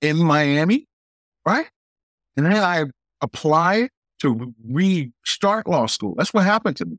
in 0.00 0.18
Miami, 0.18 0.86
right? 1.46 1.66
And 2.36 2.44
then 2.46 2.56
I 2.56 2.84
apply 3.22 3.88
to 4.20 4.52
restart 4.68 5.66
law 5.66 5.86
school. 5.86 6.14
That's 6.16 6.34
what 6.34 6.44
happened 6.44 6.76
to 6.78 6.84
me. 6.86 6.96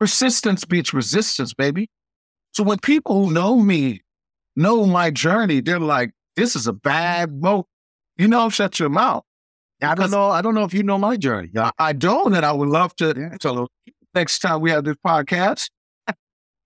Persistence 0.00 0.64
beats 0.64 0.92
resistance, 0.94 1.54
baby. 1.54 1.88
So 2.52 2.62
when 2.62 2.78
people 2.78 3.24
who 3.26 3.32
know 3.32 3.56
me, 3.60 4.00
know 4.56 4.84
my 4.86 5.10
journey, 5.10 5.60
they're 5.60 5.80
like, 5.80 6.12
this 6.36 6.56
is 6.56 6.66
a 6.66 6.72
bad 6.72 7.40
boat. 7.40 7.66
You 8.16 8.28
know, 8.28 8.48
shut 8.50 8.78
your 8.78 8.88
mouth. 8.90 9.24
I 9.82 9.94
don't 9.94 10.10
know. 10.10 10.30
I 10.30 10.42
don't 10.42 10.54
know 10.54 10.64
if 10.64 10.72
you 10.74 10.82
know 10.82 10.98
my 10.98 11.16
journey. 11.16 11.50
I, 11.56 11.72
I 11.78 11.92
don't, 11.92 12.34
and 12.34 12.44
I 12.46 12.52
would 12.52 12.68
love 12.68 12.94
to 12.96 13.14
Yeah. 13.16 13.36
tell 13.38 13.54
them 13.56 13.66
next 14.14 14.38
time 14.40 14.60
we 14.60 14.70
have 14.70 14.84
this 14.84 14.96
podcast. 15.04 15.70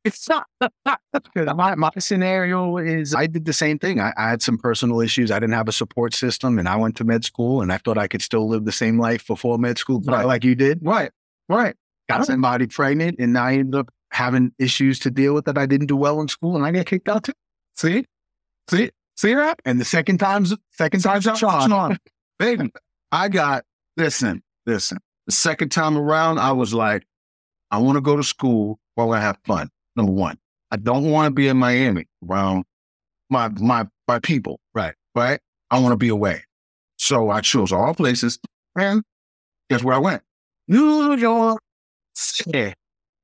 It's 0.07 0.29
not. 0.29 0.47
That's 0.61 1.29
good. 1.35 1.47
My, 1.57 1.75
my 1.75 1.90
scenario 1.99 2.79
is 2.79 3.14
I 3.14 3.27
did 3.27 3.45
the 3.45 3.53
same 3.53 3.79
thing. 3.79 4.01
I, 4.01 4.12
I 4.16 4.31
had 4.31 4.40
some 4.42 4.57
personal 4.57 5.01
issues. 5.01 5.31
I 5.31 5.38
didn't 5.40 5.55
have 5.55 5.69
a 5.69 5.73
support 5.73 6.14
system 6.14 6.59
and 6.59 6.69
I 6.69 6.77
went 6.77 6.97
to 6.99 7.05
med 7.05 7.25
school 7.25 7.61
and 7.61 7.73
I 7.73 7.79
thought 7.79 7.99
I 7.99 8.07
could 8.07 8.23
still 8.23 8.49
live 8.49 8.64
the 8.64 8.73
same 8.73 8.99
life 8.99 9.27
before 9.27 9.59
med 9.59 9.79
school, 9.79 10.01
Right. 10.05 10.25
like 10.25 10.45
you 10.45 10.55
did. 10.55 10.79
right, 10.83 11.11
right. 11.49 11.75
Got 12.09 12.25
somebody 12.27 12.66
pregnant 12.69 13.16
and 13.19 13.37
I 13.37 13.55
ended 13.55 13.75
up 13.75 13.90
having 14.12 14.53
issues 14.59 15.01
to 15.01 15.11
deal 15.11 15.35
with 15.35 15.45
that 15.47 15.59
I 15.59 15.66
didn't 15.66 15.88
do 15.88 15.97
well 15.97 16.21
in 16.21 16.29
school 16.29 16.55
and 16.57 16.64
I 16.64 16.71
got 16.71 16.87
kicked 16.87 17.09
out 17.09 17.25
too. 17.25 17.33
See, 17.75 18.05
see, 18.71 18.90
see 19.16 19.35
that? 19.35 19.61
And 19.64 19.81
the 19.81 19.85
second 19.85 20.19
time's 20.19 20.55
second 20.73 21.01
time's 21.03 21.25
charge. 21.25 21.40
Sean, 21.69 21.99
baby, 22.38 22.71
I 23.11 23.29
got, 23.29 23.64
listen, 23.97 24.42
listen. 24.66 24.99
The 25.27 25.33
second 25.33 25.71
time 25.71 25.99
around, 25.99 26.38
I 26.38 26.53
was 26.53 26.73
like, 26.73 27.05
I 27.73 27.79
want 27.79 27.97
to 27.97 28.01
go 28.01 28.16
to 28.16 28.23
school 28.23 28.79
while 28.95 29.12
I 29.12 29.19
have 29.21 29.37
fun. 29.45 29.69
Number 29.97 30.13
one, 30.13 30.37
I 30.71 30.77
don't 30.77 31.11
want 31.11 31.27
to 31.27 31.31
be 31.31 31.49
in 31.49 31.57
Miami 31.57 32.07
around 32.29 32.65
my, 33.31 33.49
my, 33.49 33.87
my 34.07 34.19
people. 34.19 34.61
Right. 34.75 34.95
Right. 35.15 35.41
I 35.71 35.79
want 35.81 35.93
to 35.93 35.97
be 35.97 36.09
away. 36.09 36.43
So 36.99 37.31
I 37.31 37.41
chose 37.41 37.73
all 37.73 37.95
places 37.95 38.39
and 38.77 39.03
guess 39.69 39.83
where 39.83 39.95
I 39.95 39.99
went? 39.99 40.23
New 40.69 41.17
York 41.17 41.61
City. 42.15 42.75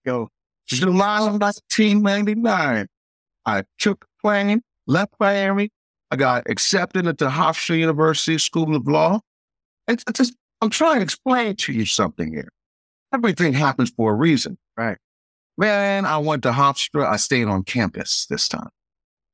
Go. 0.04 0.28
July 0.66 1.20
1999. 1.20 2.86
I 3.44 3.64
took 3.78 4.04
a 4.04 4.22
plane, 4.22 4.62
left 4.86 5.14
Miami. 5.20 5.70
I 6.10 6.16
got 6.16 6.48
accepted 6.48 7.06
into 7.06 7.28
Hofstra 7.28 7.78
University 7.78 8.38
School 8.38 8.76
of 8.76 8.86
Law. 8.86 9.20
It's, 9.88 10.04
it's 10.08 10.18
just, 10.18 10.34
I'm 10.60 10.70
trying 10.70 10.96
to 10.96 11.02
explain 11.02 11.56
to 11.56 11.72
you 11.72 11.84
something 11.84 12.32
here. 12.32 12.48
Everything 13.12 13.52
happens 13.52 13.90
for 13.90 14.12
a 14.12 14.14
reason. 14.14 14.56
Right. 14.76 14.96
Man, 15.58 16.06
I 16.06 16.18
went 16.18 16.42
to 16.44 16.52
Hofstra. 16.52 17.06
I 17.06 17.16
stayed 17.16 17.46
on 17.46 17.62
campus 17.64 18.26
this 18.26 18.48
time. 18.48 18.70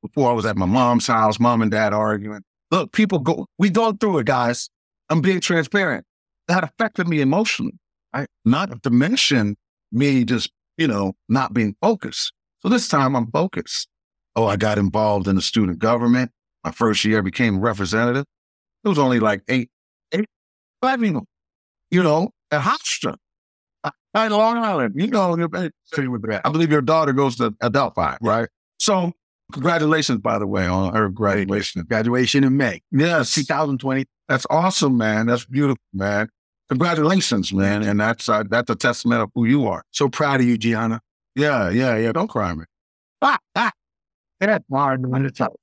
Before 0.03 0.31
I 0.31 0.33
was 0.33 0.47
at 0.47 0.57
my 0.57 0.67
mom's 0.67 1.07
house, 1.07 1.41
mom 1.41 1.63
and 1.63 1.71
dad 1.71 1.93
arguing. 1.93 2.43
Look, 2.71 2.93
people 2.93 3.19
go, 3.19 3.47
we 3.59 3.71
go 3.71 3.93
through 3.93 4.19
it, 4.19 4.27
guys. 4.27 4.69
I'm 5.09 5.21
being 5.21 5.41
transparent. 5.41 6.05
That 6.49 6.65
affected 6.65 7.09
me 7.09 7.21
emotionally. 7.21 7.79
I, 8.13 8.27
not 8.45 8.83
to 8.83 8.91
mention 8.91 9.57
me 9.93 10.25
just, 10.25 10.51
you 10.77 10.87
know, 10.87 11.15
not 11.29 11.55
being 11.55 11.77
focused. 11.81 12.33
So 12.61 12.69
this 12.69 12.89
time 12.89 13.17
I'm 13.17 13.31
focused. 13.31 13.89
Oh, 14.37 14.47
I 14.47 14.57
got 14.57 14.79
involved 14.79 15.29
in 15.29 15.37
the 15.37 15.43
student 15.43 15.79
government. 15.79 16.31
My 16.65 16.71
first 16.71 17.05
year 17.05 17.23
became 17.23 17.61
representative. 17.61 18.25
It 18.85 18.89
was 18.89 18.99
only 18.99 19.21
like 19.21 19.43
eight, 19.49 19.71
eight, 20.13 20.27
five 20.81 21.03
you 21.03 22.03
know, 22.03 22.31
at 22.51 22.63
Hofstra. 22.63 23.17
At 24.15 24.33
Long 24.33 24.57
Island, 24.57 24.95
you 24.97 25.07
know, 25.09 25.33
I 25.35 26.51
believe 26.51 26.73
your 26.73 26.81
daughter 26.83 27.13
goes 27.13 27.37
to 27.37 27.55
Adelphi, 27.61 28.17
right? 28.23 28.49
So 28.79 29.13
congratulations, 29.53 30.21
by 30.21 30.39
the 30.39 30.47
way, 30.47 30.67
on 30.67 30.95
her 30.95 31.09
graduation. 31.11 31.83
Graduation 31.83 32.43
in 32.45 32.57
May 32.57 32.81
Yes, 32.91 33.35
2020. 33.35 34.07
that's 34.29 34.47
awesome, 34.51 34.97
man. 34.97 35.27
That's 35.27 35.45
beautiful, 35.45 35.83
man. 35.93 36.29
Congratulations, 36.71 37.53
man. 37.53 37.83
And 37.83 38.01
that's 38.01 38.29
uh, 38.29 38.45
that's 38.49 38.71
a 38.71 38.75
testament 38.77 39.23
of 39.23 39.31
who 39.35 39.45
you 39.45 39.67
are. 39.67 39.83
So 39.91 40.09
proud 40.09 40.41
of 40.41 40.47
you, 40.47 40.59
Gianna. 40.59 41.01
Yeah, 41.35 41.71
yeah, 41.71 41.97
yeah. 41.97 42.13
Don't 42.13 42.29
cry, 42.29 42.55
man. 42.55 42.67
Ah, 43.23 43.39
ah. 43.57 43.73
That's 44.41 44.65
hard 44.71 45.05
when 45.07 45.27
it's 45.27 45.41
out. 45.41 45.59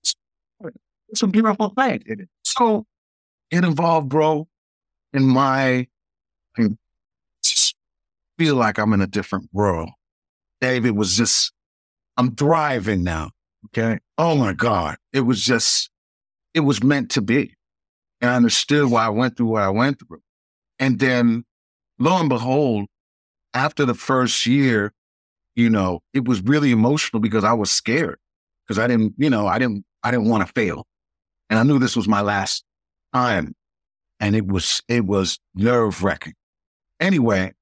It's 1.10 1.22
a 1.22 1.28
beautiful 1.28 1.70
thing. 1.70 2.28
So 2.44 2.86
it 3.50 3.64
involved, 3.64 4.10
bro, 4.10 4.48
in 5.14 5.24
my 5.24 5.88
feel 8.38 8.56
like 8.56 8.78
I'm 8.78 8.94
in 8.94 9.02
a 9.02 9.08
different 9.08 9.50
world. 9.54 9.90
David 10.62 10.92
was 10.92 11.16
just 11.16 11.52
I'm 12.18 12.36
thriving 12.36 13.04
now. 13.04 13.32
Okay. 13.68 14.00
Oh 14.18 14.36
my 14.36 14.54
God. 14.54 14.98
It 15.14 15.22
was 15.22 15.42
just 15.42 15.90
it 16.54 16.62
was 16.62 16.84
meant 16.84 17.12
to 17.12 17.22
be. 17.22 17.54
And 18.22 18.32
I 18.32 18.36
understood 18.36 18.90
why 18.90 19.06
I 19.06 19.10
went 19.10 19.38
through 19.38 19.48
what 19.48 19.64
I 19.64 19.70
went 19.70 20.00
through. 20.00 20.22
And 20.80 21.00
then 21.00 21.44
lo 22.00 22.18
and 22.20 22.30
behold, 22.30 22.88
after 23.54 23.86
the 23.86 23.94
first 23.94 24.46
year, 24.46 24.94
you 25.56 25.70
know, 25.70 26.02
it 26.14 26.28
was 26.28 26.42
really 26.42 26.72
emotional 26.72 27.22
because 27.22 27.44
I 27.44 27.54
was 27.54 27.72
scared 27.72 28.18
because 28.66 28.80
I 28.80 28.88
didn't, 28.88 29.14
you 29.18 29.30
know, 29.30 29.48
I 29.48 29.60
didn't, 29.60 29.86
I 30.04 30.12
didn't 30.12 30.30
want 30.30 30.46
to 30.46 30.54
fail. 30.54 30.86
And 31.50 31.60
I 31.60 31.64
knew 31.64 31.80
this 31.80 31.96
was 31.96 32.08
my 32.08 32.22
last 32.22 32.64
time. 33.14 33.56
And 34.20 34.36
it 34.36 34.48
was, 34.48 34.82
it 34.88 35.06
was 35.06 35.40
nerve 35.54 36.04
wracking. 36.04 36.34
Anyway, 37.00 37.54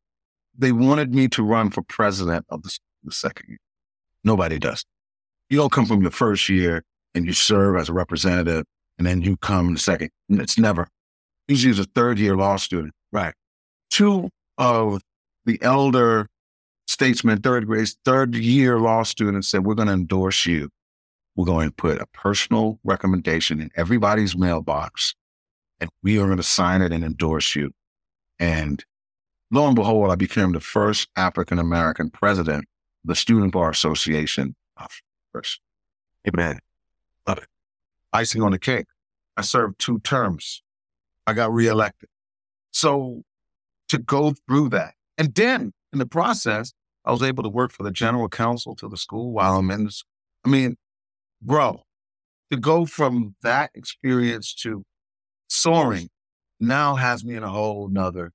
they 0.58 0.72
wanted 0.72 1.14
me 1.14 1.28
to 1.30 1.43
run 1.43 1.70
for 1.70 1.82
president 1.82 2.45
of 2.49 2.64
the, 2.64 2.78
the 3.04 3.12
second 3.12 3.45
year. 3.49 3.60
Nobody 4.24 4.60
does. 4.60 4.86
You 5.49 5.58
don't 5.58 5.72
come 5.72 5.86
from 5.86 6.01
your 6.01 6.12
first 6.12 6.49
year 6.49 6.84
and 7.14 7.26
you 7.26 7.34
serve 7.34 7.78
as 7.78 7.89
a 7.89 7.93
representative 7.93 8.66
and 8.97 9.06
then 9.06 9.22
you 9.22 9.38
come 9.38 9.74
the 9.74 9.80
second. 9.80 10.10
It's 10.30 10.58
never. 10.58 10.88
Usually 11.47 11.72
as 11.72 11.80
a 11.80 11.84
third 11.84 12.20
year 12.20 12.36
law 12.36 12.56
student. 12.56 12.93
Right. 13.12 13.34
Two 13.89 14.30
of 14.58 15.01
the 15.45 15.62
elder 15.62 16.28
statesmen, 16.88 17.41
third 17.41 17.68
grade, 17.68 17.89
third 18.06 18.36
year 18.36 18.80
law 18.80 19.04
students 19.04 19.49
said, 19.49 19.66
we're 19.66 19.76
going 19.76 19.88
to 19.88 19.93
endorse 19.93 20.45
you. 20.45 20.70
We're 21.36 21.45
going 21.45 21.70
to 21.70 21.76
put 21.76 21.99
a 22.01 22.06
personal 22.08 22.80
recommendation 22.84 23.60
in 23.60 23.72
everybody's 23.76 24.38
mailbox 24.38 25.16
and 25.80 25.89
we 26.01 26.18
are 26.18 26.26
going 26.26 26.38
to 26.38 26.43
sign 26.43 26.82
it 26.82 26.91
and 26.91 27.04
endorse 27.04 27.56
you. 27.56 27.72
And 28.39 28.84
lo 29.54 29.68
and 29.68 29.76
behold, 29.76 30.10
I 30.10 30.16
became 30.16 30.51
the 30.51 30.60
first 30.60 31.08
African 31.16 31.60
American 31.60 32.10
president 32.10 32.66
of 33.04 33.10
the 33.10 33.16
Student 33.16 33.54
Bar 33.54 33.70
Association. 33.70 34.56
of 34.78 34.89
First. 35.32 35.62
Amen. 36.28 36.60
Love 37.28 37.38
it. 37.38 37.47
Icing 38.12 38.41
on 38.41 38.51
the 38.51 38.60
cake. 38.60 38.88
I 39.38 39.41
served 39.41 39.80
two 39.80 39.99
terms. 39.99 40.62
I 41.26 41.34
got 41.34 41.54
reelected. 41.54 42.10
So 42.72 43.24
to 43.89 43.97
go 43.99 44.34
through 44.47 44.70
that. 44.70 44.95
And 45.18 45.34
then 45.36 45.74
in 45.91 45.99
the 45.99 46.06
process, 46.06 46.74
I 47.06 47.12
was 47.12 47.22
able 47.22 47.43
to 47.43 47.49
work 47.49 47.72
for 47.72 47.84
the 47.84 47.91
general 47.91 48.30
counsel 48.30 48.76
to 48.76 48.88
the 48.88 48.97
school 48.97 49.32
while 49.32 49.58
I'm 49.58 49.70
in 49.70 49.86
this. 49.86 50.04
I 50.45 50.49
mean, 50.49 50.78
bro, 51.41 51.84
to 52.51 52.58
go 52.58 52.86
from 52.86 53.36
that 53.43 53.72
experience 53.76 54.54
to 54.56 54.84
soaring 55.47 56.10
now 56.60 56.95
has 56.95 57.24
me 57.24 57.36
in 57.36 57.43
a 57.43 57.49
whole 57.49 57.88
nother 57.89 58.32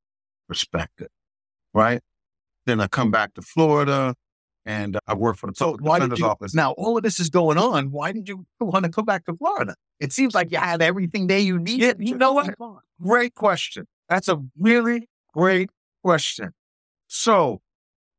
perspective, 0.49 1.09
right? 1.75 2.01
Then 2.67 2.81
I 2.81 2.87
come 2.87 3.11
back 3.11 3.35
to 3.35 3.43
Florida 3.43 4.15
and 4.67 4.99
I 5.07 5.15
work 5.15 5.37
for 5.37 5.47
the 5.47 5.55
so 5.55 5.77
why 5.81 5.99
did 5.99 6.19
you, 6.19 6.27
office. 6.27 6.55
Now, 6.55 6.73
all 6.73 6.97
of 6.97 7.03
this 7.03 7.21
is 7.21 7.31
going 7.31 7.57
on. 7.57 7.91
Why 7.91 8.13
did 8.13 8.29
you 8.29 8.45
want 8.61 8.85
to 8.85 8.91
come 8.91 9.05
back 9.05 9.25
to 9.27 9.35
Florida? 9.35 9.75
It 10.01 10.13
seems 10.13 10.35
like 10.35 10.51
you 10.51 10.59
had 10.59 10.83
everything 10.83 11.27
there 11.27 11.39
you 11.39 11.59
needed. 11.59 11.97
Yeah, 12.01 12.11
you 12.11 12.17
know 12.17 12.33
what? 12.33 12.55
Great 13.01 13.35
question. 13.35 13.87
That's 14.09 14.29
a 14.29 14.43
really 14.59 15.09
great 15.33 15.71
question. 16.03 16.53
So 17.07 17.61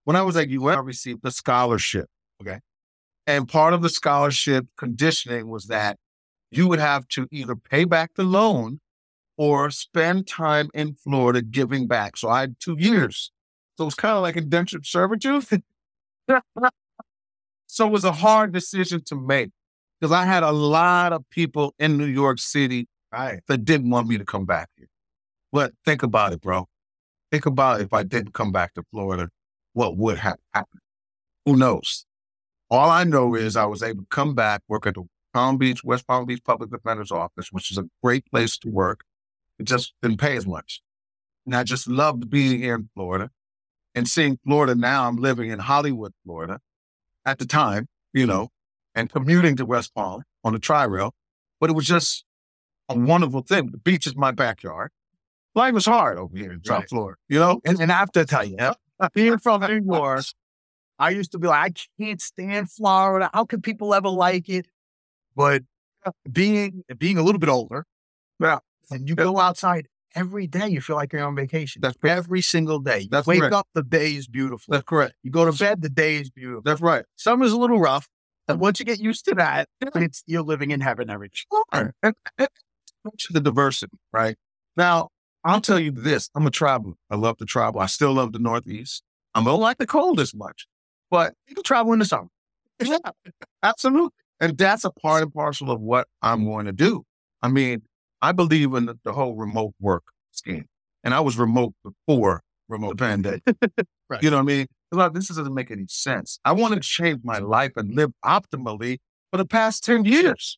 when 0.05 0.15
I 0.15 0.23
was 0.23 0.35
at 0.37 0.49
UM, 0.49 0.65
I 0.65 0.79
received 0.79 1.23
a 1.23 1.31
scholarship. 1.31 2.07
Okay. 2.41 2.59
And 3.27 3.47
part 3.47 3.73
of 3.73 3.83
the 3.83 3.89
scholarship 3.89 4.65
conditioning 4.75 5.49
was 5.49 5.65
that 5.65 5.97
you 6.49 6.67
would 6.67 6.79
have 6.79 7.07
to 7.09 7.27
either 7.31 7.55
pay 7.55 7.85
back 7.85 8.15
the 8.15 8.23
loan 8.23 8.79
or 9.39 9.71
spend 9.71 10.27
time 10.27 10.69
in 10.73 10.93
Florida 10.93 11.41
giving 11.41 11.87
back. 11.87 12.17
So 12.17 12.27
I 12.27 12.41
had 12.41 12.59
two 12.59 12.75
years. 12.77 13.31
So 13.77 13.85
it 13.85 13.87
was 13.87 13.95
kind 13.95 14.15
of 14.15 14.21
like 14.21 14.35
indentured 14.35 14.85
servitude. 14.85 15.63
so 17.65 17.87
it 17.87 17.89
was 17.89 18.03
a 18.03 18.11
hard 18.11 18.51
decision 18.51 19.01
to 19.05 19.15
make 19.15 19.51
because 19.99 20.11
I 20.11 20.25
had 20.25 20.43
a 20.43 20.51
lot 20.51 21.13
of 21.13 21.23
people 21.29 21.73
in 21.79 21.97
New 21.97 22.05
York 22.05 22.37
City 22.37 22.89
right. 23.13 23.39
that 23.47 23.63
didn't 23.63 23.89
want 23.89 24.09
me 24.09 24.17
to 24.17 24.25
come 24.25 24.43
back 24.43 24.67
here. 24.75 24.89
But 25.53 25.71
think 25.85 26.03
about 26.03 26.33
it, 26.33 26.41
bro. 26.41 26.67
Think 27.31 27.45
about 27.45 27.79
if 27.79 27.93
I 27.93 28.03
didn't 28.03 28.33
come 28.33 28.51
back 28.51 28.73
to 28.73 28.83
Florida, 28.91 29.29
what 29.71 29.95
would 29.95 30.17
have 30.17 30.37
happened? 30.53 30.81
Who 31.45 31.55
knows? 31.55 32.05
All 32.69 32.89
I 32.89 33.05
know 33.05 33.35
is 33.35 33.55
I 33.55 33.65
was 33.65 33.81
able 33.83 34.01
to 34.01 34.09
come 34.09 34.35
back, 34.35 34.63
work 34.67 34.85
at 34.85 34.95
the 34.95 35.05
Palm 35.33 35.57
Beach, 35.57 35.81
West 35.81 36.05
Palm 36.07 36.25
Beach 36.25 36.43
Public 36.43 36.71
Defender's 36.71 37.11
Office, 37.11 37.53
which 37.53 37.71
is 37.71 37.77
a 37.77 37.85
great 38.03 38.25
place 38.25 38.57
to 38.57 38.69
work. 38.69 39.05
It 39.59 39.65
just 39.65 39.93
didn't 40.01 40.19
pay 40.19 40.35
as 40.37 40.47
much. 40.47 40.81
And 41.45 41.55
I 41.55 41.63
just 41.63 41.87
loved 41.87 42.29
being 42.29 42.59
here 42.59 42.75
in 42.75 42.89
Florida 42.95 43.29
and 43.93 44.07
seeing 44.07 44.39
Florida 44.45 44.75
now. 44.75 45.07
I'm 45.07 45.17
living 45.17 45.49
in 45.49 45.59
Hollywood, 45.59 46.13
Florida 46.25 46.59
at 47.25 47.39
the 47.39 47.45
time, 47.45 47.87
you 48.13 48.25
know, 48.25 48.49
and 48.95 49.11
commuting 49.11 49.55
to 49.57 49.65
West 49.65 49.93
Palm 49.93 50.23
on 50.43 50.53
the 50.53 50.59
tri 50.59 50.83
rail. 50.85 51.13
But 51.59 51.69
it 51.69 51.73
was 51.73 51.85
just 51.85 52.23
a 52.87 52.97
wonderful 52.97 53.41
thing. 53.41 53.71
The 53.71 53.77
beach 53.77 54.07
is 54.07 54.15
my 54.15 54.31
backyard. 54.31 54.91
Life 55.55 55.73
was 55.73 55.85
hard 55.85 56.17
over 56.17 56.35
here 56.37 56.51
in 56.51 56.63
South 56.63 56.87
Florida, 56.89 57.17
you 57.27 57.39
know? 57.39 57.59
And, 57.65 57.79
and 57.81 57.91
I 57.91 57.97
have 57.97 58.11
to 58.13 58.25
tell 58.25 58.45
you, 58.45 58.57
being 59.13 59.37
from 59.39 59.61
New 59.61 59.81
York, 59.93 60.23
I 60.99 61.09
used 61.09 61.31
to 61.31 61.39
be 61.39 61.47
like, 61.47 61.71
I 61.71 62.03
can't 62.03 62.21
stand 62.21 62.71
Florida. 62.71 63.29
How 63.33 63.45
can 63.45 63.61
people 63.61 63.93
ever 63.93 64.09
like 64.09 64.47
it? 64.49 64.67
But 65.35 65.63
uh, 66.05 66.11
being 66.31 66.83
being 66.97 67.17
a 67.17 67.23
little 67.23 67.39
bit 67.39 67.49
older, 67.49 67.85
yeah, 68.39 68.59
and 68.89 69.07
you 69.07 69.15
go 69.15 69.39
outside 69.39 69.87
every 70.15 70.47
day, 70.47 70.67
you 70.67 70.81
feel 70.81 70.95
like 70.95 71.13
you're 71.13 71.23
on 71.23 71.35
vacation. 71.35 71.81
That's 71.81 71.97
every 72.03 72.41
single 72.41 72.79
day. 72.79 73.07
That's 73.09 73.27
wake 73.27 73.39
correct. 73.39 73.55
up, 73.55 73.67
the 73.73 73.83
day 73.83 74.15
is 74.15 74.27
beautiful. 74.27 74.71
That's 74.71 74.85
correct. 74.85 75.13
You 75.23 75.31
go 75.31 75.49
to 75.49 75.57
bed, 75.57 75.81
the 75.81 75.89
day 75.89 76.17
is 76.17 76.29
beautiful. 76.29 76.61
That's 76.63 76.81
right. 76.81 77.05
Summer's 77.15 77.51
a 77.51 77.57
little 77.57 77.79
rough, 77.79 78.07
and 78.47 78.59
once 78.59 78.79
you 78.79 78.85
get 78.85 78.99
used 78.99 79.25
to 79.25 79.35
that, 79.35 79.69
it's 79.95 80.23
you're 80.25 80.41
living 80.41 80.71
in 80.71 80.81
heaven 80.81 81.09
every 81.09 81.29
sure. 81.33 81.63
And, 81.71 81.93
and, 82.03 82.15
the 83.31 83.39
diversity, 83.39 83.97
right? 84.11 84.35
Now, 84.75 85.09
I'll 85.43 85.61
tell 85.61 85.79
you 85.79 85.91
this: 85.91 86.29
I'm 86.35 86.45
a 86.47 86.51
traveler. 86.51 86.93
I 87.09 87.15
love 87.15 87.37
to 87.37 87.45
travel. 87.45 87.81
I 87.81 87.85
still 87.85 88.13
love 88.13 88.33
the 88.33 88.39
Northeast. 88.39 89.03
I 89.35 89.43
don't 89.43 89.61
like 89.61 89.77
the 89.77 89.85
cold 89.85 90.19
as 90.19 90.33
much, 90.33 90.67
but 91.09 91.33
you 91.47 91.55
can 91.55 91.63
travel 91.63 91.93
in 91.93 91.99
the 91.99 92.05
summer. 92.05 92.29
Yeah, 92.83 92.97
absolutely. 93.63 94.09
And 94.39 94.57
that's 94.57 94.85
a 94.85 94.91
part 94.91 95.21
and 95.21 95.33
parcel 95.33 95.69
of 95.69 95.81
what 95.81 96.07
I'm 96.21 96.45
going 96.45 96.65
to 96.65 96.71
do. 96.71 97.03
I 97.41 97.49
mean, 97.49 97.83
I 98.21 98.31
believe 98.31 98.73
in 98.73 98.85
the, 98.85 98.99
the 99.03 99.13
whole 99.13 99.35
remote 99.35 99.73
work 99.79 100.03
scheme. 100.31 100.65
And 101.03 101.13
I 101.13 101.19
was 101.21 101.37
remote 101.37 101.73
before 101.83 102.41
remote 102.67 102.97
pandemic. 102.97 103.41
right. 104.09 104.21
You 104.21 104.29
know 104.29 104.37
what 104.37 104.43
I 104.43 104.45
mean? 104.45 104.67
Like, 104.91 105.13
this 105.13 105.27
doesn't 105.27 105.53
make 105.53 105.71
any 105.71 105.85
sense. 105.87 106.39
I 106.43 106.51
want 106.51 106.73
to 106.73 106.79
change 106.79 107.21
my 107.23 107.39
life 107.39 107.71
and 107.75 107.95
live 107.95 108.11
optimally 108.25 108.97
for 109.31 109.37
the 109.37 109.45
past 109.45 109.83
10 109.83 110.05
years. 110.05 110.57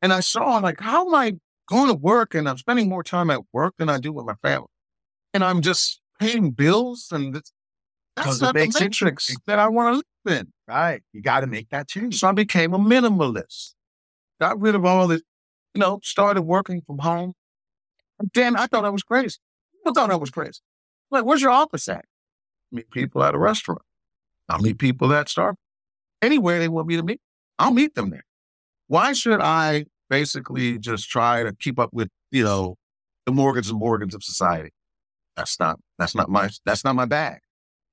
And 0.00 0.12
I 0.12 0.20
saw 0.20 0.58
like, 0.58 0.80
how 0.80 1.06
am 1.06 1.14
I 1.14 1.34
going 1.68 1.88
to 1.88 1.94
work 1.94 2.34
and 2.34 2.48
I'm 2.48 2.56
spending 2.56 2.88
more 2.88 3.02
time 3.02 3.30
at 3.30 3.40
work 3.52 3.74
than 3.78 3.88
I 3.88 3.98
do 3.98 4.12
with 4.12 4.26
my 4.26 4.34
family? 4.42 4.68
And 5.34 5.44
I'm 5.44 5.60
just 5.60 6.00
paying 6.18 6.50
bills 6.50 7.08
and 7.12 7.34
that's 8.16 8.40
not 8.40 8.54
the 8.54 8.72
matrix 8.80 9.34
that 9.46 9.58
I 9.58 9.68
want 9.68 9.94
to 9.94 10.02
live 10.24 10.40
in. 10.40 10.52
Right. 10.66 11.02
You 11.12 11.22
got 11.22 11.40
to 11.40 11.46
make 11.46 11.68
that 11.70 11.88
change. 11.88 12.18
So 12.18 12.28
I 12.28 12.32
became 12.32 12.74
a 12.74 12.78
minimalist. 12.78 13.74
Got 14.40 14.60
rid 14.60 14.74
of 14.74 14.84
all 14.84 15.08
this 15.08 15.22
you 15.74 15.80
know, 15.80 16.00
started 16.02 16.42
working 16.42 16.82
from 16.86 16.98
home. 16.98 17.34
And 18.18 18.30
then 18.34 18.56
I 18.56 18.66
thought 18.66 18.84
I 18.84 18.90
was 18.90 19.02
crazy. 19.02 19.38
I 19.86 19.92
thought 19.92 20.10
I 20.10 20.16
was 20.16 20.30
crazy. 20.30 20.60
Like, 21.10 21.24
where's 21.24 21.42
your 21.42 21.50
office 21.50 21.88
at? 21.88 22.04
I 22.72 22.76
Meet 22.76 22.90
people 22.90 23.22
at 23.22 23.34
a 23.34 23.38
restaurant. 23.38 23.82
I'll 24.48 24.60
meet 24.60 24.78
people 24.78 25.12
at 25.12 25.26
Starbucks. 25.26 25.56
Anywhere 26.20 26.58
they 26.58 26.68
want 26.68 26.88
me 26.88 26.96
to 26.96 27.02
meet, 27.02 27.20
I'll 27.58 27.72
meet 27.72 27.94
them 27.94 28.10
there. 28.10 28.24
Why 28.88 29.12
should 29.12 29.40
I 29.40 29.84
basically 30.10 30.78
just 30.78 31.08
try 31.08 31.42
to 31.42 31.54
keep 31.54 31.78
up 31.78 31.90
with, 31.92 32.08
you 32.30 32.42
know, 32.42 32.76
the 33.26 33.32
Morgans 33.32 33.70
and 33.70 33.78
Morgans 33.78 34.14
of 34.14 34.24
society? 34.24 34.70
That's 35.36 35.60
not, 35.60 35.78
that's 35.98 36.14
not 36.14 36.28
my, 36.28 36.50
that's 36.64 36.84
not 36.84 36.96
my 36.96 37.04
bag. 37.04 37.38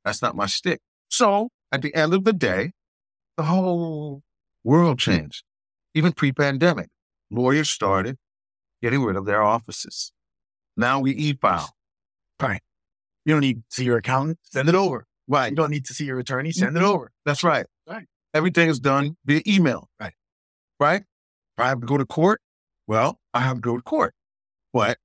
That's 0.04 0.22
not 0.22 0.36
my 0.36 0.48
stick. 0.48 0.80
So 1.10 1.50
at 1.72 1.82
the 1.82 1.94
end 1.94 2.14
of 2.14 2.24
the 2.24 2.34
day, 2.34 2.72
the 3.38 3.44
whole 3.44 4.24
world 4.64 4.98
changed, 4.98 5.44
even 5.94 6.14
pre-pandemic 6.14 6.90
lawyers 7.32 7.70
started 7.70 8.18
getting 8.82 9.04
rid 9.04 9.16
of 9.16 9.26
their 9.26 9.42
offices. 9.42 10.12
Now 10.78 11.00
we 11.00 11.12
e-file. 11.12 11.74
Right. 12.42 12.62
You 13.26 13.34
don't 13.34 13.42
need 13.42 13.58
to 13.58 13.76
see 13.76 13.86
your 13.86 13.98
accountant, 13.98 14.40
send 14.44 14.70
it 14.70 14.76
over. 14.76 15.08
Right. 15.28 15.50
You 15.50 15.56
don't 15.56 15.72
need 15.72 15.86
to 15.86 15.94
see 15.94 16.06
your 16.06 16.20
attorney, 16.20 16.52
send 16.52 16.78
it 16.78 16.84
over. 16.84 17.12
That's 17.26 17.44
right. 17.44 17.66
Right. 17.88 18.06
Everything 18.34 18.70
is 18.70 18.80
done 18.80 19.18
via 19.26 19.42
email. 19.48 19.90
Right. 20.00 20.14
Right. 20.80 21.02
If 21.02 21.64
I 21.64 21.70
have 21.70 21.80
to 21.80 21.88
go 21.88 21.98
to 21.98 22.06
court, 22.06 22.42
well, 22.88 23.20
I 23.34 23.40
have 23.40 23.56
to 23.56 23.62
go 23.62 23.78
to 23.78 23.82
court. 23.82 24.14
But 24.74 24.98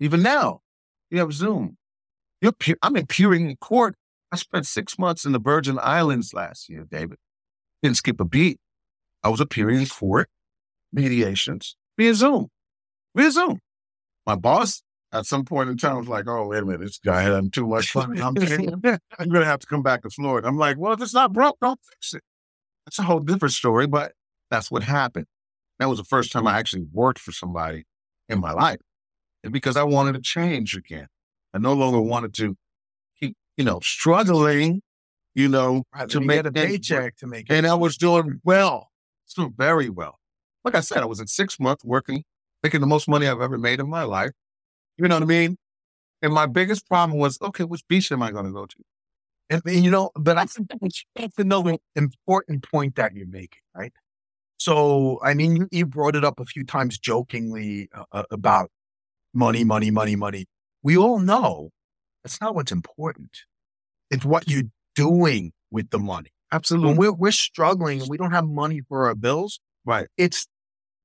even 0.00 0.22
now, 0.22 0.62
you 1.10 1.18
have 1.18 1.32
Zoom. 1.32 1.76
You're 2.40 2.52
pe- 2.52 2.74
I'm 2.82 2.96
appearing 2.96 3.48
in 3.48 3.56
court. 3.56 3.94
I 4.32 4.36
spent 4.36 4.66
six 4.66 4.98
months 4.98 5.24
in 5.24 5.32
the 5.32 5.38
Virgin 5.38 5.78
Islands 5.80 6.32
last 6.32 6.68
year, 6.68 6.86
David. 6.90 7.18
Didn't 7.82 7.98
skip 7.98 8.18
a 8.18 8.24
beat. 8.24 8.58
I 9.22 9.28
was 9.28 9.40
appearing 9.40 9.78
in 9.78 9.86
court 9.86 10.28
mediations 10.92 11.76
via 11.98 12.14
Zoom, 12.14 12.48
via 13.14 13.30
Zoom. 13.30 13.58
My 14.26 14.36
boss 14.36 14.82
at 15.12 15.26
some 15.26 15.44
point 15.44 15.68
in 15.70 15.76
time 15.76 15.98
was 15.98 16.08
like, 16.08 16.26
oh, 16.28 16.48
wait 16.48 16.62
a 16.62 16.64
minute, 16.64 16.80
this 16.80 16.98
guy 16.98 17.22
had 17.22 17.52
too 17.52 17.66
much 17.66 17.90
fun. 17.90 18.20
I'm, 18.20 18.36
I'm 19.18 19.28
going 19.28 19.42
to 19.42 19.44
have 19.44 19.60
to 19.60 19.66
come 19.66 19.82
back 19.82 20.02
to 20.02 20.10
Florida. 20.10 20.48
I'm 20.48 20.56
like, 20.56 20.78
well, 20.78 20.92
if 20.92 21.02
it's 21.02 21.14
not 21.14 21.32
broke, 21.32 21.58
don't 21.60 21.80
fix 21.90 22.14
it. 22.14 22.22
That's 22.86 22.98
a 22.98 23.02
whole 23.02 23.20
different 23.20 23.52
story, 23.52 23.86
but 23.86 24.12
that's 24.50 24.70
what 24.70 24.82
happened. 24.82 25.26
That 25.78 25.88
was 25.88 25.98
the 25.98 26.04
first 26.04 26.32
time 26.32 26.46
I 26.46 26.58
actually 26.58 26.86
worked 26.92 27.18
for 27.18 27.32
somebody 27.32 27.84
in 28.28 28.40
my 28.40 28.52
life. 28.52 28.80
And 29.44 29.52
because 29.52 29.76
I 29.76 29.82
wanted 29.82 30.14
to 30.14 30.20
change 30.20 30.76
again. 30.76 31.08
I 31.54 31.58
no 31.58 31.74
longer 31.74 32.00
wanted 32.00 32.32
to 32.34 32.56
keep, 33.20 33.36
you 33.56 33.64
know, 33.64 33.80
struggling 33.80 34.80
you 35.34 35.48
know, 35.48 35.84
Right, 35.94 36.08
to 36.10 36.20
make 36.20 36.44
a 36.44 36.52
paycheck 36.52 37.16
to 37.16 37.26
make 37.26 37.46
And 37.50 37.66
I 37.66 37.74
was 37.74 37.96
doing 37.96 38.40
well, 38.44 38.90
still 39.26 39.50
very 39.56 39.88
well. 39.88 40.18
Like 40.64 40.74
I 40.74 40.80
said, 40.80 40.98
I 40.98 41.06
was 41.06 41.20
in 41.20 41.26
six 41.26 41.58
months 41.58 41.84
working, 41.84 42.24
making 42.62 42.80
the 42.80 42.86
most 42.86 43.08
money 43.08 43.26
I've 43.26 43.40
ever 43.40 43.58
made 43.58 43.80
in 43.80 43.88
my 43.88 44.04
life. 44.04 44.30
You 44.96 45.08
know 45.08 45.16
what 45.16 45.24
I 45.24 45.26
mean? 45.26 45.56
And 46.22 46.32
my 46.32 46.46
biggest 46.46 46.86
problem 46.86 47.18
was, 47.18 47.38
okay, 47.42 47.64
which 47.64 47.86
beach 47.88 48.12
am 48.12 48.22
I 48.22 48.30
going 48.30 48.44
to 48.44 48.52
go 48.52 48.66
to? 48.66 48.76
And, 49.50 49.62
and, 49.66 49.84
you 49.84 49.90
know, 49.90 50.10
but 50.14 50.38
I 50.38 50.44
think 50.44 50.70
that's 51.16 51.38
another 51.38 51.76
important 51.96 52.68
point 52.70 52.94
that 52.96 53.14
you're 53.14 53.26
making, 53.26 53.60
right? 53.74 53.92
So, 54.58 55.18
I 55.24 55.34
mean, 55.34 55.56
you, 55.56 55.68
you 55.72 55.86
brought 55.86 56.14
it 56.14 56.24
up 56.24 56.38
a 56.38 56.44
few 56.44 56.64
times 56.64 56.96
jokingly 56.98 57.88
uh, 57.92 58.04
uh, 58.12 58.22
about 58.30 58.70
money, 59.34 59.64
money, 59.64 59.90
money, 59.90 60.14
money. 60.14 60.46
We 60.84 60.96
all 60.96 61.18
know 61.18 61.70
that's 62.22 62.40
not 62.40 62.54
what's 62.54 62.70
important. 62.70 63.36
It's 64.10 64.24
what 64.24 64.48
you're 64.48 64.70
doing 64.94 65.52
with 65.72 65.90
the 65.90 65.98
money. 65.98 66.30
When 66.50 66.58
Absolutely. 66.58 66.94
we're, 66.94 67.12
we're 67.12 67.32
struggling 67.32 68.00
and 68.00 68.08
we 68.08 68.16
don't 68.16 68.30
have 68.30 68.46
money 68.46 68.82
for 68.88 69.06
our 69.06 69.14
bills, 69.16 69.58
Right, 69.84 70.06
it's 70.16 70.46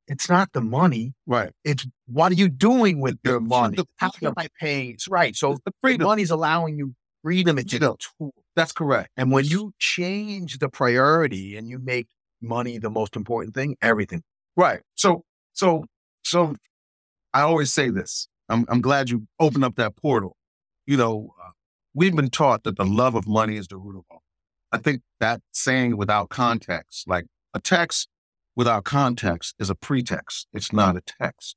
it's 0.07 0.29
not 0.29 0.53
the 0.53 0.61
money. 0.61 1.13
right. 1.25 1.51
It's 1.63 1.85
what 2.07 2.31
are 2.31 2.35
you 2.35 2.49
doing 2.49 3.01
with 3.01 3.17
your 3.23 3.39
money? 3.39 3.75
the 3.75 3.85
How 3.97 4.11
am 4.23 4.33
I 4.37 4.47
paying? 4.59 4.91
It's 4.91 5.07
right. 5.07 5.35
So 5.35 5.53
the 5.53 5.59
the 5.65 5.71
freedom. 5.81 6.07
money's 6.07 6.31
allowing 6.31 6.77
you 6.77 6.93
freedom. 7.23 7.57
It's 7.57 7.73
a 7.73 7.79
tool. 7.79 8.33
That's 8.55 8.71
correct. 8.71 9.09
And 9.17 9.31
when 9.31 9.45
you 9.45 9.73
change 9.79 10.59
the 10.59 10.69
priority 10.69 11.57
and 11.57 11.69
you 11.69 11.79
make 11.79 12.07
money 12.41 12.77
the 12.77 12.89
most 12.89 13.15
important 13.15 13.53
thing, 13.53 13.75
everything. 13.81 14.23
Right. 14.55 14.81
So, 14.95 15.23
so, 15.53 15.85
so 16.23 16.55
I 17.33 17.41
always 17.41 17.71
say 17.71 17.89
this. 17.89 18.27
I'm, 18.49 18.65
I'm 18.69 18.81
glad 18.81 19.09
you 19.09 19.27
opened 19.39 19.65
up 19.65 19.75
that 19.75 19.95
portal. 19.97 20.37
You 20.85 20.97
know, 20.97 21.33
uh, 21.43 21.49
we've 21.93 22.15
been 22.15 22.29
taught 22.29 22.63
that 22.63 22.77
the 22.77 22.85
love 22.85 23.15
of 23.15 23.27
money 23.27 23.57
is 23.57 23.67
the 23.67 23.77
root 23.77 23.97
of 23.97 24.05
all. 24.09 24.23
I 24.71 24.77
think 24.77 25.01
that 25.19 25.41
saying 25.51 25.97
without 25.97 26.29
context, 26.29 27.07
like 27.07 27.25
a 27.53 27.59
text 27.59 28.07
without 28.57 28.83
context 28.83 29.55
is 29.59 29.69
a 29.69 29.75
pretext. 29.75 30.47
It's 30.51 30.73
not 30.73 30.97
a 30.97 31.01
text. 31.01 31.55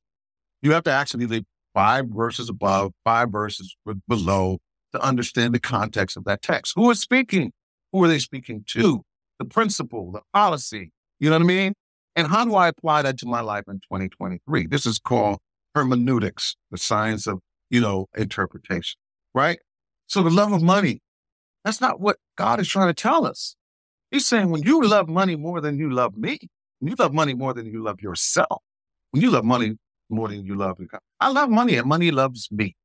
You 0.63 0.73
have 0.73 0.85
to 0.85 0.93
actually 0.93 1.27
leave 1.27 1.45
five 1.75 2.05
verses 2.09 2.51
above, 2.51 2.93
five 3.05 3.33
verses 3.33 3.75
below 4.07 4.59
to 4.93 5.01
understand 5.01 5.55
the 5.55 5.61
context 5.61 6.17
of 6.17 6.25
that 6.25 6.43
text. 6.43 6.75
Who 6.77 6.91
is 6.91 7.01
speaking? 7.01 7.53
Who 7.93 8.05
are 8.05 8.09
they 8.09 8.19
speaking 8.19 8.65
to? 8.69 9.03
The 9.39 9.47
principle, 9.47 10.13
the 10.13 10.21
policy. 10.35 10.93
You 11.19 11.31
know 11.31 11.37
what 11.37 11.45
I 11.45 11.47
mean? 11.47 11.73
And 12.17 12.29
how 12.29 12.45
do 12.45 12.55
I 12.55 12.69
apply 12.69 13.03
that 13.03 13.19
to 13.21 13.27
my 13.27 13.41
life 13.41 13.65
in 13.67 13.77
2023? 13.77 14.67
This 14.67 14.85
is 14.85 14.99
called 14.99 15.39
hermeneutics, 15.75 16.57
the 16.71 16.77
science 16.77 17.27
of, 17.27 17.39
you 17.71 17.81
know, 17.81 18.09
interpretation, 18.15 18.99
right? 19.35 19.59
So 20.07 20.23
the 20.23 20.31
love 20.31 20.53
of 20.53 20.61
money, 20.61 21.01
that's 21.65 21.81
not 21.81 22.01
what 22.01 22.19
God 22.37 22.61
is 22.61 22.69
trying 22.69 22.89
to 22.89 22.95
tell 22.95 23.25
us. 23.25 23.57
He's 24.11 24.27
saying 24.27 24.51
when 24.51 24.65
you 24.65 24.85
love 24.85 25.09
money 25.09 25.37
more 25.37 25.63
than 25.63 25.79
you 25.79 25.89
love 25.89 26.17
me, 26.17 26.41
you 26.89 26.95
love 26.99 27.13
money 27.13 27.35
more 27.35 27.53
than 27.53 27.67
you 27.67 27.83
love 27.83 28.01
yourself, 28.01 28.63
when 29.11 29.23
you 29.23 29.31
love 29.31 29.45
money 29.45 29.77
more 30.09 30.29
than 30.29 30.45
you 30.45 30.55
love 30.55 30.79
God, 30.79 31.01
I 31.21 31.31
love 31.31 31.51
money 31.51 31.77
and 31.77 31.87
money 31.87 32.11
loves 32.11 32.49
me. 32.51 32.77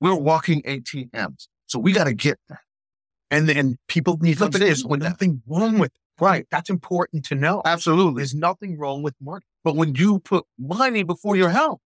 We're 0.00 0.14
walking 0.14 0.62
ATMs. 0.62 1.48
So 1.66 1.78
we 1.78 1.92
got 1.92 2.04
to 2.04 2.14
get 2.14 2.38
that. 2.48 2.60
And 3.30 3.48
then 3.48 3.76
people 3.86 4.18
need 4.20 4.38
to 4.38 4.44
Look 4.44 4.54
at 4.54 4.60
this, 4.60 4.84
when 4.84 5.00
nothing 5.00 5.42
wrong 5.46 5.78
with 5.78 5.92
it. 5.92 6.24
Right. 6.24 6.46
That's 6.50 6.68
important 6.68 7.24
to 7.26 7.34
know. 7.34 7.62
Absolutely. 7.64 8.20
There's 8.20 8.34
nothing 8.34 8.78
wrong 8.78 9.02
with 9.02 9.14
money. 9.20 9.44
But 9.64 9.76
when 9.76 9.94
you 9.94 10.18
put 10.18 10.44
money 10.58 11.02
before 11.02 11.36
your 11.36 11.50
health, 11.50 11.80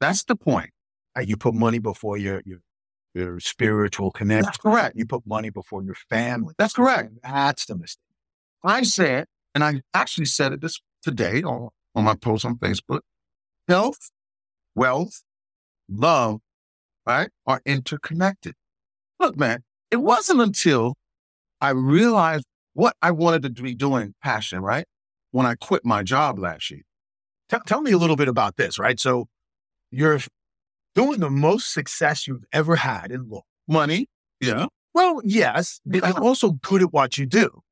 that's 0.00 0.24
the 0.24 0.36
point. 0.36 0.70
Uh, 1.16 1.22
You 1.22 1.36
put 1.36 1.54
money 1.54 1.78
before 1.78 2.16
your 2.16 2.42
your, 2.44 2.58
your 3.14 3.40
spiritual 3.40 4.10
connection. 4.10 4.44
That's 4.44 4.58
correct. 4.58 4.96
You 4.96 5.06
put 5.06 5.26
money 5.26 5.50
before 5.50 5.82
your 5.82 5.96
family. 6.08 6.54
That's 6.58 6.74
correct. 6.74 7.14
That's 7.22 7.66
the 7.66 7.76
mistake. 7.76 8.02
I 8.62 8.82
said, 8.82 9.26
and 9.54 9.64
I 9.64 9.80
actually 9.94 10.26
said 10.26 10.52
it 10.52 10.60
this 10.60 10.80
today 11.06 11.40
on, 11.44 11.68
on 11.94 12.02
my 12.02 12.16
post 12.16 12.44
on 12.44 12.56
Facebook 12.56 13.00
health, 13.68 14.10
wealth, 14.74 15.22
love, 15.88 16.40
right, 17.06 17.30
are 17.46 17.60
interconnected. 17.64 18.54
Look, 19.20 19.36
man, 19.36 19.62
it 19.92 19.96
wasn't 19.98 20.40
until 20.40 20.94
I 21.60 21.70
realized 21.70 22.44
what 22.74 22.96
I 23.00 23.12
wanted 23.12 23.56
to 23.56 23.62
be 23.62 23.74
doing, 23.74 24.14
passion, 24.20 24.60
right, 24.60 24.84
when 25.30 25.46
I 25.46 25.54
quit 25.54 25.84
my 25.84 26.02
job 26.02 26.40
last 26.40 26.70
year. 26.72 26.82
Tell, 27.48 27.60
tell 27.60 27.80
me 27.80 27.92
a 27.92 27.98
little 27.98 28.16
bit 28.16 28.28
about 28.28 28.56
this, 28.56 28.78
right? 28.78 28.98
So 28.98 29.28
you're 29.92 30.20
doing 30.96 31.20
the 31.20 31.30
most 31.30 31.72
success 31.72 32.26
you've 32.26 32.44
ever 32.52 32.76
had 32.76 33.12
in 33.12 33.28
law. 33.28 33.42
Money, 33.68 34.08
yeah, 34.40 34.66
Well, 34.92 35.20
yes, 35.24 35.80
but 35.86 36.02
you're 36.02 36.22
also 36.22 36.52
good 36.52 36.82
at 36.82 36.92
what 36.92 37.16
you 37.16 37.26
do. 37.26 37.62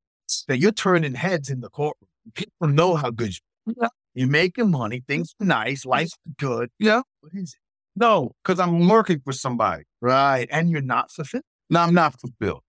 That 0.47 0.57
you're 0.57 0.71
turning 0.71 1.15
heads 1.15 1.49
in 1.49 1.59
the 1.59 1.69
courtroom. 1.69 2.09
People 2.33 2.67
know 2.67 2.95
how 2.95 3.11
good 3.11 3.33
you 3.65 3.73
Yeah. 3.77 3.85
are. 3.85 3.89
You're 4.13 4.27
making 4.29 4.71
money. 4.71 5.03
Things 5.07 5.35
are 5.41 5.45
nice. 5.45 5.85
Life's 5.85 6.17
good. 6.37 6.69
Yeah. 6.79 7.01
What 7.21 7.33
is 7.33 7.53
it? 7.53 7.59
no, 7.97 8.31
because 8.43 8.59
I'm 8.59 8.87
working 8.89 9.21
for 9.23 9.31
somebody. 9.31 9.83
Right. 10.01 10.47
And 10.51 10.69
you're 10.69 10.81
not 10.81 11.11
fulfilled. 11.11 11.43
No, 11.69 11.79
I'm 11.81 11.93
not 11.93 12.19
fulfilled 12.19 12.61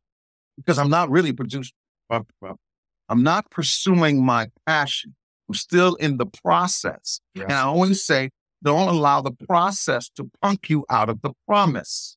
because 0.56 0.78
I'm 0.78 0.90
not 0.90 1.10
really 1.10 1.32
producing. 1.32 1.72
uh, 2.10 2.20
uh, 2.44 2.54
I'm 3.08 3.22
not 3.22 3.50
pursuing 3.50 4.24
my 4.24 4.48
passion. 4.66 5.14
I'm 5.48 5.54
still 5.54 5.94
in 5.96 6.16
the 6.18 6.26
process. 6.26 7.20
Yeah. 7.34 7.44
And 7.44 7.52
I 7.52 7.62
always 7.62 8.04
say, 8.04 8.30
don't 8.64 8.88
allow 8.88 9.20
the 9.20 9.30
process 9.32 10.08
to 10.16 10.28
punk 10.42 10.68
you 10.70 10.84
out 10.90 11.08
of 11.08 11.22
the 11.22 11.32
promise. 11.46 12.16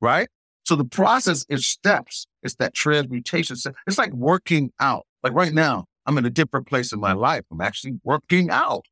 Right? 0.00 0.28
So 0.64 0.74
the 0.74 0.84
process 0.84 1.44
is 1.48 1.66
steps. 1.66 2.26
It's 2.42 2.56
that 2.56 2.74
transmutation. 2.74 3.56
It's 3.86 3.98
like 3.98 4.12
working 4.12 4.72
out. 4.80 5.06
Like 5.22 5.32
right 5.32 5.52
now, 5.52 5.84
I'm 6.06 6.18
in 6.18 6.24
a 6.24 6.30
different 6.30 6.66
place 6.66 6.92
in 6.92 7.00
my 7.00 7.12
life. 7.12 7.44
I'm 7.50 7.60
actually 7.60 7.98
working 8.04 8.50
out. 8.50 8.86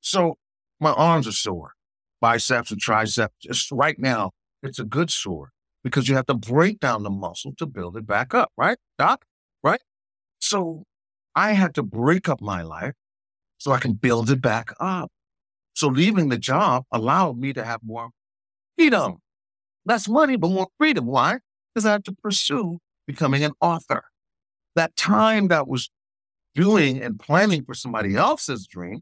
So 0.00 0.36
my 0.80 0.92
arms 0.92 1.26
are 1.26 1.32
sore, 1.32 1.72
biceps 2.20 2.70
and 2.70 2.80
triceps. 2.80 3.34
Just 3.42 3.70
right 3.72 3.98
now, 3.98 4.30
it's 4.62 4.78
a 4.78 4.84
good 4.84 5.10
sore 5.10 5.50
because 5.82 6.08
you 6.08 6.14
have 6.14 6.26
to 6.26 6.34
break 6.34 6.80
down 6.80 7.02
the 7.02 7.10
muscle 7.10 7.52
to 7.58 7.66
build 7.66 7.96
it 7.96 8.06
back 8.06 8.34
up, 8.34 8.52
right, 8.56 8.78
Doc? 8.98 9.24
Right? 9.62 9.80
So 10.38 10.84
I 11.34 11.52
had 11.52 11.74
to 11.74 11.82
break 11.82 12.28
up 12.28 12.40
my 12.40 12.62
life 12.62 12.94
so 13.58 13.72
I 13.72 13.78
can 13.78 13.94
build 13.94 14.30
it 14.30 14.40
back 14.40 14.72
up. 14.78 15.10
So 15.74 15.88
leaving 15.88 16.28
the 16.28 16.38
job 16.38 16.84
allowed 16.92 17.38
me 17.38 17.52
to 17.52 17.64
have 17.64 17.80
more 17.82 18.10
freedom, 18.78 19.16
less 19.84 20.08
money, 20.08 20.36
but 20.36 20.50
more 20.50 20.68
freedom. 20.78 21.06
Why? 21.06 21.38
Because 21.74 21.86
I 21.86 21.92
had 21.92 22.04
to 22.04 22.12
pursue 22.12 22.78
becoming 23.06 23.42
an 23.42 23.52
author. 23.60 24.04
That 24.76 24.96
time 24.96 25.48
that 25.48 25.66
was 25.68 25.90
doing 26.54 27.02
and 27.02 27.18
planning 27.18 27.64
for 27.64 27.74
somebody 27.74 28.16
else's 28.16 28.66
dream 28.66 29.00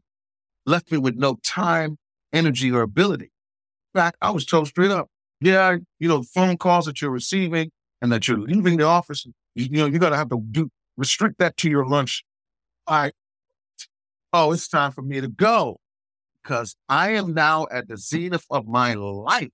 left 0.65 0.91
me 0.91 0.97
with 0.97 1.15
no 1.15 1.37
time, 1.43 1.97
energy, 2.31 2.71
or 2.71 2.81
ability. 2.81 3.31
In 3.93 3.99
fact, 3.99 4.17
I 4.21 4.31
was 4.31 4.45
told 4.45 4.67
straight 4.67 4.91
up, 4.91 5.09
yeah, 5.41 5.77
you 5.99 6.07
know, 6.07 6.19
the 6.19 6.27
phone 6.33 6.57
calls 6.57 6.85
that 6.85 7.01
you're 7.01 7.11
receiving 7.11 7.71
and 8.01 8.11
that 8.11 8.27
you're 8.27 8.39
leaving 8.39 8.77
the 8.77 8.85
office, 8.85 9.25
you, 9.25 9.33
you 9.55 9.77
know, 9.77 9.85
you're 9.85 9.99
gonna 9.99 10.17
have 10.17 10.29
to 10.29 10.41
do 10.51 10.69
restrict 10.97 11.39
that 11.39 11.57
to 11.57 11.69
your 11.69 11.85
lunch. 11.85 12.23
I, 12.87 13.11
Oh, 14.35 14.51
it's 14.51 14.67
time 14.67 14.91
for 14.91 15.03
me 15.03 15.21
to 15.21 15.27
go 15.27 15.77
because 16.41 16.75
I 16.89 17.11
am 17.11 17.33
now 17.35 17.67
at 17.71 17.87
the 17.87 17.97
zenith 17.97 18.45
of 18.49 18.67
my 18.67 18.95
life 18.95 19.49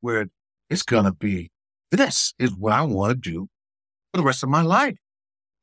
where 0.00 0.28
it's 0.70 0.82
gonna 0.82 1.12
be 1.12 1.50
this 1.90 2.32
is 2.38 2.54
what 2.56 2.72
I 2.72 2.82
want 2.82 3.10
to 3.22 3.30
do 3.30 3.48
for 4.12 4.18
the 4.18 4.24
rest 4.24 4.42
of 4.42 4.48
my 4.48 4.62
life. 4.62 4.96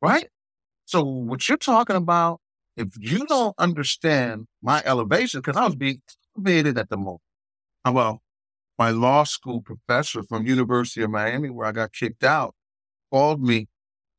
Right? 0.02 0.28
So 0.90 1.04
what 1.04 1.48
you're 1.48 1.60
talking 1.60 1.96
about, 1.96 2.42
if 2.76 2.88
you 3.00 3.24
don't 3.28 3.54
understand 3.60 4.48
my 4.64 4.82
elevation, 4.84 5.40
because 5.40 5.56
I 5.56 5.64
was 5.66 5.76
being 5.76 6.02
elevated 6.36 6.80
at 6.80 6.90
the 6.90 6.98
moment. 6.98 7.22
Uh, 7.86 7.92
Well, 7.92 8.24
my 8.80 8.90
law 8.90 9.24
school 9.24 9.62
professor 9.62 10.24
from 10.24 10.48
University 10.48 11.04
of 11.04 11.12
Miami, 11.12 11.52
where 11.52 11.68
I 11.68 11.74
got 11.74 11.94
kicked 11.94 12.24
out, 12.24 12.56
called 13.12 13.40
me. 13.40 13.68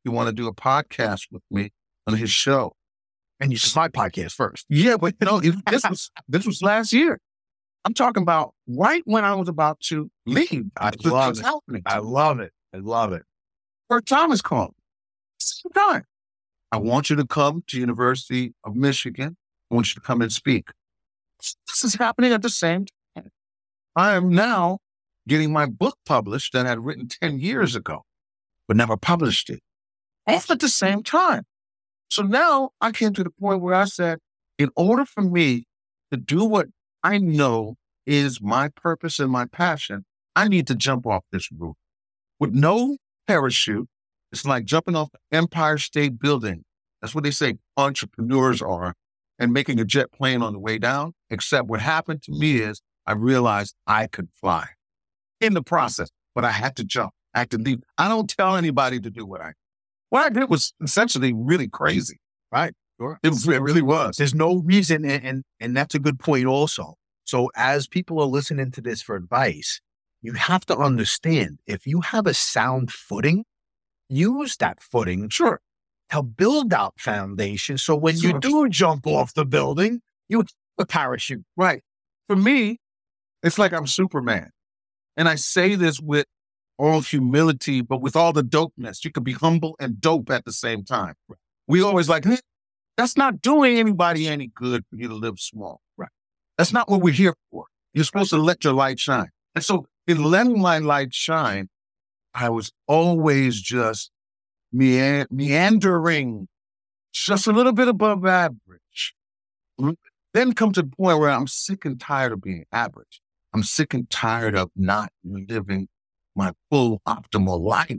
He 0.05 0.09
wanted 0.09 0.37
to 0.37 0.43
do 0.43 0.47
a 0.47 0.55
podcast 0.55 1.23
with 1.29 1.41
me 1.51 1.71
on 2.07 2.15
his 2.15 2.31
show. 2.31 2.71
And 3.41 3.51
you 3.51 3.57
did 3.57 3.75
my 3.75 3.89
podcast 3.89 4.31
first. 4.31 4.65
Yeah, 4.69 4.95
but 4.95 5.15
no, 5.19 5.39
it, 5.39 5.53
this 5.69 5.83
was 5.89 6.09
this 6.29 6.45
was 6.45 6.61
last 6.61 6.93
year. 6.93 7.19
I'm 7.83 7.93
talking 7.93 8.23
about 8.23 8.53
right 8.65 9.01
when 9.03 9.25
I 9.25 9.35
was 9.35 9.49
about 9.49 9.81
to 9.89 10.09
leave. 10.25 10.67
I 10.77 10.91
love 11.03 11.37
it. 11.37 11.43
happening. 11.43 11.81
I 11.85 11.97
love 11.97 12.39
it. 12.39 12.53
I 12.73 12.77
love 12.77 13.11
it. 13.11 13.23
Bert 13.89 14.05
Thomas 14.05 14.41
called. 14.41 14.73
Same 15.37 15.73
time. 15.73 16.03
I 16.71 16.77
want 16.77 17.09
you 17.09 17.15
to 17.17 17.27
come 17.27 17.63
to 17.67 17.79
University 17.79 18.53
of 18.63 18.75
Michigan. 18.75 19.35
I 19.69 19.75
want 19.75 19.89
you 19.89 19.95
to 19.95 20.01
come 20.01 20.21
and 20.21 20.31
speak. 20.31 20.69
This 21.67 21.83
is 21.83 21.95
happening 21.95 22.31
at 22.31 22.41
the 22.41 22.49
same 22.49 22.85
time. 23.15 23.31
I 23.95 24.15
am 24.15 24.29
now 24.29 24.77
getting 25.27 25.51
my 25.51 25.65
book 25.65 25.97
published 26.05 26.53
that 26.53 26.65
I 26.65 26.69
had 26.69 26.85
written 26.85 27.07
10 27.07 27.39
years 27.39 27.75
ago, 27.75 28.03
but 28.67 28.77
never 28.77 28.95
published 28.95 29.49
it. 29.49 29.59
All 30.27 30.41
at 30.49 30.59
the 30.59 30.69
same 30.69 31.03
time. 31.03 31.43
So 32.09 32.23
now 32.23 32.71
I 32.79 32.91
came 32.91 33.13
to 33.13 33.23
the 33.23 33.31
point 33.31 33.61
where 33.61 33.73
I 33.73 33.85
said, 33.85 34.19
in 34.57 34.69
order 34.75 35.05
for 35.05 35.21
me 35.21 35.65
to 36.11 36.17
do 36.17 36.45
what 36.45 36.67
I 37.03 37.17
know 37.17 37.75
is 38.05 38.41
my 38.41 38.69
purpose 38.69 39.19
and 39.19 39.31
my 39.31 39.45
passion, 39.45 40.05
I 40.35 40.47
need 40.47 40.67
to 40.67 40.75
jump 40.75 41.05
off 41.05 41.23
this 41.31 41.49
roof 41.51 41.75
with 42.39 42.51
no 42.51 42.97
parachute, 43.27 43.87
It's 44.31 44.45
like 44.45 44.65
jumping 44.65 44.95
off 44.95 45.09
the 45.11 45.37
Empire 45.37 45.77
State 45.77 46.19
Building. 46.19 46.63
That's 47.01 47.13
what 47.15 47.23
they 47.23 47.31
say 47.31 47.55
entrepreneurs 47.77 48.61
are, 48.61 48.93
and 49.39 49.51
making 49.51 49.79
a 49.79 49.85
jet 49.85 50.11
plane 50.11 50.41
on 50.41 50.53
the 50.53 50.59
way 50.59 50.77
down. 50.77 51.13
Except 51.29 51.67
what 51.67 51.81
happened 51.81 52.21
to 52.23 52.31
me 52.31 52.57
is 52.57 52.81
I 53.05 53.13
realized 53.13 53.75
I 53.87 54.07
could 54.07 54.29
fly 54.39 54.67
in 55.39 55.53
the 55.53 55.63
process, 55.63 56.09
but 56.35 56.45
I 56.45 56.51
had 56.51 56.75
to 56.77 56.83
jump. 56.83 57.11
I 57.33 57.39
had 57.39 57.49
to 57.51 57.57
leave. 57.57 57.79
I 57.97 58.07
don't 58.07 58.29
tell 58.29 58.55
anybody 58.55 58.99
to 58.99 59.09
do 59.09 59.25
what 59.25 59.41
I. 59.41 59.53
What 60.09 60.25
I 60.25 60.29
did 60.29 60.49
was 60.49 60.73
essentially 60.83 61.33
really 61.33 61.67
crazy, 61.67 62.19
right? 62.51 62.73
Sure. 62.99 63.17
It, 63.23 63.29
was, 63.29 63.47
it 63.47 63.61
really 63.61 63.81
was. 63.81 64.17
There's 64.17 64.35
no 64.35 64.57
reason, 64.57 65.05
and, 65.05 65.25
and 65.25 65.43
and 65.59 65.75
that's 65.75 65.95
a 65.95 65.99
good 65.99 66.19
point 66.19 66.45
also. 66.45 66.95
So 67.23 67.49
as 67.55 67.87
people 67.87 68.19
are 68.19 68.25
listening 68.25 68.71
to 68.71 68.81
this 68.81 69.01
for 69.01 69.15
advice, 69.15 69.81
you 70.21 70.33
have 70.33 70.65
to 70.67 70.77
understand 70.77 71.59
if 71.65 71.87
you 71.87 72.01
have 72.01 72.27
a 72.27 72.33
sound 72.33 72.91
footing, 72.91 73.45
use 74.11 74.57
that 74.57 74.81
footing 74.81 75.29
Sure. 75.29 75.61
to 76.11 76.21
build 76.21 76.73
out 76.73 76.99
foundation. 76.99 77.77
So 77.77 77.95
when 77.95 78.17
you 78.17 78.39
do 78.39 78.67
jump 78.69 79.07
off 79.07 79.33
the 79.33 79.45
building, 79.45 80.01
you 80.27 80.39
have 80.39 80.49
a 80.77 80.85
parachute. 80.85 81.45
Right. 81.55 81.83
For 82.27 82.35
me, 82.35 82.79
it's 83.43 83.57
like 83.57 83.73
I'm 83.73 83.87
Superman. 83.87 84.51
And 85.17 85.29
I 85.29 85.35
say 85.35 85.75
this 85.75 85.99
with 85.99 86.25
all 86.77 87.01
humility, 87.01 87.81
but 87.81 88.01
with 88.01 88.15
all 88.15 88.33
the 88.33 88.43
dopeness. 88.43 89.05
You 89.05 89.11
can 89.11 89.23
be 89.23 89.33
humble 89.33 89.75
and 89.79 90.01
dope 90.01 90.29
at 90.29 90.45
the 90.45 90.51
same 90.51 90.83
time. 90.83 91.13
We 91.67 91.81
always 91.81 92.09
like, 92.09 92.25
"Hey, 92.25 92.39
that's 92.97 93.15
not 93.17 93.41
doing 93.41 93.77
anybody 93.77 94.27
any 94.27 94.47
good 94.47 94.83
for 94.89 94.95
you 94.95 95.07
to 95.07 95.13
live 95.13 95.39
small. 95.39 95.81
Right. 95.97 96.09
That's 96.57 96.73
not 96.73 96.89
what 96.89 97.01
we're 97.01 97.13
here 97.13 97.35
for. 97.51 97.65
You're 97.93 98.03
supposed 98.05 98.31
to 98.31 98.37
let 98.37 98.63
your 98.63 98.73
light 98.73 98.99
shine. 98.99 99.29
And 99.55 99.63
so 99.63 99.85
in 100.07 100.23
letting 100.23 100.59
my 100.61 100.79
light 100.79 101.13
shine, 101.13 101.69
I 102.33 102.49
was 102.49 102.71
always 102.87 103.59
just 103.61 104.11
mea- 104.71 105.25
meandering, 105.29 106.47
just 107.13 107.47
a 107.47 107.51
little 107.51 107.73
bit 107.73 107.87
above 107.87 108.25
average. 108.25 109.13
Mm, 109.79 109.95
then 110.33 110.53
come 110.53 110.71
to 110.73 110.81
the 110.81 110.87
point 110.89 111.19
where 111.19 111.29
I'm 111.29 111.47
sick 111.47 111.85
and 111.85 111.99
tired 111.99 112.31
of 112.31 112.41
being 112.41 112.65
average. 112.71 113.21
I'm 113.53 113.63
sick 113.63 113.93
and 113.93 114.09
tired 114.09 114.55
of 114.55 114.71
not 114.75 115.11
living 115.23 115.89
my 116.35 116.53
full 116.69 117.01
optimal 117.05 117.59
life 117.59 117.97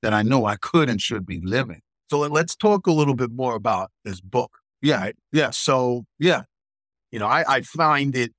that 0.00 0.14
I 0.14 0.22
know 0.22 0.46
I 0.46 0.56
could 0.56 0.88
and 0.88 1.00
should 1.00 1.26
be 1.26 1.40
living. 1.42 1.82
So 2.10 2.20
let's 2.20 2.56
talk 2.56 2.86
a 2.86 2.92
little 2.92 3.14
bit 3.14 3.30
more 3.30 3.54
about 3.54 3.90
this 4.04 4.22
book. 4.22 4.50
Yeah. 4.80 5.10
Yeah. 5.32 5.50
So, 5.50 6.06
Yeah. 6.18 6.42
you 7.10 7.18
know, 7.18 7.26
I, 7.26 7.44
I 7.56 7.60
find 7.60 8.16
it 8.16 8.32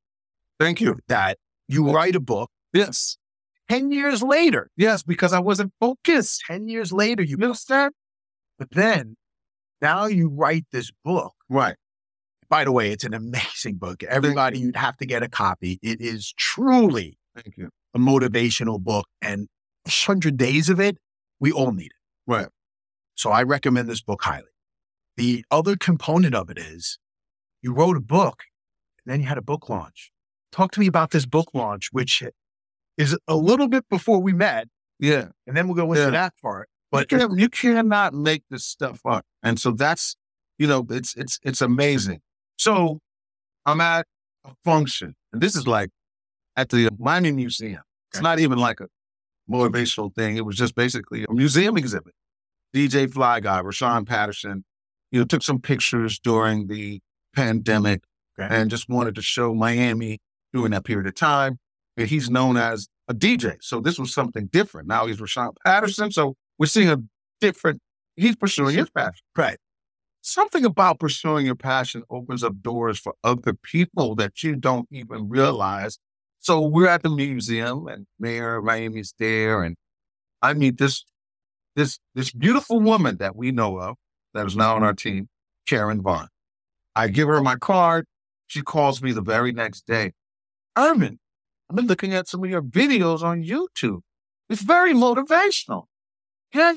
Thank 0.60 0.82
you. 0.82 0.98
that 1.08 1.38
you 1.68 1.92
write 1.92 2.16
a 2.16 2.20
book 2.20 2.50
Yes. 2.74 3.18
10 3.70 3.92
years 3.92 4.22
later, 4.24 4.70
Yes, 4.76 5.04
because 5.04 5.32
I 5.34 5.40
wasn't 5.40 5.74
focused. 5.80 6.42
10 6.48 6.68
years 6.68 6.92
later, 6.92 7.24
you 7.24 7.38
You 7.40 7.46
understand? 7.46 7.94
But 8.58 8.72
then 8.72 9.16
now 9.82 10.06
you 10.08 10.28
write 10.30 10.66
this 10.72 10.92
book. 11.06 11.34
Right. 11.48 11.76
By 12.50 12.64
the 12.64 12.72
way, 12.72 12.92
it's 12.92 13.04
an 13.04 13.14
amazing 13.14 13.76
book. 13.76 14.04
Everybody, 14.04 14.60
you'd 14.60 14.76
have 14.76 14.98
to 14.98 15.06
get 15.06 15.24
a 15.24 15.30
copy. 15.30 15.80
It 15.82 16.02
is 16.02 16.34
truly 16.38 17.18
Thank 17.36 17.58
you. 17.58 17.70
a 17.94 18.00
motivational 18.00 18.80
book. 18.80 19.08
And 19.22 19.48
100 19.86 20.36
days 20.36 20.68
of 20.70 20.80
it, 20.80 20.98
we 21.40 21.52
all 21.52 21.72
need 21.72 21.88
it. 21.92 21.92
Right. 22.28 22.48
So 23.16 23.32
I 23.32 23.44
recommend 23.44 23.88
this 23.88 24.02
book 24.02 24.24
highly. 24.24 24.48
The 25.16 25.44
other 25.52 25.76
component 25.76 26.34
of 26.34 26.50
it 26.50 26.58
is 26.58 26.98
you 27.62 27.74
wrote 27.74 27.98
a 27.98 28.02
book 28.02 28.44
and 29.06 29.12
then 29.14 29.22
you 29.22 29.28
had 29.28 29.38
a 29.38 29.42
book 29.44 29.70
launch. 29.70 30.12
Talk 30.52 30.72
to 30.72 30.80
me 30.80 30.88
about 30.88 31.12
this 31.12 31.26
book 31.26 31.50
launch, 31.54 31.90
which 31.92 32.24
is 33.00 33.18
a 33.28 33.36
little 33.36 33.68
bit 33.68 33.86
before 33.90 34.20
we 34.22 34.34
met. 34.34 34.68
Yeah. 35.00 35.30
And 35.48 35.58
then 35.58 35.68
we'll 35.68 35.76
go 35.76 35.92
into 35.94 36.04
Yeah. 36.04 36.10
that 36.12 36.34
part. 36.42 36.70
But 36.92 37.12
you, 37.12 37.18
can, 37.20 37.38
you 37.40 37.50
cannot 37.50 38.14
make 38.14 38.44
this 38.50 38.66
stuff 38.66 39.00
up. 39.06 39.24
And 39.42 39.60
so 39.60 39.72
that's, 39.72 40.16
you 40.60 40.68
know, 40.68 40.86
it's 40.90 41.16
it's 41.16 41.40
it's 41.44 41.62
amazing. 41.62 42.20
So 42.58 43.00
I'm 43.66 43.80
at 43.80 44.06
a 44.46 44.52
function, 44.66 45.16
and 45.32 45.42
this 45.42 45.56
is 45.56 45.66
like 45.68 45.90
at 46.56 46.70
the 46.70 46.90
Miami 47.00 47.32
Museum. 47.32 47.82
It's 48.12 48.22
not 48.22 48.40
even 48.40 48.58
like 48.58 48.80
a 48.82 48.88
motivational 49.50 50.14
thing. 50.14 50.36
It 50.38 50.46
was 50.46 50.56
just 50.58 50.76
basically 50.76 51.26
a 51.30 51.34
museum 51.34 51.78
exhibit. 51.78 52.14
DJ 52.76 53.12
Fly 53.12 53.40
Guy, 53.40 53.62
Rashawn 53.62 54.06
Patterson, 54.08 54.64
you 55.12 55.20
know, 55.20 55.26
took 55.26 55.44
some 55.44 55.60
pictures 55.60 56.20
during 56.20 56.68
the 56.68 57.00
pandemic 57.36 58.02
Okay. 58.40 58.54
and 58.54 58.70
just 58.70 58.90
wanted 58.90 59.16
to 59.16 59.22
show 59.22 59.54
Miami 59.54 60.20
during 60.54 60.72
that 60.72 60.84
period 60.86 61.08
of 61.08 61.16
time. 61.16 61.60
And 62.00 62.08
he's 62.08 62.30
known 62.30 62.56
as 62.56 62.88
a 63.10 63.14
DJ. 63.14 63.58
So 63.60 63.82
this 63.82 64.00
was 64.00 64.14
something 64.14 64.48
different. 64.48 64.88
Now 64.88 65.06
he's 65.06 65.18
Rashawn 65.18 65.54
Patterson. 65.66 66.12
So 66.12 66.36
we're 66.58 66.68
seeing 66.68 66.90
a 66.90 66.98
different, 67.42 67.82
he's 68.16 68.38
pursuing 68.38 68.78
his 68.78 68.90
passion. 68.90 69.22
right. 69.38 69.58
Something 70.22 70.64
about 70.64 71.00
pursuing 71.00 71.46
your 71.46 71.56
passion 71.56 72.04
opens 72.10 72.42
up 72.42 72.62
doors 72.62 73.00
for 73.00 73.16
other 73.24 73.54
people 73.54 74.16
that 74.16 74.44
you 74.44 74.56
don't 74.56 74.88
even 74.92 75.28
realize. 75.28 76.00
So 76.40 76.62
we're 76.62 76.88
at 76.88 77.04
the 77.04 77.10
museum 77.10 77.88
and 77.88 78.08
Mayor 78.18 78.56
of 78.56 78.64
Miami's 78.64 79.14
there. 79.20 79.62
And 79.62 79.76
I 80.42 80.54
meet 80.54 80.78
this, 80.78 81.04
this, 81.76 82.00
this 82.16 82.32
beautiful 82.32 82.80
woman 82.80 83.18
that 83.18 83.36
we 83.36 83.52
know 83.52 83.78
of 83.78 83.98
that 84.34 84.46
is 84.46 84.56
now 84.56 84.76
on 84.78 84.84
our 84.84 84.94
team, 84.94 85.28
Karen 85.66 86.02
Vaughn. 86.02 86.30
I 86.96 87.10
give 87.10 87.28
her 87.28 87.42
my 87.42 87.58
card. 87.58 88.06
She 88.48 88.62
calls 88.62 89.02
me 89.02 89.12
the 89.12 89.22
very 89.22 89.52
next 89.52 89.86
day. 89.86 90.14
Irvin, 90.78 91.20
I've 91.70 91.76
been 91.76 91.88
looking 91.88 92.14
at 92.14 92.28
some 92.28 92.44
of 92.44 92.50
your 92.50 92.62
videos 92.62 93.22
on 93.22 93.44
YouTube. 93.44 94.02
It's 94.50 94.62
very 94.62 94.94
motivational. 94.94 95.86
Yeah, 96.54 96.74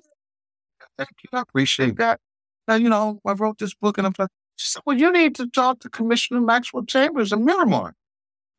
thank 0.98 1.10
you. 1.22 1.30
I 1.32 1.40
appreciate 1.40 1.96
that. 1.96 2.20
And, 2.68 2.82
you 2.82 2.90
know, 2.90 3.20
I 3.26 3.32
wrote 3.32 3.58
this 3.58 3.74
book 3.74 3.96
and 3.98 4.06
I'm 4.06 4.12
like, 4.18 4.28
she 4.56 4.68
said, 4.68 4.82
well, 4.84 4.96
you 4.96 5.10
need 5.10 5.34
to 5.36 5.46
talk 5.48 5.80
to 5.80 5.88
Commissioner 5.88 6.40
Maxwell 6.40 6.84
Chambers 6.84 7.32
of 7.32 7.40
Miramar. 7.40 7.94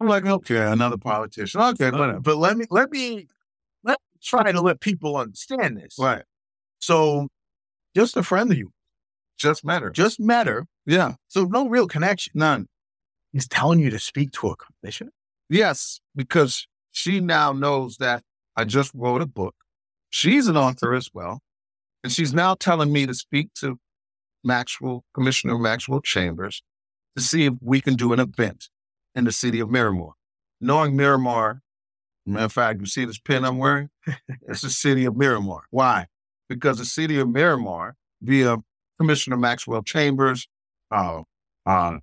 I'm 0.01 0.07
like, 0.07 0.25
okay, 0.25 0.57
another 0.71 0.97
politician. 0.97 1.61
Okay, 1.61 1.91
But, 1.91 1.99
whatever. 1.99 2.19
but 2.19 2.37
let 2.37 2.57
me 2.57 2.65
let 2.71 2.89
me 2.91 3.27
let 3.83 3.99
me 3.99 4.19
try 4.21 4.51
to 4.51 4.59
let 4.59 4.79
people 4.81 5.15
understand 5.15 5.77
this. 5.77 5.95
Right. 5.99 6.23
So 6.79 7.27
just 7.95 8.17
a 8.17 8.23
friend 8.23 8.51
of 8.51 8.57
you, 8.57 8.71
Just 9.37 9.63
met 9.63 9.83
her. 9.83 9.91
just 9.91 10.19
met 10.19 10.47
her, 10.47 10.65
Yeah, 10.87 11.13
so 11.27 11.45
no 11.45 11.69
real 11.69 11.87
connection. 11.87 12.31
none. 12.35 12.67
He's 13.31 13.47
telling 13.47 13.79
you 13.79 13.89
to 13.91 13.99
speak 13.99 14.31
to 14.33 14.47
a 14.49 14.55
commissioner. 14.55 15.11
Yes, 15.49 15.99
because 16.15 16.67
she 16.91 17.19
now 17.19 17.51
knows 17.51 17.97
that 17.97 18.23
I 18.55 18.65
just 18.65 18.91
wrote 18.93 19.21
a 19.21 19.25
book. 19.25 19.55
She's 20.09 20.47
an 20.47 20.57
author 20.57 20.93
as 20.93 21.09
well. 21.13 21.41
And 22.03 22.11
she's 22.11 22.33
now 22.33 22.55
telling 22.55 22.91
me 22.91 23.05
to 23.05 23.13
speak 23.13 23.53
to 23.55 23.79
Maxwell, 24.43 25.03
Commissioner 25.13 25.57
Maxwell 25.57 26.01
Chambers 26.01 26.61
to 27.15 27.23
see 27.23 27.45
if 27.45 27.53
we 27.61 27.81
can 27.81 27.95
do 27.95 28.13
an 28.13 28.19
event 28.19 28.69
in 29.15 29.23
the 29.23 29.31
city 29.31 29.59
of 29.59 29.69
Miramar. 29.69 30.13
Knowing 30.59 30.95
Miramar, 30.95 31.61
matter 32.25 32.45
of 32.45 32.51
fact, 32.51 32.79
you 32.79 32.85
see 32.85 33.05
this 33.05 33.19
pin 33.19 33.45
I'm 33.45 33.57
wearing? 33.57 33.89
it's 34.47 34.61
the 34.61 34.69
city 34.69 35.05
of 35.05 35.15
Miramar. 35.15 35.63
Why? 35.69 36.07
Because 36.49 36.77
the 36.77 36.85
city 36.85 37.19
of 37.19 37.29
Miramar, 37.29 37.95
via 38.21 38.57
Commissioner 38.99 39.37
Maxwell 39.37 39.81
Chambers, 39.83 40.47
uh, 40.91 41.21
uh, 41.65 41.97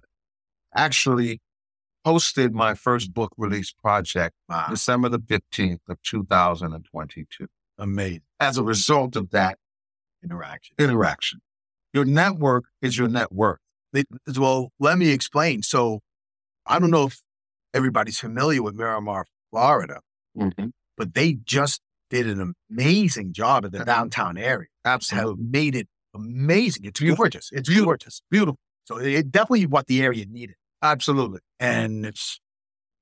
actually 0.74 1.40
hosted 2.06 2.52
my 2.52 2.74
first 2.74 3.12
book 3.12 3.32
mm-hmm. 3.32 3.44
release 3.44 3.72
project 3.72 4.34
Wow. 4.48 4.66
December 4.70 5.08
the 5.08 5.18
15th 5.18 5.80
of 5.88 6.00
2022. 6.02 7.46
Amazing 7.78 8.22
As 8.38 8.58
a 8.58 8.62
result 8.62 9.16
of 9.16 9.30
that 9.30 9.58
interaction. 10.22 10.76
interaction, 10.78 11.40
your 11.92 12.04
network 12.04 12.64
is 12.82 12.98
your 12.98 13.08
net 13.08 13.32
worth. 13.32 13.58
Well, 14.36 14.70
let 14.78 14.98
me 14.98 15.10
explain. 15.10 15.62
So 15.62 16.00
I 16.66 16.78
don't 16.78 16.90
know 16.90 17.06
if 17.06 17.22
everybody's 17.74 18.18
familiar 18.18 18.62
with 18.62 18.74
Miramar, 18.74 19.26
Florida, 19.50 20.00
mm-hmm. 20.36 20.66
but 20.96 21.14
they 21.14 21.34
just 21.44 21.80
did 22.10 22.26
an 22.26 22.54
amazing 22.70 23.32
job 23.32 23.64
in 23.64 23.72
the 23.72 23.84
downtown 23.84 24.36
area. 24.36 24.68
Have 24.84 24.96
Absolutely. 24.96 25.44
made 25.50 25.74
it 25.74 25.88
amazing. 26.14 26.84
It's 26.84 27.00
Beautiful. 27.00 27.24
gorgeous. 27.24 27.50
It's 27.52 27.68
Beautiful. 27.68 27.86
gorgeous. 27.86 28.22
Beautiful. 28.30 28.58
So 28.84 28.98
it 28.98 29.30
definitely 29.30 29.66
what 29.66 29.86
the 29.86 30.02
area 30.02 30.26
needed. 30.26 30.56
Absolutely. 30.82 31.40
And 31.58 32.06
it's 32.06 32.40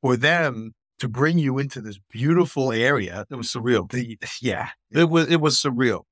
for 0.02 0.16
them 0.16 0.72
to 0.98 1.08
bring 1.08 1.38
you 1.38 1.58
into 1.58 1.80
this 1.80 1.98
beautiful 2.10 2.72
area. 2.72 3.24
It 3.30 3.34
was 3.34 3.48
surreal. 3.48 3.90
The, 3.90 4.18
yeah. 4.40 4.70
It 4.90 5.08
was 5.08 5.28
it 5.28 5.40
was 5.40 5.56
surreal. 5.56 6.02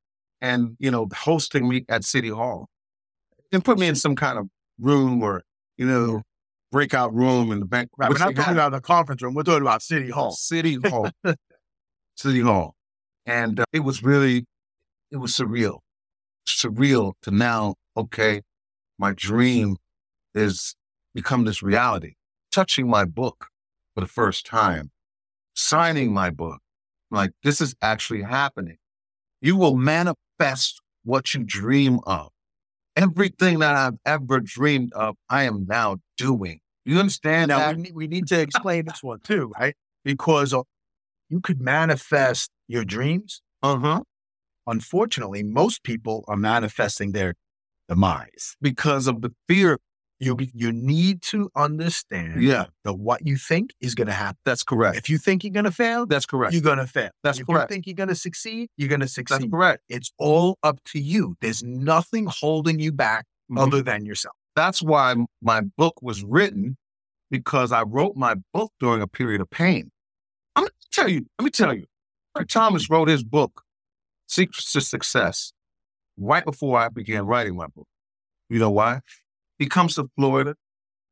And, 0.40 0.76
you 0.78 0.90
know, 0.90 1.08
hosting 1.14 1.68
me 1.68 1.84
at 1.88 2.04
City 2.04 2.28
Hall 2.28 2.68
and 3.52 3.64
put 3.64 3.78
me 3.78 3.86
in 3.86 3.96
some 3.96 4.14
kind 4.14 4.38
of 4.38 4.48
room 4.78 5.22
or, 5.22 5.42
you 5.76 5.86
know, 5.86 6.22
breakout 6.70 7.14
room 7.14 7.52
in 7.52 7.60
the 7.60 7.66
bank. 7.66 7.88
Right. 7.96 8.10
We're 8.10 8.18
not 8.18 8.34
talking 8.34 8.52
about 8.52 8.72
the 8.72 8.80
conference 8.80 9.22
room. 9.22 9.34
We're 9.34 9.44
talking 9.44 9.62
about 9.62 9.82
City 9.82 10.10
Hall. 10.10 10.32
City 10.32 10.74
Hall. 10.74 11.10
City 12.16 12.40
Hall. 12.40 12.74
And 13.24 13.60
uh, 13.60 13.64
it 13.72 13.80
was 13.80 14.02
really, 14.02 14.44
it 15.10 15.16
was 15.16 15.32
surreal. 15.32 15.78
Surreal 16.46 17.14
to 17.22 17.30
now, 17.30 17.74
okay, 17.96 18.42
my 18.98 19.12
dream 19.12 19.76
is 20.34 20.76
become 21.16 21.46
this 21.46 21.62
reality. 21.62 22.12
Touching 22.52 22.88
my 22.88 23.04
book 23.04 23.46
for 23.94 24.02
the 24.02 24.06
first 24.06 24.46
time, 24.46 24.90
signing 25.54 26.12
my 26.12 26.30
book. 26.30 26.60
Like, 27.10 27.32
this 27.42 27.60
is 27.60 27.74
actually 27.80 28.22
happening. 28.22 28.76
You 29.40 29.56
will 29.56 29.76
manifest 29.76 30.80
what 31.04 31.32
you 31.34 31.42
dream 31.42 32.00
of. 32.06 32.28
Everything 32.96 33.58
that 33.60 33.74
I've 33.74 33.98
ever 34.04 34.40
dreamed 34.40 34.92
of, 34.92 35.16
I 35.28 35.44
am 35.44 35.66
now 35.66 35.96
doing. 36.16 36.60
You 36.84 36.98
understand 36.98 37.48
Now 37.48 37.58
that? 37.58 37.76
we 37.76 37.82
need, 37.82 37.94
we 37.94 38.06
need 38.06 38.26
to 38.28 38.40
explain 38.40 38.84
this 38.86 39.02
one 39.02 39.20
too, 39.20 39.52
right? 39.58 39.74
Because 40.04 40.52
uh, 40.52 40.62
you 41.28 41.40
could 41.40 41.60
manifest 41.60 42.50
your 42.68 42.84
dreams. 42.84 43.42
Uh 43.62 43.78
huh. 43.78 44.00
Unfortunately, 44.66 45.42
most 45.42 45.82
people 45.82 46.24
are 46.28 46.36
manifesting 46.36 47.12
their 47.12 47.34
demise. 47.88 48.56
Because 48.60 49.06
of 49.06 49.22
the 49.22 49.30
fear. 49.48 49.78
You 50.18 50.36
you 50.54 50.72
need 50.72 51.20
to 51.24 51.50
understand 51.56 52.42
Yeah, 52.42 52.66
that 52.84 52.94
what 52.94 53.26
you 53.26 53.36
think 53.36 53.74
is 53.82 53.94
going 53.94 54.06
to 54.06 54.14
happen. 54.14 54.38
that's 54.46 54.62
correct. 54.62 54.96
If 54.96 55.10
you 55.10 55.18
think 55.18 55.44
you're 55.44 55.52
going 55.52 55.64
to 55.64 55.70
fail, 55.70 56.06
That's 56.06 56.24
correct. 56.24 56.54
you're 56.54 56.62
going 56.62 56.78
to 56.78 56.86
fail. 56.86 57.10
That's 57.22 57.38
if 57.40 57.46
correct. 57.46 57.70
you 57.70 57.74
think 57.74 57.86
you're 57.86 57.94
going 57.94 58.08
to 58.08 58.14
succeed, 58.14 58.70
you're 58.78 58.88
going 58.88 59.02
to 59.02 59.08
succeed. 59.08 59.42
That's 59.42 59.50
correct. 59.50 59.82
It's 59.90 60.10
all 60.18 60.58
up 60.62 60.82
to 60.86 60.98
you. 60.98 61.36
There's 61.42 61.62
nothing 61.62 62.26
holding 62.26 62.78
you 62.80 62.92
back 62.92 63.26
Mhm. 63.50 63.60
other 63.60 63.82
than 63.82 64.06
yourself. 64.06 64.34
That's 64.54 64.80
why 64.82 65.14
my 65.42 65.60
book 65.60 66.00
was 66.00 66.24
written 66.24 66.78
because 67.30 67.70
I 67.70 67.82
wrote 67.82 68.16
my 68.16 68.36
book 68.54 68.72
during 68.80 69.02
a 69.02 69.06
period 69.06 69.42
of 69.42 69.50
pain. 69.50 69.90
I'm 70.54 70.62
gonna 70.62 70.70
tell 70.92 71.08
you, 71.10 71.26
let 71.38 71.44
me 71.44 71.50
tell 71.50 71.74
you, 71.74 71.84
Frank 72.34 72.48
Thomas 72.48 72.88
wrote 72.88 73.08
his 73.08 73.22
book, 73.22 73.62
Secrets 74.28 74.72
to 74.72 74.80
Success, 74.80 75.52
right 76.16 76.44
before 76.44 76.78
I 76.78 76.88
began 76.88 77.26
writing 77.26 77.54
my 77.54 77.66
book. 77.66 77.86
You 78.48 78.58
know 78.58 78.70
why? 78.70 79.00
He 79.58 79.66
comes 79.66 79.94
to 79.96 80.08
Florida. 80.16 80.54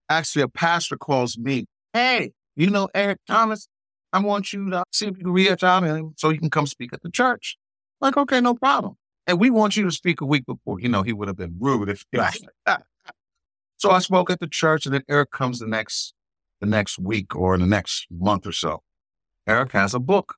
Actually, 0.08 0.42
a 0.42 0.48
pastor 0.48 0.96
calls 0.96 1.38
me, 1.38 1.66
Hey, 1.92 2.32
you 2.56 2.70
know 2.70 2.88
Eric 2.94 3.18
Thomas? 3.26 3.68
I 4.12 4.18
want 4.20 4.52
you 4.52 4.70
to 4.70 4.84
see 4.92 5.06
if 5.06 5.16
you 5.18 5.24
can 5.24 5.32
reach 5.32 5.62
out 5.64 5.80
to 5.80 5.86
him 5.94 6.14
so 6.16 6.30
you 6.30 6.38
can 6.38 6.50
come 6.50 6.66
speak 6.66 6.92
at 6.92 7.02
the 7.02 7.10
church. 7.10 7.56
Like, 8.00 8.16
okay, 8.16 8.40
no 8.40 8.54
problem. 8.54 8.96
And 9.26 9.40
we 9.40 9.50
want 9.50 9.76
you 9.76 9.84
to 9.84 9.90
speak 9.90 10.20
a 10.20 10.26
week 10.26 10.44
before. 10.46 10.78
You 10.78 10.88
know, 10.88 11.02
he 11.02 11.12
would 11.12 11.28
have 11.28 11.36
been 11.36 11.56
rude 11.58 11.88
if 11.88 12.04
he 12.12 12.18
Right. 12.18 12.38
like. 12.66 12.80
So 13.76 13.90
I 13.90 13.98
spoke 13.98 14.30
at 14.30 14.40
the 14.40 14.46
church, 14.46 14.86
and 14.86 14.94
then 14.94 15.02
Eric 15.10 15.30
comes 15.30 15.58
the 15.58 15.66
next 15.66 16.14
the 16.60 16.66
next 16.66 16.98
week 16.98 17.34
or 17.36 17.58
the 17.58 17.66
next 17.66 18.06
month 18.10 18.46
or 18.46 18.52
so. 18.52 18.82
Eric 19.46 19.72
has 19.72 19.92
a 19.94 19.98
book. 19.98 20.36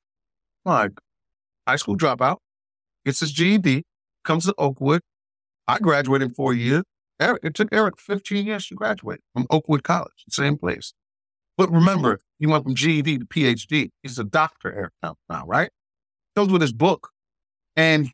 Like 0.65 0.91
high 1.65 1.77
school 1.77 1.95
dropout, 1.95 2.37
gets 3.05 3.21
his 3.21 3.31
GED, 3.31 3.83
comes 4.25 4.45
to 4.45 4.55
Oakwood. 4.57 5.01
I 5.67 5.79
graduated 5.79 6.29
in 6.29 6.33
four 6.33 6.53
years. 6.53 6.83
Eric, 7.19 7.43
it 7.43 7.53
took 7.55 7.69
Eric 7.71 7.99
15 7.99 8.45
years 8.45 8.67
to 8.67 8.75
graduate 8.75 9.21
from 9.33 9.47
Oakwood 9.49 9.83
College, 9.83 10.23
the 10.25 10.31
same 10.31 10.57
place. 10.57 10.93
But 11.57 11.71
remember, 11.71 12.19
he 12.37 12.45
went 12.45 12.63
from 12.63 12.75
GED 12.75 13.17
to 13.17 13.25
PhD. 13.25 13.89
He's 14.03 14.19
a 14.19 14.23
doctor, 14.23 14.71
Eric, 14.71 14.93
now, 15.01 15.15
now, 15.27 15.43
right? 15.47 15.71
Goes 16.35 16.49
with 16.49 16.61
his 16.61 16.73
book. 16.73 17.09
And 17.75 18.11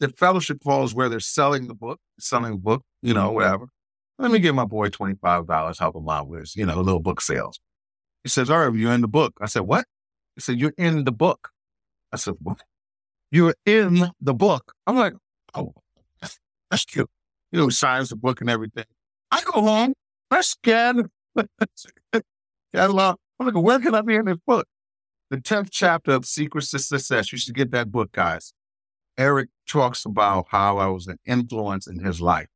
the 0.00 0.08
fellowship 0.08 0.58
halls 0.62 0.94
where 0.94 1.08
they're 1.08 1.20
selling 1.20 1.66
the 1.66 1.74
book, 1.74 1.98
selling 2.20 2.52
the 2.52 2.58
book, 2.58 2.82
you 3.02 3.14
know, 3.14 3.26
mm-hmm. 3.26 3.34
whatever. 3.36 3.68
Let 4.18 4.30
me 4.30 4.38
give 4.38 4.54
my 4.54 4.66
boy 4.66 4.90
$25, 4.90 5.78
help 5.78 5.96
him 5.96 6.08
out 6.08 6.28
with, 6.28 6.40
his, 6.40 6.56
you 6.56 6.66
know, 6.66 6.80
little 6.80 7.00
book 7.00 7.20
sales. 7.20 7.58
He 8.22 8.28
says, 8.28 8.50
all 8.50 8.68
right, 8.68 8.78
you're 8.78 8.92
in 8.92 9.00
the 9.00 9.08
book. 9.08 9.34
I 9.40 9.46
said, 9.46 9.62
what? 9.62 9.86
He 10.34 10.40
said, 10.40 10.58
you're 10.58 10.74
in 10.76 11.04
the 11.04 11.12
book. 11.12 11.50
I 12.12 12.16
said, 12.16 12.34
what? 12.40 12.62
You're 13.30 13.54
in 13.66 14.10
the 14.20 14.34
book. 14.34 14.72
I'm 14.86 14.96
like, 14.96 15.14
oh, 15.54 15.74
that's, 16.20 16.38
that's 16.70 16.84
cute. 16.84 17.10
You 17.54 17.60
know, 17.60 17.68
signs 17.68 18.08
the 18.08 18.16
book 18.16 18.40
and 18.40 18.50
everything. 18.50 18.84
I 19.30 19.40
go 19.44 19.62
home, 19.62 19.94
I 20.28 20.40
scan 20.40 21.08
catalog. 22.74 23.16
I'm 23.38 23.46
like, 23.46 23.54
where 23.54 23.78
can 23.78 23.94
I 23.94 24.00
be 24.00 24.16
in 24.16 24.24
this 24.24 24.38
book? 24.44 24.66
The 25.30 25.36
10th 25.36 25.68
chapter 25.70 26.10
of 26.10 26.26
Secrets 26.26 26.72
to 26.72 26.80
Success. 26.80 27.30
You 27.30 27.38
should 27.38 27.54
get 27.54 27.70
that 27.70 27.92
book, 27.92 28.10
guys. 28.10 28.54
Eric 29.16 29.50
talks 29.68 30.04
about 30.04 30.46
how 30.48 30.78
I 30.78 30.88
was 30.88 31.06
an 31.06 31.20
influence 31.26 31.86
in 31.86 32.04
his 32.04 32.20
life. 32.20 32.48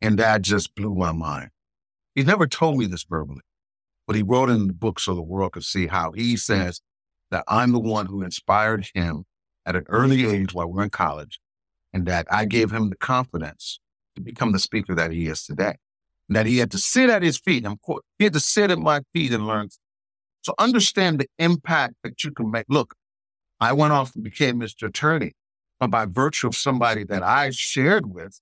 And 0.00 0.18
that 0.18 0.42
just 0.42 0.74
blew 0.74 0.96
my 0.96 1.12
mind. 1.12 1.50
He 2.16 2.24
never 2.24 2.48
told 2.48 2.78
me 2.78 2.86
this 2.86 3.04
verbally, 3.04 3.42
but 4.08 4.16
he 4.16 4.24
wrote 4.24 4.50
in 4.50 4.66
the 4.66 4.72
book 4.72 4.98
so 4.98 5.14
the 5.14 5.22
world 5.22 5.52
could 5.52 5.62
see 5.62 5.86
how 5.86 6.10
he 6.10 6.36
says 6.36 6.80
that 7.30 7.44
I'm 7.46 7.70
the 7.70 7.78
one 7.78 8.06
who 8.06 8.22
inspired 8.22 8.90
him 8.92 9.22
at 9.64 9.76
an 9.76 9.84
early 9.88 10.26
age 10.26 10.52
while 10.52 10.66
we're 10.66 10.82
in 10.82 10.90
college, 10.90 11.38
and 11.92 12.06
that 12.06 12.26
I 12.28 12.44
gave 12.44 12.72
him 12.72 12.90
the 12.90 12.96
confidence 12.96 13.78
to 14.16 14.22
become 14.22 14.52
the 14.52 14.58
speaker 14.58 14.94
that 14.94 15.10
he 15.10 15.26
is 15.26 15.44
today. 15.44 15.76
That 16.28 16.46
he 16.46 16.58
had 16.58 16.70
to 16.70 16.78
sit 16.78 17.10
at 17.10 17.22
his 17.22 17.38
feet, 17.38 17.66
of 17.66 17.80
course, 17.82 18.02
he 18.18 18.24
had 18.24 18.32
to 18.32 18.40
sit 18.40 18.70
at 18.70 18.78
my 18.78 19.00
feet 19.12 19.32
and 19.32 19.46
learn. 19.46 19.68
So 20.42 20.54
understand 20.58 21.18
the 21.18 21.28
impact 21.38 21.94
that 22.02 22.24
you 22.24 22.30
can 22.32 22.50
make. 22.50 22.66
Look, 22.68 22.94
I 23.60 23.72
went 23.72 23.92
off 23.92 24.14
and 24.14 24.24
became 24.24 24.60
Mr. 24.60 24.88
Attorney, 24.88 25.32
but 25.78 25.90
by 25.90 26.06
virtue 26.06 26.48
of 26.48 26.56
somebody 26.56 27.04
that 27.04 27.22
I 27.22 27.50
shared 27.50 28.12
with, 28.12 28.40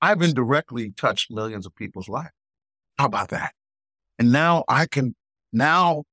I've 0.00 0.22
indirectly 0.22 0.92
touched 0.96 1.30
millions 1.30 1.66
of 1.66 1.74
people's 1.74 2.08
lives. 2.08 2.30
How 2.98 3.06
about 3.06 3.28
that? 3.28 3.52
And 4.18 4.32
now 4.32 4.64
I 4.68 4.86
can, 4.86 5.14
now 5.52 6.04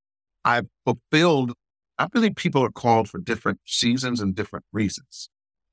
I've 0.44 0.68
fulfilled, 0.86 1.54
I 1.98 2.08
believe 2.08 2.36
people 2.36 2.64
are 2.64 2.72
called 2.72 3.10
for 3.10 3.20
different 3.20 3.60
seasons 3.66 4.22
and 4.22 4.36
different 4.36 4.66
reasons. 4.72 5.30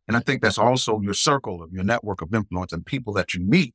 And 0.08 0.16
I 0.16 0.20
think 0.20 0.42
that's 0.42 0.58
also 0.58 1.00
your 1.00 1.14
circle 1.14 1.62
of 1.62 1.72
your 1.72 1.84
network 1.84 2.22
of 2.22 2.34
influence 2.34 2.72
and 2.72 2.84
people 2.84 3.12
that 3.14 3.34
you 3.34 3.40
meet. 3.40 3.74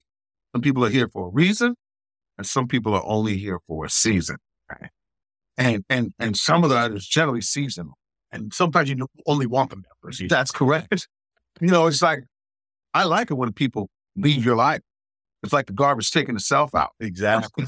Some 0.53 0.61
people 0.61 0.83
are 0.85 0.89
here 0.89 1.07
for 1.07 1.27
a 1.27 1.29
reason, 1.29 1.75
and 2.37 2.45
some 2.45 2.67
people 2.67 2.93
are 2.93 3.03
only 3.05 3.37
here 3.37 3.59
for 3.67 3.85
a 3.85 3.89
season. 3.89 4.37
Right? 4.69 4.89
And 5.57 5.83
and 5.89 6.13
and 6.19 6.37
some 6.37 6.63
of 6.63 6.69
that 6.69 6.91
is 6.91 7.07
generally 7.07 7.41
seasonal. 7.41 7.93
And 8.31 8.53
sometimes 8.53 8.89
you 8.89 9.07
only 9.25 9.45
want 9.45 9.69
them 9.69 9.83
there 9.83 9.91
for 10.01 10.09
a 10.09 10.13
season. 10.13 10.27
That's 10.27 10.51
correct. 10.51 11.07
You 11.61 11.69
know, 11.69 11.87
it's 11.87 12.01
like 12.01 12.23
I 12.93 13.05
like 13.05 13.31
it 13.31 13.35
when 13.35 13.53
people 13.53 13.89
leave 14.15 14.45
your 14.45 14.55
life. 14.55 14.81
It's 15.43 15.53
like 15.53 15.67
the 15.67 15.73
garbage 15.73 16.11
taking 16.11 16.35
itself 16.35 16.75
out. 16.75 16.91
Exactly. 16.99 17.65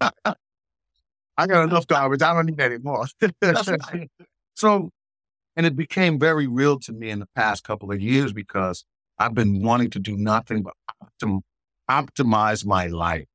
I 0.00 1.46
got 1.46 1.64
enough 1.64 1.86
garbage. 1.86 2.22
I 2.22 2.32
don't 2.34 2.46
need 2.46 2.60
any 2.60 2.78
more. 2.78 3.06
So, 4.54 4.90
and 5.58 5.66
it 5.66 5.74
became 5.74 6.20
very 6.20 6.46
real 6.46 6.78
to 6.78 6.92
me 6.92 7.10
in 7.10 7.18
the 7.18 7.28
past 7.34 7.64
couple 7.64 7.90
of 7.90 8.00
years 8.00 8.32
because 8.32 8.84
I've 9.18 9.34
been 9.34 9.60
wanting 9.60 9.90
to 9.90 9.98
do 9.98 10.16
nothing 10.16 10.62
but 10.62 10.74
optim- 11.02 11.40
optimize 11.90 12.64
my 12.64 12.86
life. 12.86 13.26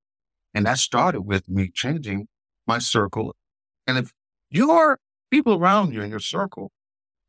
And 0.54 0.66
that 0.66 0.78
started 0.78 1.24
with 1.24 1.50
me 1.50 1.70
changing 1.74 2.30
my 2.66 2.80
circle. 2.80 3.36
And 3.86 3.98
if 3.98 4.14
your 4.50 5.00
people 5.32 5.56
around 5.56 5.94
you 5.94 6.02
in 6.02 6.10
your 6.10 6.22
circle 6.22 6.72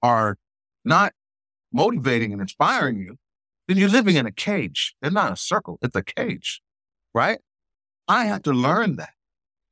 are 0.01 0.37
not 0.85 1.13
motivating 1.73 2.33
and 2.33 2.41
inspiring 2.41 2.99
you, 2.99 3.17
then 3.67 3.77
you're 3.77 3.89
living 3.89 4.15
in 4.15 4.27
a 4.27 4.33
cage. 4.33 4.95
They're 5.03 5.11
not 5.11 5.33
a 5.33 5.37
circle, 5.37 5.77
it's 5.83 5.97
a 5.97 6.05
cage, 6.05 6.63
right? 7.13 7.41
I 8.07 8.27
had 8.27 8.45
to 8.45 8.53
learn 8.53 8.95
that. 8.97 9.15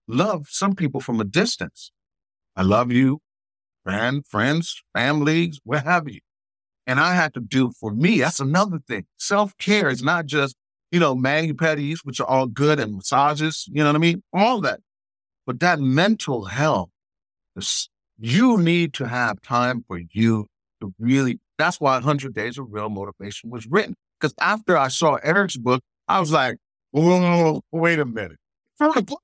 Love 0.08 0.48
some 0.48 0.74
people 0.74 1.00
from 1.00 1.20
a 1.20 1.24
distance. 1.24 1.92
I 2.56 2.62
love 2.62 2.90
you, 2.90 3.20
friend, 3.84 4.26
friends, 4.26 4.82
families, 4.94 5.60
what 5.64 5.84
have 5.84 6.08
you. 6.08 6.20
And 6.86 6.98
I 6.98 7.14
had 7.14 7.34
to 7.34 7.40
do 7.40 7.72
for 7.78 7.92
me, 7.92 8.20
that's 8.20 8.40
another 8.40 8.80
thing. 8.86 9.06
Self 9.18 9.56
care 9.58 9.88
is 9.88 10.02
not 10.02 10.26
just, 10.26 10.56
you 10.90 10.98
know, 10.98 11.14
mani 11.14 11.52
pedis, 11.52 12.00
which 12.02 12.20
are 12.20 12.26
all 12.26 12.46
good, 12.46 12.80
and 12.80 12.96
massages, 12.96 13.66
you 13.68 13.82
know 13.82 13.88
what 13.90 13.96
I 13.96 13.98
mean? 13.98 14.22
All 14.32 14.60
that. 14.62 14.80
But 15.46 15.60
that 15.60 15.80
mental 15.80 16.44
health, 16.44 16.90
you 18.18 18.58
need 18.58 18.94
to 18.94 19.06
have 19.06 19.40
time 19.42 19.84
for 19.86 20.00
you 20.12 20.46
to 20.80 20.92
really, 20.98 21.40
that's 21.58 21.80
why 21.80 21.94
100 21.94 22.34
Days 22.34 22.58
of 22.58 22.66
Real 22.70 22.88
Motivation 22.88 23.50
was 23.50 23.66
written. 23.66 23.94
Because 24.20 24.34
after 24.40 24.76
I 24.76 24.88
saw 24.88 25.14
Eric's 25.16 25.56
book, 25.56 25.82
I 26.08 26.20
was 26.20 26.30
like, 26.30 26.56
wait 26.92 27.98
a 27.98 28.04
minute. 28.04 28.38
He 28.78 28.84
wrote 28.84 28.96
a 28.96 29.02
book. 29.02 29.22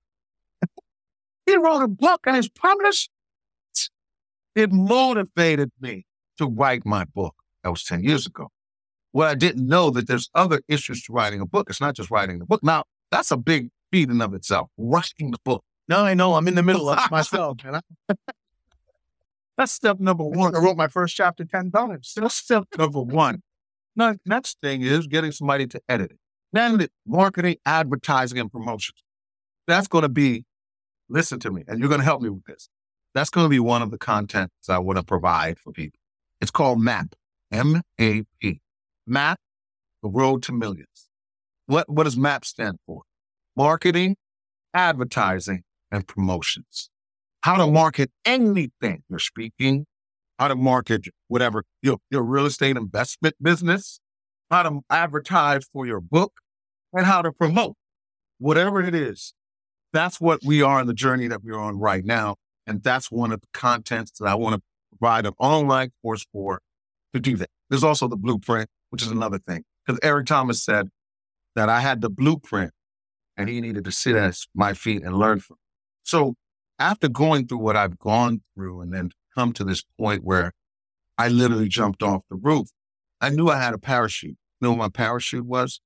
He 1.47 1.57
wrote 1.57 1.83
a 1.83 1.89
book 1.89 2.21
and 2.27 2.37
it's 2.37 2.49
published. 2.49 3.11
It 4.59 4.73
motivated 4.73 5.71
me 5.81 6.05
to 6.39 6.47
write 6.47 6.85
my 6.85 7.05
book. 7.05 7.37
That 7.63 7.71
was 7.71 7.85
10 7.85 8.03
years 8.03 8.27
ago. 8.27 8.49
Well, 9.13 9.31
I 9.31 9.37
didn't 9.37 9.69
know 9.69 9.91
that 9.91 10.09
there's 10.09 10.31
other 10.35 10.63
issues 10.67 11.05
to 11.05 11.13
writing 11.13 11.41
a 11.41 11.47
book. 11.47 11.71
It's 11.71 11.81
not 11.81 11.95
just 11.95 12.11
writing 12.11 12.41
the 12.41 12.45
book. 12.45 12.65
Now, 12.65 12.83
that's 13.13 13.31
a 13.31 13.37
big 13.37 13.69
feat 13.93 14.11
in 14.11 14.21
of 14.21 14.35
itself, 14.35 14.69
writing 14.77 15.31
the 15.31 15.39
book. 15.45 15.63
no, 15.87 15.99
I 16.01 16.15
know. 16.15 16.35
I'm 16.35 16.49
in 16.49 16.57
the 16.57 16.65
middle 16.65 16.89
of 16.89 16.99
it 16.99 17.09
myself. 17.09 17.59
That's 19.57 19.71
step 19.71 20.01
number 20.01 20.25
one. 20.25 20.57
I 20.57 20.59
wrote 20.59 20.77
my 20.77 20.89
first 20.89 21.15
chapter 21.15 21.45
10 21.45 21.71
times. 21.71 22.15
That's 22.17 22.35
step 22.35 22.65
number 22.77 23.01
one. 23.01 23.43
Now, 23.95 24.17
next 24.27 24.61
thing 24.61 24.83
is 24.83 25.07
getting 25.07 25.31
somebody 25.31 25.69
to 25.69 25.81
edit 25.89 26.11
it. 26.11 26.19
Then 26.53 26.79
the 26.79 26.91
marketing, 27.07 27.57
advertising, 27.65 28.41
and 28.41 28.51
promotions. 28.51 29.05
That's 29.69 29.87
going 29.87 30.03
to 30.03 30.09
be, 30.09 30.47
listen 31.09 31.39
to 31.41 31.51
me, 31.53 31.63
and 31.69 31.79
you're 31.79 31.89
going 31.89 32.01
to 32.01 32.05
help 32.05 32.23
me 32.23 32.29
with 32.29 32.45
this. 32.45 32.69
That's 33.19 33.31
going 33.31 33.47
to 33.47 33.51
be 33.51 33.59
one 33.59 33.83
of 33.83 33.91
the 33.91 33.99
contents 33.99 34.69
I 34.69 34.79
want 34.79 34.97
to 34.97 35.03
provide 35.03 35.59
for 35.59 35.73
people. 35.73 35.99
It's 36.41 36.53
called 36.53 36.81
MAP, 36.81 37.17
M 37.51 37.83
A 37.99 38.23
P. 38.41 38.61
MAP, 39.09 39.41
the 40.05 40.09
road 40.09 40.41
to 40.45 40.53
millions. 40.53 41.09
What, 41.67 41.91
what 41.91 42.05
does 42.05 42.17
MAP 42.17 42.45
stand 42.45 42.79
for? 42.87 43.03
Marketing, 43.57 44.15
advertising, 44.73 45.65
and 45.91 46.07
promotions. 46.07 46.91
How 47.41 47.57
to 47.57 47.67
market 47.67 48.13
anything. 48.25 49.03
you're 49.09 49.19
speaking, 49.19 49.87
how 50.39 50.47
to 50.47 50.55
market 50.55 51.09
whatever 51.27 51.65
your, 51.83 51.99
your 52.13 52.23
real 52.23 52.47
estate 52.47 52.77
investment 52.77 53.35
business, 53.43 53.99
how 54.49 54.63
to 54.63 54.81
advertise 54.91 55.65
for 55.73 55.87
your 55.87 56.01
book, 56.01 56.35
and 56.93 57.05
how 57.05 57.23
to 57.23 57.33
promote 57.33 57.75
whatever 58.39 58.81
it 58.81 58.95
is. 58.95 59.35
That's 59.93 60.21
what 60.21 60.39
we 60.45 60.63
are 60.63 60.81
in 60.81 60.87
the 60.87 60.95
journey 60.95 61.27
that 61.27 61.43
we're 61.43 61.59
on 61.59 61.81
right 61.81 62.05
now. 62.05 62.37
And 62.69 62.83
that's 62.83 63.11
one 63.11 63.33
of 63.33 63.41
the 63.41 63.47
contents 63.55 64.13
that 64.21 64.27
I 64.27 64.35
want 64.35 64.57
to 64.57 64.63
provide 64.99 65.27
an 65.27 65.33
online 65.39 65.91
course 66.03 66.27
for 66.33 66.61
to 67.15 67.21
do 67.21 67.37
that. 67.39 67.49
There's 67.71 67.83
also 67.83 68.09
the 68.09 68.17
blueprint, 68.17 68.69
which 68.91 69.03
is 69.03 69.11
another 69.11 69.39
thing. 69.39 69.65
Because 69.87 69.99
Eric 70.03 70.27
Thomas 70.27 70.63
said 70.63 70.89
that 71.57 71.71
I 71.71 71.81
had 71.81 72.03
the 72.03 72.11
blueprint 72.11 72.73
and 73.37 73.49
he 73.49 73.61
needed 73.63 73.85
to 73.85 73.93
sit 73.93 74.17
at 74.17 74.37
my 74.55 74.75
feet 74.75 75.03
and 75.03 75.17
learn 75.17 75.41
from. 75.41 75.57
So 76.03 76.35
after 76.79 77.09
going 77.09 77.47
through 77.47 77.59
what 77.59 77.77
I've 77.77 77.99
gone 77.99 78.43
through 78.55 78.83
and 78.83 78.93
then 78.93 79.11
come 79.35 79.53
to 79.55 79.65
this 79.65 79.83
point 79.99 80.23
where 80.23 80.53
I 81.17 81.29
literally 81.29 81.69
jumped 81.69 82.03
off 82.03 82.23
the 82.29 82.37
roof, 82.37 82.69
I 83.21 83.31
knew 83.31 83.49
I 83.49 83.59
had 83.59 83.75
a 83.75 83.79
parachute. 83.79 84.37
You 84.61 84.69
know 84.69 84.71
what 84.71 84.79
my 84.79 84.89
parachute 84.89 85.47
was? 85.47 85.81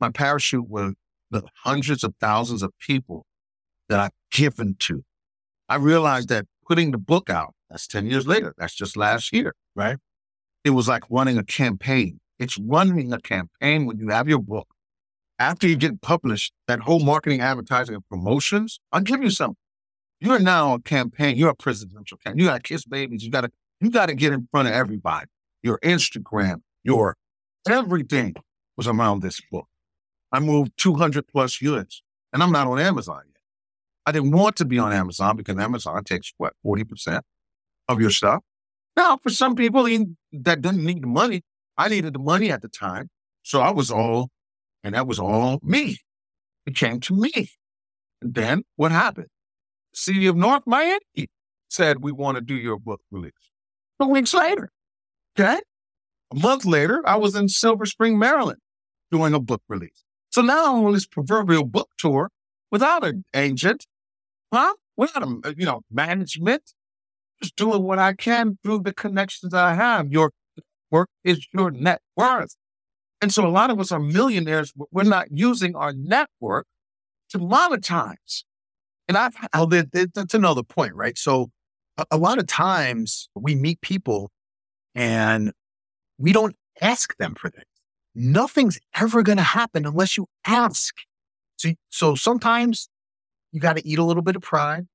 My 0.00 0.10
parachute 0.10 0.68
was 0.68 0.94
the 1.30 1.42
hundreds 1.64 2.04
of 2.04 2.14
thousands 2.20 2.62
of 2.62 2.70
people 2.78 3.26
that 3.88 3.98
I've 3.98 4.12
given 4.30 4.76
to. 4.80 5.02
I 5.68 5.76
realized 5.76 6.28
that 6.28 6.46
putting 6.66 6.90
the 6.90 6.98
book 6.98 7.28
out, 7.30 7.54
that's 7.70 7.86
10 7.86 8.06
years 8.06 8.26
later. 8.26 8.54
That's 8.56 8.74
just 8.74 8.96
last 8.96 9.32
year, 9.32 9.54
right? 9.74 9.98
It 10.64 10.70
was 10.70 10.88
like 10.88 11.04
running 11.10 11.38
a 11.38 11.44
campaign. 11.44 12.20
It's 12.38 12.58
running 12.58 13.12
a 13.12 13.20
campaign 13.20 13.86
when 13.86 13.98
you 13.98 14.08
have 14.08 14.28
your 14.28 14.38
book. 14.40 14.68
After 15.38 15.68
you 15.68 15.76
get 15.76 16.00
published, 16.00 16.52
that 16.66 16.80
whole 16.80 17.00
marketing, 17.00 17.40
advertising, 17.40 17.94
and 17.94 18.08
promotions, 18.08 18.80
I'll 18.92 19.02
give 19.02 19.22
you 19.22 19.30
something. 19.30 19.56
You're 20.20 20.40
now 20.40 20.74
a 20.74 20.80
campaign. 20.80 21.36
You're 21.36 21.50
a 21.50 21.54
presidential 21.54 22.18
campaign. 22.18 22.40
You 22.40 22.46
got 22.46 22.56
to 22.56 22.62
kiss 22.62 22.84
babies. 22.84 23.22
You 23.22 23.30
got 23.30 23.42
to 23.42 23.50
you 23.80 23.90
got 23.90 24.06
to 24.06 24.14
get 24.14 24.32
in 24.32 24.48
front 24.50 24.66
of 24.66 24.74
everybody. 24.74 25.26
Your 25.62 25.78
Instagram, 25.78 26.62
your 26.82 27.16
everything 27.68 28.34
was 28.76 28.88
around 28.88 29.22
this 29.22 29.40
book. 29.52 29.66
I 30.32 30.40
moved 30.40 30.72
200 30.76 31.28
plus 31.28 31.62
units, 31.62 32.02
and 32.32 32.42
I'm 32.42 32.52
not 32.52 32.66
on 32.66 32.80
Amazon 32.80 33.22
yet. 33.26 33.37
I 34.08 34.12
didn't 34.12 34.30
want 34.30 34.56
to 34.56 34.64
be 34.64 34.78
on 34.78 34.90
mm-hmm. 34.90 35.00
Amazon 35.00 35.36
because 35.36 35.58
Amazon 35.58 36.02
takes 36.02 36.32
what 36.38 36.54
40 36.62 36.84
percent 36.84 37.24
of 37.88 38.00
your 38.00 38.10
stuff. 38.10 38.42
Now, 38.96 39.18
for 39.18 39.28
some 39.28 39.54
people 39.54 39.84
that 39.84 40.62
didn't 40.62 40.84
need 40.84 41.02
the 41.02 41.08
money, 41.08 41.42
I 41.76 41.88
needed 41.88 42.14
the 42.14 42.18
money 42.18 42.50
at 42.50 42.62
the 42.62 42.68
time, 42.68 43.10
so 43.42 43.60
I 43.60 43.70
was 43.70 43.90
all, 43.90 44.30
and 44.82 44.94
that 44.94 45.06
was 45.06 45.18
all 45.18 45.60
me. 45.62 45.98
It 46.66 46.74
came 46.74 47.00
to 47.00 47.14
me. 47.14 47.50
And 48.22 48.34
then 48.34 48.62
what 48.76 48.92
happened? 48.92 49.28
city 49.94 50.26
of 50.26 50.36
North 50.36 50.62
Miami 50.66 51.28
said, 51.68 52.02
we 52.02 52.12
want 52.12 52.36
to 52.36 52.40
do 52.40 52.54
your 52.54 52.78
book 52.78 53.00
release. 53.10 53.32
Two 54.00 54.08
weeks 54.08 54.32
later, 54.32 54.70
okay? 55.38 55.60
A 56.32 56.36
month 56.36 56.64
later, 56.64 57.02
I 57.04 57.16
was 57.16 57.34
in 57.34 57.48
Silver 57.48 57.84
Spring, 57.84 58.18
Maryland, 58.18 58.60
doing 59.10 59.34
a 59.34 59.40
book 59.40 59.62
release. 59.68 60.04
So 60.30 60.40
now 60.40 60.76
I'm 60.76 60.84
on 60.84 60.92
this 60.92 61.06
proverbial 61.06 61.64
book 61.64 61.90
tour 61.98 62.30
without 62.70 63.04
an 63.04 63.24
agent, 63.34 63.86
huh? 64.52 64.74
Without 64.96 65.22
a, 65.22 65.40
uh, 65.44 65.52
you 65.56 65.64
know, 65.64 65.82
management, 65.90 66.62
just 67.42 67.56
doing 67.56 67.82
what 67.82 67.98
I 67.98 68.14
can 68.14 68.58
through 68.62 68.80
the 68.80 68.92
connections 68.92 69.54
I 69.54 69.74
have. 69.74 70.10
Your 70.10 70.32
work 70.90 71.08
is 71.24 71.46
your 71.52 71.70
net 71.70 72.00
worth. 72.16 72.56
And 73.20 73.32
so 73.32 73.46
a 73.46 73.50
lot 73.50 73.70
of 73.70 73.80
us 73.80 73.92
are 73.92 74.00
millionaires, 74.00 74.72
but 74.72 74.88
we're 74.92 75.02
not 75.02 75.28
using 75.30 75.74
our 75.74 75.92
network 75.92 76.66
to 77.30 77.38
monetize. 77.38 78.44
And 79.08 79.16
I've, 79.16 79.34
oh, 79.54 79.66
that's 79.66 80.34
another 80.34 80.62
point, 80.62 80.94
right? 80.94 81.16
So 81.18 81.50
a, 81.96 82.06
a 82.12 82.16
lot 82.16 82.38
of 82.38 82.46
times 82.46 83.28
we 83.34 83.54
meet 83.54 83.80
people 83.80 84.30
and 84.94 85.52
we 86.18 86.32
don't 86.32 86.56
ask 86.80 87.16
them 87.16 87.34
for 87.34 87.50
things. 87.50 87.64
Nothing's 88.14 88.78
ever 88.94 89.22
going 89.22 89.38
to 89.38 89.44
happen 89.44 89.86
unless 89.86 90.16
you 90.16 90.26
ask. 90.44 90.94
So, 91.56 91.70
so 91.88 92.14
sometimes 92.14 92.88
you 93.52 93.60
got 93.60 93.76
to 93.76 93.86
eat 93.86 93.98
a 93.98 94.04
little 94.04 94.22
bit 94.22 94.36
of 94.36 94.42
pride. 94.42 94.86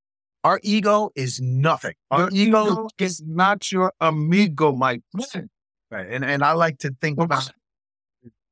Our 0.43 0.60
ego 0.62 1.12
is 1.16 1.39
nothing. 1.39 1.93
Our 2.12 2.30
ego, 2.32 2.64
ego 2.64 2.89
is 2.97 3.24
not 3.26 3.72
your 3.72 3.93
amigo, 4.01 4.74
my 4.74 5.01
friend. 5.32 5.49
Right. 5.89 6.08
And, 6.10 6.26
and 6.26 6.43
I 6.43 6.54
like 6.54 6.80
to 6.80 6.93
think 6.99 7.20
about 7.20 7.49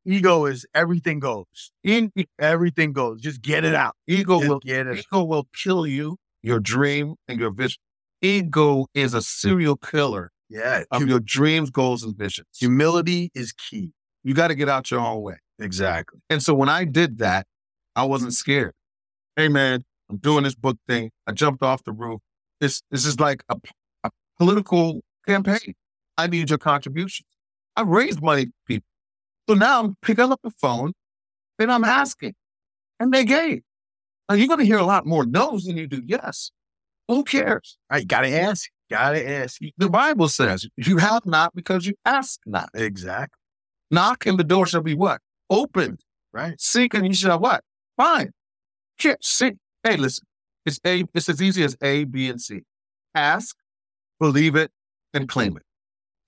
Ego 0.06 0.45
is 0.45 0.66
everything 0.74 1.20
goes. 1.20 1.72
In, 1.84 2.12
everything 2.39 2.91
goes. 2.91 3.22
Just 3.22 3.41
get 3.41 3.64
it 3.64 3.76
out. 3.76 3.95
Ego 4.08 4.39
Just 4.39 4.49
will 4.49 4.60
get 4.60 4.88
it. 4.88 4.99
Ego 4.99 5.24
will 5.24 5.47
kill 5.56 5.86
you, 5.86 6.18
your 6.41 6.60
dream 6.60 7.16
and 7.28 7.39
your 7.39 7.52
vision. 7.52 7.82
Ego 8.22 8.88
is 8.93 9.14
a 9.14 9.22
serial 9.22 9.78
killer. 9.78 10.32
Yeah. 10.49 10.84
Of 10.91 11.08
your 11.08 11.20
dreams, 11.20 11.70
goals, 11.70 12.04
and 12.04 12.18
visions. 12.18 12.47
Humility 12.60 13.32
is 13.34 13.54
key. 13.54 13.91
You 14.24 14.34
got 14.34 14.49
to 14.49 14.56
get 14.56 14.68
out 14.68 14.91
your 14.91 14.99
own 14.99 15.22
way. 15.22 15.38
Exactly. 15.60 16.20
And 16.30 16.43
so 16.43 16.54
when 16.54 16.68
I 16.68 16.84
did 16.84 17.20
that, 17.20 17.45
I 17.95 18.04
wasn't 18.04 18.32
mm. 18.32 18.36
scared. 18.36 18.74
Hey 19.36 19.47
man, 19.47 19.84
I'm 20.12 20.18
doing 20.18 20.43
this 20.43 20.55
book 20.55 20.78
thing. 20.88 21.09
I 21.26 21.32
jumped 21.32 21.64
off 21.64 21.84
the 21.86 21.93
roof. 21.93 22.20
This 22.59 22.82
this 22.91 23.05
is 23.05 23.20
like 23.20 23.43
a, 23.49 23.55
a 24.03 24.12
political 24.38 25.01
campaign. 25.26 25.74
I 26.18 26.28
need 26.28 26.49
your 26.49 26.59
contributions. 26.59 27.28
I 27.78 27.84
raised 27.84 28.22
money 28.22 28.47
people. 28.68 28.86
So 29.49 29.55
now 29.55 29.80
I'm 29.82 29.95
picking 30.01 30.32
up 30.32 30.41
the 30.43 30.51
phone 30.51 30.93
and 31.57 31.72
I'm 31.72 31.86
asking, 31.86 32.34
and 32.99 33.14
they 33.14 33.24
gave. 33.24 33.62
Now 34.28 34.36
you're 34.36 34.47
going 34.47 34.59
to 34.59 34.66
hear 34.66 34.78
a 34.78 34.86
lot 34.86 35.05
more 35.05 35.26
no's 35.26 35.64
than 35.64 35.78
you 35.78 35.88
do 35.88 36.01
yes. 36.05 36.51
Who 37.07 37.24
cares? 37.24 37.78
I 37.89 38.03
got 38.03 38.22
to 38.22 38.30
ask. 38.30 38.70
Got 38.89 39.12
to 39.12 39.30
ask. 39.30 39.62
The 39.78 39.89
Bible 39.89 40.28
says 40.28 40.68
you 40.76 40.97
have 40.97 41.26
not 41.26 41.55
because 41.55 41.86
you 41.86 41.93
ask 42.05 42.39
not. 42.45 42.70
Exactly. 42.74 43.38
Knock 43.89 44.26
and 44.26 44.38
the 44.38 44.43
door 44.43 44.66
shall 44.66 44.82
be 44.82 44.93
what? 44.93 45.22
Opened. 45.49 46.01
Right. 46.34 46.59
Seek 46.59 46.93
and 46.93 47.07
you 47.07 47.14
shall 47.14 47.39
what? 47.39 47.64
Find. 47.97 48.32
Here, 48.97 49.18
see. 49.22 49.53
Hey, 49.84 49.97
listen. 49.97 50.25
It's 50.65 50.79
A, 50.86 51.05
it's 51.13 51.27
as 51.27 51.41
easy 51.41 51.63
as 51.63 51.75
A, 51.82 52.03
B, 52.03 52.29
and 52.29 52.39
C. 52.39 52.61
Ask, 53.15 53.55
believe 54.19 54.55
it, 54.55 54.71
and 55.13 55.27
claim 55.27 55.57
it. 55.57 55.63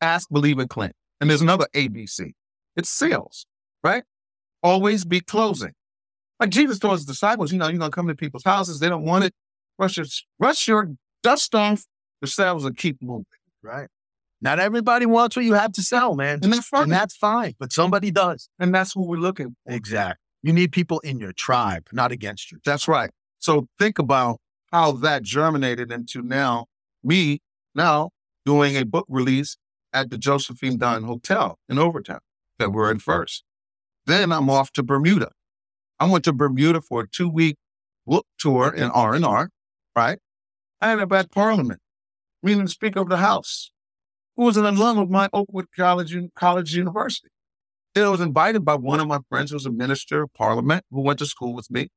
Ask, 0.02 0.30
believe, 0.32 0.58
and 0.58 0.70
claim. 0.70 0.92
And 1.22 1.30
there's 1.30 1.42
another 1.42 1.68
A, 1.74 1.88
B, 1.88 2.08
C. 2.08 2.34
It's 2.76 2.90
sales, 2.90 3.46
right? 3.84 4.04
Always 4.64 5.06
be 5.06 5.20
closing. 5.20 5.74
Like 6.40 6.50
Jesus 6.50 6.80
told 6.80 6.94
his 6.94 7.06
disciples, 7.06 7.52
you 7.52 7.60
know, 7.60 7.68
you're 7.68 7.78
going 7.78 7.92
to 7.92 7.96
come 7.96 8.08
to 8.08 8.16
people's 8.16 8.44
houses. 8.44 8.80
They 8.80 8.90
don't 8.90 9.06
want 9.06 9.26
it. 9.26 9.34
Rush 9.78 9.98
your, 9.98 10.06
rush 10.40 10.68
your 10.68 10.96
dust 11.22 11.54
off 11.54 11.86
the 12.22 12.26
yourselves 12.26 12.66
and 12.66 12.76
keep 12.76 13.02
moving. 13.02 13.26
Right. 13.62 13.88
Not 14.42 14.60
everybody 14.60 15.06
wants 15.06 15.36
what 15.36 15.46
you 15.46 15.54
have 15.54 15.72
to 15.74 15.82
sell, 15.82 16.16
man. 16.16 16.40
And 16.44 16.52
that's 16.52 16.68
fine. 16.68 16.84
And 16.84 16.92
that's 16.92 17.16
fine. 17.16 17.54
But 17.60 17.72
somebody 17.72 18.12
does. 18.12 18.50
And 18.60 18.74
that's 18.74 18.96
what 18.96 19.08
we're 19.08 19.18
looking 19.18 19.56
for. 19.66 19.74
Exactly. 19.74 20.20
You 20.42 20.52
need 20.52 20.74
people 20.74 21.00
in 21.00 21.20
your 21.20 21.32
tribe, 21.32 21.88
not 21.94 22.12
against 22.12 22.52
you. 22.52 22.58
That's 22.66 22.88
right. 22.88 23.12
So 23.44 23.68
think 23.78 24.00
about 24.00 24.40
how 24.72 24.94
that 24.94 25.24
germinated 25.24 25.92
into 25.92 26.22
now 26.22 26.68
me 27.04 27.42
now 27.76 28.12
doing 28.46 28.78
a 28.78 28.86
book 28.86 29.06
release 29.10 29.58
at 29.92 30.10
the 30.10 30.18
Josephine 30.18 30.78
Dunn 30.78 31.04
Hotel 31.04 31.60
in 31.68 31.78
Overtown. 31.78 32.20
February 32.58 32.96
1st. 32.96 33.42
Then 34.06 34.32
I'm 34.32 34.50
off 34.50 34.72
to 34.74 34.84
Bermuda. 34.84 35.32
I 36.00 36.10
went 36.10 36.24
to 36.24 36.32
Bermuda 36.32 36.80
for 36.80 37.02
a 37.02 37.08
two 37.08 37.28
week 37.28 37.58
book 38.08 38.26
tour 38.40 38.70
in 38.70 38.90
R&R, 38.90 39.50
right? 39.94 40.20
I 40.80 40.92
ended 40.92 41.12
up 41.12 41.12
at 41.12 41.30
Parliament, 41.30 41.82
meeting 42.42 42.64
the 42.64 42.70
Speaker 42.70 43.02
of 43.02 43.10
the 43.10 43.18
House, 43.18 43.72
who 44.38 44.46
was 44.46 44.56
an 44.56 44.66
alum 44.66 44.98
of 44.98 45.10
my 45.10 45.28
Oakwood 45.34 45.66
College, 45.76 46.16
College 46.34 46.74
University. 46.74 47.28
And 47.94 48.06
I 48.06 48.10
was 48.10 48.22
invited 48.22 48.64
by 48.64 48.76
one 48.76 49.02
of 49.02 49.08
my 49.08 49.20
friends 49.28 49.52
who 49.52 49.58
was 49.58 49.66
a 49.66 49.72
minister 49.72 50.24
of 50.24 50.34
Parliament 50.34 50.86
who 50.92 51.02
went 51.02 51.20
to 51.20 51.26
school 51.26 51.54
with 51.54 51.70
me. 51.70 51.90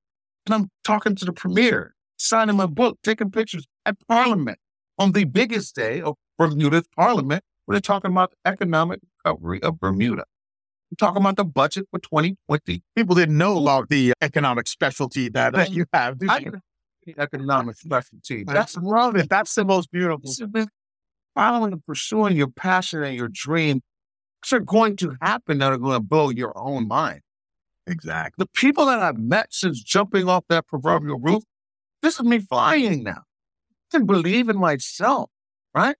And 0.47 0.55
I'm 0.55 0.71
talking 0.85 1.17
to 1.17 1.25
the 1.25 1.33
premier, 1.33 1.95
signing 2.17 2.57
my 2.57 2.67
book, 2.67 2.99
taking 3.03 3.31
pictures 3.31 3.67
at 3.85 3.97
Parliament 4.09 4.59
on 4.99 5.13
the 5.13 5.25
biggest 5.25 5.75
day 5.75 6.01
of 6.01 6.15
Bermuda's 6.39 6.87
Parliament, 6.95 7.43
where 7.65 7.75
they're 7.75 7.81
talking 7.81 8.13
about 8.13 8.31
the 8.31 8.51
economic 8.51 9.01
recovery 9.25 9.63
of 9.63 9.81
Bermuda. 9.81 10.25
I'm 10.91 10.97
talking 10.97 11.21
about 11.21 11.37
the 11.37 11.45
budget 11.45 11.87
for 11.91 11.99
2020. 11.99 12.83
People 12.95 13.17
didn't 13.17 13.37
know 13.37 13.61
about 13.61 13.89
the 13.89 14.13
economic 14.23 14.69
specialty 14.69 15.29
that 15.31 15.55
uh, 15.57 15.67
you 15.69 15.85
have. 15.93 16.19
I, 16.29 16.47
economic 17.19 17.77
specialty. 17.77 18.45
That's 18.45 18.77
love 18.77 19.17
it. 19.17 19.29
That's 19.29 19.55
the 19.55 19.65
most 19.65 19.91
beautiful. 19.91 20.33
Following 21.35 21.73
and 21.73 21.85
pursuing 21.85 22.37
your 22.37 22.49
passion 22.49 23.03
and 23.03 23.17
your 23.17 23.29
dream 23.29 23.83
are 24.53 24.61
going 24.61 24.97
to 24.97 25.17
happen 25.21 25.59
that 25.59 25.73
are 25.73 25.79
going 25.79 25.95
to 25.95 26.01
blow 26.01 26.31
your 26.31 26.57
own 26.57 26.87
mind. 26.87 27.21
Exactly. 27.87 28.43
The 28.43 28.49
people 28.59 28.87
that 28.87 29.01
I've 29.01 29.19
met 29.19 29.53
since 29.53 29.83
jumping 29.83 30.29
off 30.29 30.45
that 30.49 30.67
proverbial 30.67 31.19
roof, 31.21 31.45
this 32.03 32.19
is 32.19 32.25
me 32.25 32.41
flying 32.41 33.05
now. 33.05 33.23
I 33.93 33.99
can 33.99 34.07
believe 34.07 34.49
in 34.49 34.59
myself, 34.59 35.31
right? 35.75 35.97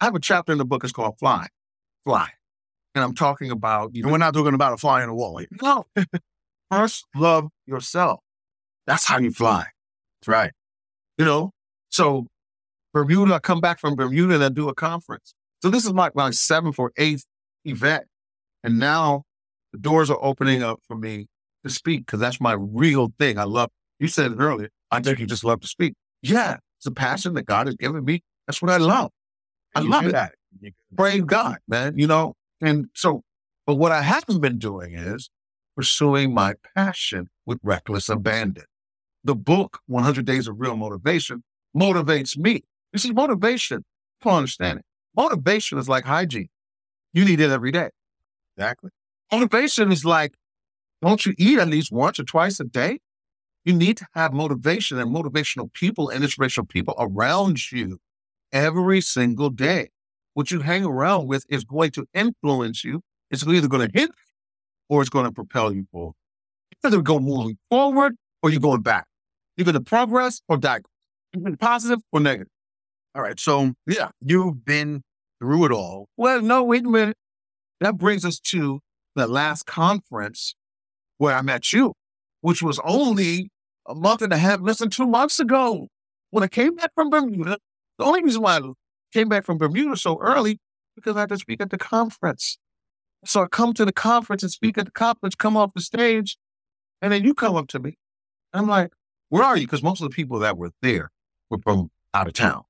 I 0.00 0.04
have 0.04 0.14
a 0.14 0.20
chapter 0.20 0.52
in 0.52 0.58
the 0.58 0.64
book. 0.64 0.84
It's 0.84 0.92
called 0.92 1.18
Fly. 1.18 1.48
Fly. 2.04 2.28
And 2.94 3.04
I'm 3.04 3.14
talking 3.14 3.50
about, 3.50 3.94
you 3.94 4.02
know, 4.02 4.10
we're 4.10 4.18
not 4.18 4.34
talking 4.34 4.54
about 4.54 4.72
a 4.72 4.76
fly 4.76 5.02
in 5.02 5.08
a 5.08 5.14
wall. 5.14 5.38
Here. 5.38 5.48
No. 5.62 5.86
First, 6.70 7.04
love 7.14 7.48
yourself. 7.66 8.20
That's 8.86 9.06
how 9.06 9.18
you 9.18 9.30
fly. 9.30 9.66
That's 10.20 10.28
right. 10.28 10.52
You 11.18 11.24
know, 11.24 11.52
so 11.90 12.26
Bermuda, 12.92 13.34
I 13.34 13.38
come 13.38 13.60
back 13.60 13.78
from 13.78 13.94
Bermuda 13.94 14.34
and 14.34 14.44
I 14.44 14.48
do 14.48 14.68
a 14.68 14.74
conference. 14.74 15.34
So 15.62 15.70
this 15.70 15.84
is 15.84 15.92
my, 15.92 16.10
my 16.14 16.30
seventh 16.30 16.78
or 16.78 16.92
eighth 16.96 17.24
event. 17.64 18.04
And 18.64 18.78
now 18.78 19.24
the 19.72 19.78
doors 19.78 20.10
are 20.10 20.18
opening 20.20 20.62
up 20.62 20.80
for 20.86 20.96
me 20.96 21.26
to 21.64 21.70
speak 21.70 22.06
because 22.06 22.20
that's 22.20 22.40
my 22.40 22.52
real 22.58 23.12
thing. 23.18 23.38
I 23.38 23.44
love, 23.44 23.70
you 23.98 24.08
said 24.08 24.32
it 24.32 24.36
earlier, 24.38 24.70
I 24.90 25.00
think 25.00 25.18
you 25.18 25.26
just 25.26 25.44
love 25.44 25.60
to 25.60 25.68
speak. 25.68 25.94
Yeah, 26.22 26.56
it's 26.78 26.86
a 26.86 26.90
passion 26.90 27.34
that 27.34 27.46
God 27.46 27.66
has 27.66 27.76
given 27.76 28.04
me. 28.04 28.22
That's 28.46 28.60
what 28.60 28.70
I 28.70 28.78
love. 28.78 29.10
I 29.74 29.80
love 29.80 30.06
it. 30.06 30.12
That. 30.12 30.32
Praise 30.96 31.22
God, 31.22 31.58
man. 31.68 31.96
You 31.96 32.06
know, 32.06 32.34
and 32.60 32.86
so, 32.94 33.22
but 33.66 33.76
what 33.76 33.92
I 33.92 34.02
haven't 34.02 34.40
been 34.40 34.58
doing 34.58 34.94
is 34.94 35.30
pursuing 35.76 36.34
my 36.34 36.54
passion 36.74 37.28
with 37.46 37.58
reckless 37.62 38.08
abandon. 38.08 38.64
The 39.22 39.34
book, 39.34 39.80
100 39.86 40.24
Days 40.24 40.48
of 40.48 40.60
Real 40.60 40.76
Motivation, 40.76 41.44
motivates 41.76 42.36
me. 42.36 42.62
This 42.92 43.04
is 43.04 43.12
motivation. 43.12 43.84
People 44.20 44.36
understand 44.36 44.80
it. 44.80 44.84
Motivation 45.16 45.78
is 45.78 45.88
like 45.88 46.04
hygiene. 46.04 46.48
You 47.12 47.24
need 47.24 47.40
it 47.40 47.50
every 47.50 47.70
day. 47.70 47.90
Exactly. 48.56 48.90
Motivation 49.30 49.92
is 49.92 50.04
like, 50.04 50.34
don't 51.02 51.24
you 51.24 51.34
eat 51.38 51.58
at 51.58 51.68
least 51.68 51.92
once 51.92 52.18
or 52.20 52.24
twice 52.24 52.60
a 52.60 52.64
day? 52.64 52.98
You 53.64 53.74
need 53.74 53.96
to 53.98 54.06
have 54.14 54.32
motivation 54.32 54.98
and 54.98 55.14
motivational 55.14 55.72
people 55.72 56.08
and 56.08 56.24
inspirational 56.24 56.66
people 56.66 56.94
around 56.98 57.70
you 57.70 57.98
every 58.52 59.00
single 59.00 59.50
day. 59.50 59.88
What 60.34 60.50
you 60.50 60.60
hang 60.60 60.84
around 60.84 61.26
with 61.26 61.44
is 61.48 61.64
going 61.64 61.90
to 61.92 62.06
influence 62.14 62.84
you. 62.84 63.02
It's 63.30 63.46
either 63.46 63.68
going 63.68 63.88
to 63.90 63.98
hit 63.98 64.10
or 64.88 65.00
it's 65.02 65.10
going 65.10 65.26
to 65.26 65.32
propel 65.32 65.72
you 65.72 65.86
forward. 65.92 66.14
Either 66.84 67.02
going 67.02 67.24
moving 67.24 67.58
forward 67.68 68.14
or 68.42 68.50
you're 68.50 68.60
going 68.60 68.82
back. 68.82 69.06
You're 69.56 69.66
going 69.66 69.74
to 69.74 69.80
progress 69.80 70.40
or. 70.48 70.58
You're 70.62 71.42
going 71.42 71.52
to 71.52 71.58
positive 71.58 72.00
or 72.12 72.20
negative. 72.20 72.48
All 73.14 73.22
right. 73.22 73.38
So 73.38 73.74
Yeah. 73.86 74.08
you've 74.20 74.64
been 74.64 75.02
through 75.38 75.66
it 75.66 75.72
all. 75.72 76.08
Well, 76.16 76.40
no, 76.40 76.64
wait 76.64 76.86
a 76.86 76.88
minute. 76.88 77.16
That 77.80 77.98
brings 77.98 78.24
us 78.24 78.38
to 78.40 78.80
the 79.14 79.26
last 79.26 79.66
conference 79.66 80.54
where 81.20 81.36
I 81.36 81.42
met 81.42 81.70
you, 81.74 81.92
which 82.40 82.62
was 82.62 82.80
only 82.82 83.50
a 83.86 83.94
month 83.94 84.22
and 84.22 84.32
a 84.32 84.38
half, 84.38 84.62
less 84.62 84.78
than 84.78 84.88
two 84.88 85.06
months 85.06 85.38
ago. 85.38 85.88
When 86.30 86.42
I 86.42 86.46
came 86.46 86.74
back 86.76 86.92
from 86.94 87.10
Bermuda, 87.10 87.58
the 87.98 88.04
only 88.06 88.22
reason 88.22 88.40
why 88.40 88.56
I 88.56 88.60
came 89.12 89.28
back 89.28 89.44
from 89.44 89.58
Bermuda 89.58 89.98
so 89.98 90.18
early 90.18 90.58
because 90.96 91.16
I 91.16 91.20
had 91.20 91.28
to 91.28 91.36
speak 91.36 91.60
at 91.60 91.68
the 91.68 91.76
conference. 91.76 92.56
So 93.26 93.42
I 93.42 93.48
come 93.48 93.74
to 93.74 93.84
the 93.84 93.92
conference 93.92 94.42
and 94.42 94.50
speak 94.50 94.78
at 94.78 94.86
the 94.86 94.92
conference, 94.92 95.34
come 95.34 95.58
off 95.58 95.74
the 95.74 95.82
stage, 95.82 96.38
and 97.02 97.12
then 97.12 97.22
you 97.22 97.34
come 97.34 97.54
up 97.54 97.68
to 97.68 97.78
me. 97.78 97.98
I'm 98.54 98.66
like, 98.66 98.90
where 99.28 99.42
are 99.42 99.58
you? 99.58 99.66
Because 99.66 99.82
most 99.82 100.00
of 100.00 100.08
the 100.08 100.14
people 100.14 100.38
that 100.38 100.56
were 100.56 100.70
there 100.80 101.10
were 101.50 101.58
from 101.62 101.90
out 102.14 102.28
of 102.28 102.32
town. 102.32 102.62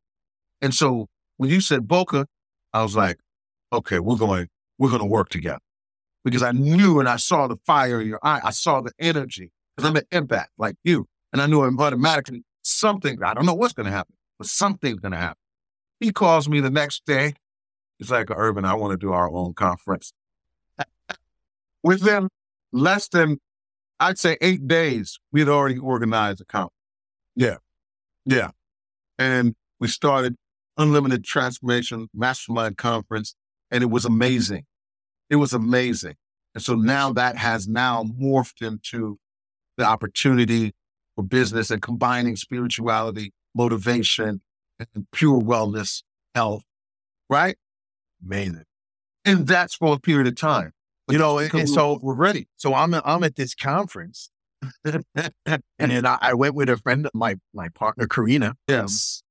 And 0.61 0.75
so 0.75 1.07
when 1.37 1.51
you 1.51 1.61
said 1.61 1.87
Boca, 1.87 2.27
I 2.73 2.83
was 2.83 2.97
like, 2.97 3.19
okay, 3.73 4.01
we're 4.01 4.17
going, 4.17 4.49
we're 4.77 4.91
going 4.91 5.03
to 5.03 5.07
work 5.07 5.29
together 5.29 5.61
because 6.25 6.43
I 6.43 6.53
knew 6.53 7.01
and 7.01 7.09
I 7.09 7.17
saw 7.17 7.47
the 7.47 7.57
fire 7.67 8.01
in 8.01 8.09
your 8.09 8.21
eye. 8.23 8.41
I 8.43 8.51
saw 8.51 8.81
the 8.81 8.93
energy 8.99 9.53
because 9.77 9.89
I'm 9.89 9.97
an 9.97 10.05
impact 10.13 10.51
like 10.59 10.77
you. 10.85 11.07
And 11.33 11.41
I 11.41 11.47
knew 11.47 11.63
automatically 11.63 12.45
something, 12.63 13.23
I 13.23 13.35
don't 13.35 13.47
know 13.47 13.55
what's 13.55 13.73
going 13.73 13.87
to 13.87 13.93
happen, 13.93 14.15
but 14.39 14.49
something's 14.49 15.01
going 15.01 15.13
to 15.13 15.19
happen. 15.19 15.37
He 16.01 16.13
calls 16.13 16.49
me 16.49 16.61
the 16.61 16.71
next 16.71 17.05
day. 17.07 17.35
He's 17.99 18.11
like, 18.11 18.31
Irvin, 18.31 18.65
I 18.65 18.75
want 18.75 18.93
to 18.93 18.97
do 18.97 19.13
our 19.13 19.31
own 19.31 19.55
conference. 19.55 20.13
Within 21.83 22.29
less 22.73 23.09
than, 23.09 23.39
I'd 23.99 24.19
say 24.19 24.39
eight 24.41 24.67
days, 24.67 25.19
we 25.31 25.41
had 25.41 25.49
already 25.49 25.79
organized 25.79 26.41
a 26.41 26.45
conference. 26.45 26.73
Yeah. 27.37 27.57
Yeah. 28.25 28.51
And 29.19 29.55
we 29.79 29.89
started 29.89 30.37
Unlimited 30.79 31.25
Transformation 31.25 32.09
Mastermind 32.15 32.79
Conference, 32.79 33.35
and 33.71 33.83
it 33.83 33.91
was 33.91 34.05
amazing. 34.05 34.65
It 35.31 35.37
was 35.37 35.53
amazing. 35.53 36.17
And 36.55 36.63
so 36.63 36.75
now 36.75 37.13
that 37.13 37.37
has 37.37 37.69
now 37.69 38.03
morphed 38.05 38.67
into 38.67 39.19
the 39.79 39.85
opportunity 39.85 40.73
for 41.15 41.23
business 41.23 41.71
and 41.71 41.81
combining 41.81 42.37
spirituality, 42.37 43.33
motivation, 43.55 44.43
and 44.95 45.07
pure 45.13 45.41
wellness, 45.41 46.03
health, 46.35 46.65
right? 47.29 47.57
Amazing. 48.25 48.65
And 49.25 49.47
that's 49.47 49.75
for 49.77 49.95
a 49.95 49.99
period 50.01 50.27
of 50.27 50.35
time. 50.37 50.73
You 51.09 51.19
know, 51.19 51.39
and, 51.39 51.53
and 51.55 51.69
so 51.69 51.99
we're 52.03 52.15
ready. 52.15 52.47
so 52.57 52.73
I'm 52.73 52.95
I'm 52.95 53.25
at 53.25 53.35
this 53.35 53.53
conference, 53.55 54.31
and 54.85 55.05
then 55.79 56.07
I, 56.07 56.19
I 56.21 56.35
went 56.35 56.55
with 56.55 56.69
a 56.69 56.77
friend, 56.77 57.07
of 57.07 57.13
my 57.15 57.37
my 57.53 57.69
partner 57.69 58.07
Karina, 58.07 58.55
Yes. 58.69 59.23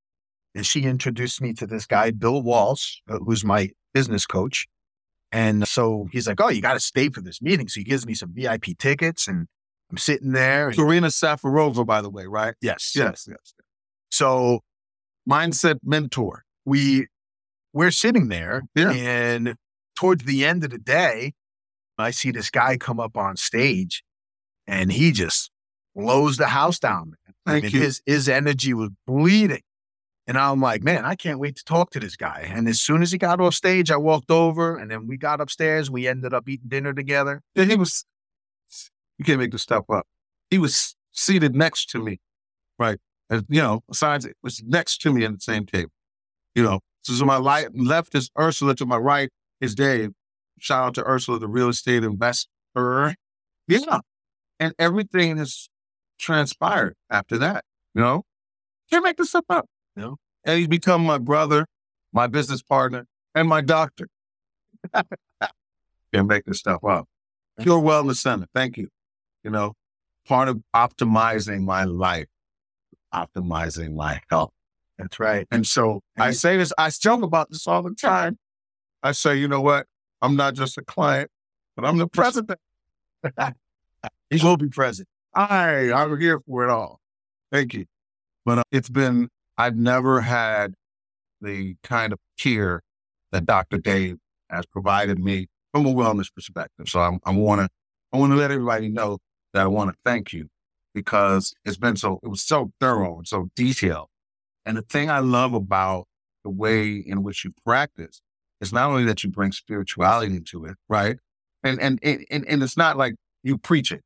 and 0.53 0.65
she 0.65 0.81
introduced 0.83 1.41
me 1.41 1.53
to 1.53 1.65
this 1.65 1.85
guy, 1.85 2.11
Bill 2.11 2.41
Walsh, 2.41 2.97
uh, 3.09 3.19
who's 3.19 3.45
my 3.45 3.69
business 3.93 4.25
coach. 4.25 4.67
And 5.31 5.67
so 5.67 6.07
he's 6.11 6.27
like, 6.27 6.41
"Oh, 6.41 6.49
you 6.49 6.61
got 6.61 6.73
to 6.73 6.79
stay 6.79 7.09
for 7.09 7.21
this 7.21 7.41
meeting." 7.41 7.67
So 7.67 7.79
he 7.79 7.83
gives 7.83 8.05
me 8.05 8.13
some 8.15 8.33
VIP 8.33 8.77
tickets, 8.77 9.27
and 9.27 9.47
I'm 9.91 9.97
sitting 9.97 10.31
there. 10.31 10.71
Karina 10.71 11.07
Safarova, 11.07 11.85
by 11.85 12.01
the 12.01 12.09
way, 12.09 12.25
right? 12.25 12.55
yes, 12.61 12.93
Yes, 12.95 13.27
yes. 13.29 13.53
So 14.11 14.61
Mindset 15.29 15.79
mentor. 15.83 16.43
we 16.65 17.07
we're 17.73 17.91
sitting 17.91 18.29
there, 18.29 18.63
Yeah. 18.73 18.91
and 18.91 19.55
towards 19.95 20.23
the 20.23 20.43
end 20.45 20.63
of 20.63 20.71
the 20.71 20.79
day, 20.79 21.33
I 21.99 22.09
see 22.11 22.31
this 22.31 22.49
guy 22.49 22.77
come 22.77 22.99
up 22.99 23.15
on 23.15 23.37
stage, 23.37 24.03
and 24.65 24.91
he 24.91 25.11
just 25.11 25.51
blows 25.95 26.37
the 26.37 26.47
house 26.47 26.79
down. 26.79 27.09
Man. 27.27 27.35
I 27.45 27.51
Thank 27.51 27.63
mean, 27.65 27.73
you. 27.73 27.79
His 27.81 28.01
his 28.07 28.27
energy 28.29 28.73
was 28.73 28.89
bleeding, 29.05 29.61
and 30.29 30.37
I'm 30.37 30.61
like, 30.61 30.83
man, 30.83 31.05
I 31.05 31.15
can't 31.15 31.39
wait 31.39 31.55
to 31.55 31.63
talk 31.63 31.89
to 31.89 31.99
this 31.99 32.15
guy. 32.15 32.47
And 32.53 32.67
as 32.67 32.79
soon 32.79 33.01
as 33.01 33.11
he 33.11 33.17
got 33.17 33.41
off 33.41 33.55
stage, 33.55 33.89
I 33.89 33.97
walked 33.97 34.29
over, 34.29 34.77
and 34.77 34.91
then 34.91 35.07
we 35.07 35.17
got 35.17 35.41
upstairs. 35.41 35.89
We 35.89 36.07
ended 36.07 36.35
up 36.35 36.47
eating 36.47 36.69
dinner 36.69 36.93
together. 36.93 37.41
He 37.55 37.75
was, 37.75 38.05
you 39.17 39.25
can't 39.25 39.39
make 39.39 39.51
this 39.51 39.63
stuff 39.63 39.85
up. 39.89 40.05
He 40.51 40.59
was 40.59 40.95
seated 41.11 41.55
next 41.55 41.89
to 41.89 41.99
me, 42.03 42.19
right? 42.77 42.99
You 43.31 43.43
know, 43.49 43.81
besides, 43.87 44.23
it 44.23 44.37
was 44.43 44.61
next 44.63 44.99
to 44.99 45.11
me 45.11 45.25
at 45.25 45.33
the 45.33 45.39
same 45.39 45.65
table. 45.65 45.91
You 46.53 46.61
know, 46.61 46.81
so 47.01 47.17
to 47.17 47.25
my 47.25 47.37
li- 47.37 47.69
left 47.73 48.13
is 48.13 48.29
Ursula, 48.37 48.75
to 48.75 48.85
my 48.85 48.97
right 48.97 49.31
is 49.59 49.73
Dave. 49.73 50.11
Shout 50.59 50.83
out 50.85 50.93
to 50.93 51.07
Ursula, 51.07 51.39
the 51.39 51.47
real 51.47 51.69
estate 51.69 52.03
investor. 52.03 53.15
Yeah. 53.67 53.99
And 54.59 54.75
everything 54.77 55.37
has 55.37 55.69
transpired 56.19 56.93
after 57.09 57.39
that, 57.39 57.65
you 57.95 58.01
know? 58.01 58.25
Can't 58.91 59.03
make 59.03 59.17
this 59.17 59.29
stuff 59.29 59.45
up. 59.49 59.65
No. 59.99 60.17
And 60.45 60.57
he's 60.57 60.67
become 60.69 61.03
my 61.05 61.17
brother, 61.17 61.65
my 62.13 62.27
business 62.27 62.61
partner, 62.61 63.05
and 63.35 63.47
my 63.49 63.59
doctor. 63.61 64.07
Can't 66.13 66.27
make 66.27 66.45
this 66.45 66.59
stuff 66.59 66.83
up. 66.83 67.05
Pure 67.59 67.81
Wellness 67.81 68.15
Center. 68.15 68.47
Thank 68.55 68.77
you. 68.77 68.87
You 69.43 69.51
know, 69.51 69.73
part 70.25 70.47
of 70.47 70.61
optimizing 70.73 71.61
my 71.63 71.83
life, 71.83 72.27
optimizing 73.13 73.93
my 73.93 74.21
health. 74.29 74.51
That's 74.97 75.19
right. 75.19 75.45
And 75.51 75.67
so 75.67 76.01
And 76.15 76.23
I 76.23 76.27
you- 76.29 76.33
say 76.33 76.57
this, 76.57 76.71
I 76.77 76.89
joke 76.89 77.21
about 77.21 77.49
this 77.51 77.67
all 77.67 77.83
the 77.83 77.93
time. 77.93 78.37
I 79.03 79.11
say, 79.11 79.35
you 79.35 79.47
know 79.47 79.61
what? 79.61 79.85
I'm 80.21 80.35
not 80.35 80.53
just 80.55 80.77
a 80.77 80.81
client, 80.81 81.29
but 81.75 81.85
I'm 81.85 81.97
the 81.97 82.07
president. 82.07 82.59
He 84.29 84.41
will 84.43 84.57
be 84.57 84.69
president. 84.69 85.07
I, 85.33 85.91
I'm 85.91 86.17
here 86.19 86.39
for 86.47 86.63
it 86.63 86.69
all. 86.69 86.99
Thank 87.51 87.73
you. 87.73 87.85
But 88.45 88.59
uh, 88.59 88.63
it's 88.71 88.87
been, 88.89 89.27
I've 89.59 89.75
never 89.75 90.21
had 90.21 90.75
the 91.41 91.75
kind 91.83 92.13
of 92.13 92.19
care 92.39 92.81
that 93.33 93.45
Dr. 93.45 93.77
Dave 93.77 94.15
has 94.49 94.65
provided 94.65 95.19
me 95.19 95.47
from 95.73 95.85
a 95.85 95.93
wellness 95.93 96.33
perspective. 96.33 96.87
So 96.87 97.01
I'm, 97.01 97.19
I 97.25 97.31
want 97.31 97.59
to, 97.59 97.69
I 98.13 98.17
want 98.17 98.31
to 98.31 98.37
let 98.37 98.51
everybody 98.51 98.87
know 98.87 99.17
that 99.53 99.61
I 99.61 99.67
want 99.67 99.91
to 99.91 99.97
thank 100.05 100.31
you 100.31 100.47
because 100.95 101.53
it's 101.65 101.75
been 101.75 101.97
so, 101.97 102.21
it 102.23 102.29
was 102.29 102.41
so 102.41 102.71
thorough 102.79 103.17
and 103.17 103.27
so 103.27 103.49
detailed. 103.53 104.07
And 104.65 104.77
the 104.77 104.81
thing 104.81 105.09
I 105.09 105.19
love 105.19 105.53
about 105.53 106.05
the 106.45 106.49
way 106.49 106.93
in 106.95 107.21
which 107.21 107.43
you 107.43 107.51
practice 107.65 108.21
is 108.61 108.71
not 108.71 108.89
only 108.89 109.03
that 109.05 109.25
you 109.25 109.29
bring 109.29 109.51
spirituality 109.51 110.37
into 110.37 110.63
it, 110.63 110.77
right? 110.87 111.17
And, 111.65 111.81
and, 111.81 111.99
and, 112.01 112.25
and 112.31 112.63
it's 112.63 112.77
not 112.77 112.95
like 112.95 113.15
you 113.43 113.57
preach 113.57 113.91
it. 113.91 114.03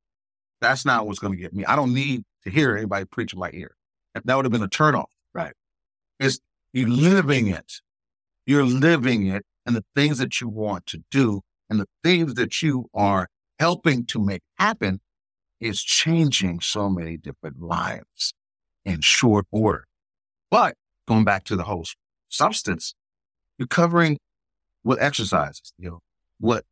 That's 0.61 0.83
not 0.83 1.05
what's 1.05 1.19
going 1.19 1.33
to 1.33 1.39
get 1.39 1.53
me. 1.53 1.63
I 1.65 1.75
don't 1.75 1.93
need 1.93 2.23
to 2.43 2.49
hear 2.49 2.75
anybody 2.75 3.05
preach 3.05 3.33
in 3.33 3.39
my 3.39 3.51
ear. 3.53 3.75
That 4.15 4.35
would 4.35 4.45
have 4.45 4.51
been 4.51 4.63
a 4.63 4.67
turnoff. 4.67 5.12
Right. 6.19 6.27
It's 6.27 6.39
you 6.71 6.87
living 6.87 7.47
it. 7.47 7.73
You're 8.45 8.65
living 8.65 9.27
it 9.27 9.45
and 9.65 9.75
the 9.75 9.85
things 9.95 10.17
that 10.17 10.41
you 10.41 10.49
want 10.49 10.85
to 10.87 11.03
do 11.11 11.41
and 11.69 11.79
the 11.79 11.87
things 12.03 12.33
that 12.35 12.61
you 12.61 12.89
are 12.93 13.27
helping 13.59 14.05
to 14.07 14.19
make 14.19 14.41
happen 14.57 14.99
is 15.59 15.81
changing 15.81 16.59
so 16.59 16.89
many 16.89 17.15
different 17.15 17.61
lives 17.61 18.33
in 18.83 18.99
short 19.01 19.45
order. 19.51 19.85
But 20.51 20.75
going 21.07 21.23
back 21.23 21.45
to 21.45 21.55
the 21.55 21.63
whole 21.63 21.85
substance, 22.29 22.93
you're 23.57 23.67
covering 23.67 24.17
what 24.81 25.01
exercises, 25.01 25.73
you 25.77 25.89
know, 25.89 25.99
what 26.39 26.65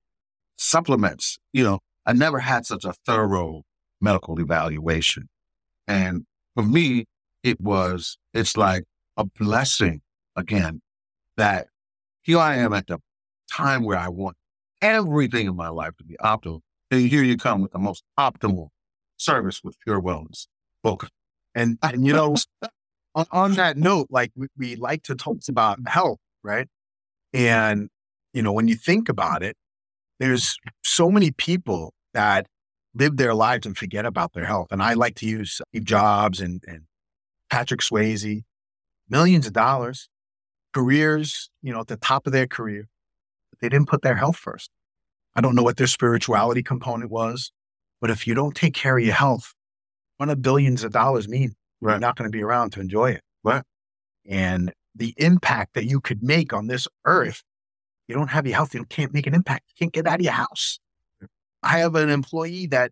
supplements, 0.58 1.38
you 1.54 1.64
know, 1.64 1.80
I 2.06 2.14
never 2.14 2.40
had 2.40 2.66
such 2.66 2.84
a 2.84 2.94
thorough 3.06 3.64
medical 4.02 4.40
evaluation. 4.40 5.30
And 5.88 6.26
for 6.56 6.64
me, 6.64 7.06
it 7.44 7.62
was, 7.62 8.18
it's 8.34 8.58
like 8.58 8.84
a 9.18 9.26
blessing 9.26 10.02
again 10.36 10.82
that 11.38 11.68
here 12.22 12.40
I 12.40 12.56
am 12.58 12.74
at 12.74 12.88
the 12.88 13.00
time 13.52 13.84
where 13.84 13.98
I 13.98 14.10
want 14.10 14.38
everything 14.82 15.48
in 15.48 15.56
my 15.56 15.70
life 15.70 15.96
to 15.98 16.04
be 16.04 16.16
optimal. 16.22 16.62
And 16.90 17.08
here 17.08 17.24
you 17.24 17.38
come 17.38 17.62
with 17.62 17.72
the 17.72 17.80
most 17.80 18.04
optimal 18.20 18.70
service 19.18 19.62
with 19.64 19.78
pure 19.84 20.02
wellness. 20.02 20.48
Welcome. 20.84 21.10
And, 21.56 21.78
and 21.84 22.06
you 22.06 22.14
know, 22.14 22.36
on, 23.16 23.26
on, 23.32 23.54
that 23.54 23.78
note, 23.78 24.08
like 24.10 24.32
we, 24.36 24.48
we 24.58 24.76
like 24.76 25.04
to 25.04 25.16
talk 25.16 25.38
about 25.50 25.80
health, 25.88 26.20
right? 26.44 26.68
And, 27.34 27.90
you 28.34 28.42
know, 28.42 28.52
when 28.52 28.68
you 28.68 28.76
think 28.76 29.10
about 29.10 29.44
it, 29.44 29.56
there's 30.20 30.58
so 30.84 31.10
many 31.10 31.32
people 31.32 31.94
that 32.14 32.48
live 32.94 33.18
their 33.18 33.34
lives 33.34 33.66
and 33.66 33.78
forget 33.78 34.06
about 34.06 34.34
their 34.34 34.46
health. 34.46 34.68
And 34.72 34.84
I 34.84 34.94
like 34.94 35.16
to 35.16 35.26
use 35.26 35.62
Steve 35.70 35.86
Jobs 35.86 36.42
and, 36.42 36.62
and 36.68 36.82
Patrick 37.50 37.82
Swayze, 37.82 38.44
millions 39.12 39.46
of 39.46 39.54
dollars, 39.54 40.10
careers, 40.74 41.50
you 41.62 41.72
know, 41.72 41.82
at 41.82 41.88
the 41.88 41.98
top 41.98 42.26
of 42.26 42.34
their 42.34 42.48
career. 42.48 42.88
They 43.62 43.70
didn't 43.70 43.90
put 43.90 44.02
their 44.02 44.16
health 44.16 44.38
first. 44.38 44.72
I 45.36 45.42
don't 45.42 45.54
know 45.54 45.64
what 45.64 45.78
their 45.78 45.88
spirituality 45.88 46.64
component 46.64 47.12
was, 47.12 47.52
but 48.00 48.10
if 48.10 48.26
you 48.26 48.34
don't 48.34 48.56
take 48.56 48.74
care 48.74 48.98
of 48.98 49.04
your 49.04 49.14
health, 49.14 49.54
what 50.18 50.28
do 50.28 50.36
billions 50.36 50.84
of 50.84 50.92
dollars 50.92 51.28
mean? 51.28 51.54
Right. 51.80 51.94
You're 51.94 52.00
not 52.00 52.16
going 52.16 52.32
to 52.32 52.36
be 52.36 52.44
around 52.44 52.72
to 52.72 52.80
enjoy 52.80 53.12
it. 53.12 53.22
Right. 53.44 53.64
And 54.28 54.74
the 54.96 55.14
impact 55.18 55.74
that 55.76 55.86
you 55.86 56.00
could 56.00 56.24
make 56.24 56.54
on 56.54 56.68
this 56.68 56.88
earth, 57.06 57.44
you 58.08 58.16
don't 58.16 58.30
have 58.30 58.46
your 58.46 58.56
health, 58.56 58.74
you 58.74 58.86
can't 58.86 59.14
make 59.14 59.28
an 59.28 59.34
impact. 59.34 59.66
You 59.70 59.86
can't 59.86 59.94
get 59.94 60.08
out 60.08 60.20
of 60.20 60.22
your 60.22 60.34
house. 60.34 60.80
I 61.64 61.80
have 61.80 61.96
an 61.96 62.10
employee 62.10 62.68
that 62.68 62.92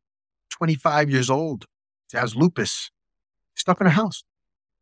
25 0.51 1.09
years 1.09 1.29
old 1.29 1.65
has 2.13 2.35
lupus, 2.35 2.91
stuck 3.55 3.81
in 3.81 3.87
a 3.87 3.91
house, 3.91 4.23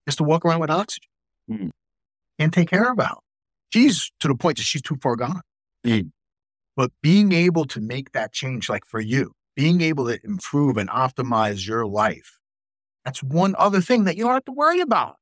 has 0.05 0.15
to 0.17 0.23
walk 0.23 0.45
around 0.45 0.59
with 0.59 0.69
oxygen. 0.69 1.09
Mm. 1.49 1.71
Can't 2.39 2.53
take 2.53 2.69
care 2.69 2.91
of 2.91 2.97
her. 2.97 3.15
She's 3.71 4.11
to 4.19 4.27
the 4.27 4.35
point 4.35 4.57
that 4.57 4.63
she's 4.63 4.81
too 4.81 4.97
far 5.01 5.15
gone. 5.15 5.41
Mm. 5.85 6.11
But 6.75 6.91
being 7.01 7.31
able 7.31 7.65
to 7.65 7.81
make 7.81 8.11
that 8.11 8.33
change, 8.33 8.69
like 8.69 8.85
for 8.85 8.99
you, 8.99 9.31
being 9.55 9.81
able 9.81 10.05
to 10.05 10.19
improve 10.23 10.77
and 10.77 10.89
optimize 10.89 11.67
your 11.67 11.85
life, 11.85 12.37
that's 13.03 13.23
one 13.23 13.55
other 13.57 13.81
thing 13.81 14.03
that 14.03 14.15
you 14.15 14.23
don't 14.23 14.33
have 14.33 14.45
to 14.45 14.51
worry 14.51 14.79
about. 14.79 15.15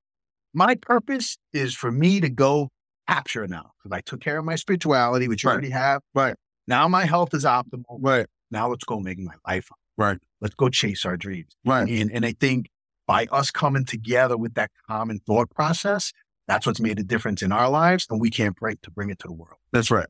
My 0.53 0.75
purpose 0.75 1.37
is 1.53 1.75
for 1.75 1.91
me 1.91 2.19
to 2.19 2.29
go 2.29 2.69
capture 3.07 3.47
now 3.47 3.71
because 3.77 3.95
I 3.95 4.01
took 4.01 4.21
care 4.21 4.37
of 4.37 4.45
my 4.45 4.55
spirituality, 4.55 5.27
which 5.27 5.43
you 5.43 5.49
already 5.49 5.69
have. 5.69 6.01
Right. 6.13 6.35
Now 6.67 6.87
my 6.87 7.05
health 7.05 7.33
is 7.33 7.45
optimal. 7.45 7.99
Right. 7.99 8.25
Now 8.51 8.69
let's 8.69 8.83
go 8.83 8.99
make 8.99 9.19
my 9.19 9.33
life. 9.47 9.69
Right. 9.97 10.17
Let's 10.41 10.55
go 10.55 10.69
chase 10.69 11.05
our 11.05 11.17
dreams. 11.17 11.55
Right. 11.63 11.87
And, 11.87 12.11
and 12.11 12.25
I 12.25 12.33
think 12.39 12.69
by 13.07 13.27
us 13.31 13.51
coming 13.51 13.85
together 13.85 14.37
with 14.37 14.55
that 14.55 14.71
common 14.87 15.19
thought 15.25 15.49
process, 15.51 16.11
that's 16.47 16.65
what's 16.65 16.79
made 16.79 16.99
a 16.99 17.03
difference 17.03 17.41
in 17.41 17.51
our 17.51 17.69
lives. 17.69 18.07
And 18.09 18.19
we 18.19 18.29
can't 18.29 18.55
break 18.55 18.81
to 18.81 18.91
bring 18.91 19.09
it 19.09 19.19
to 19.19 19.27
the 19.27 19.33
world. 19.33 19.57
That's 19.71 19.91
right. 19.91 20.07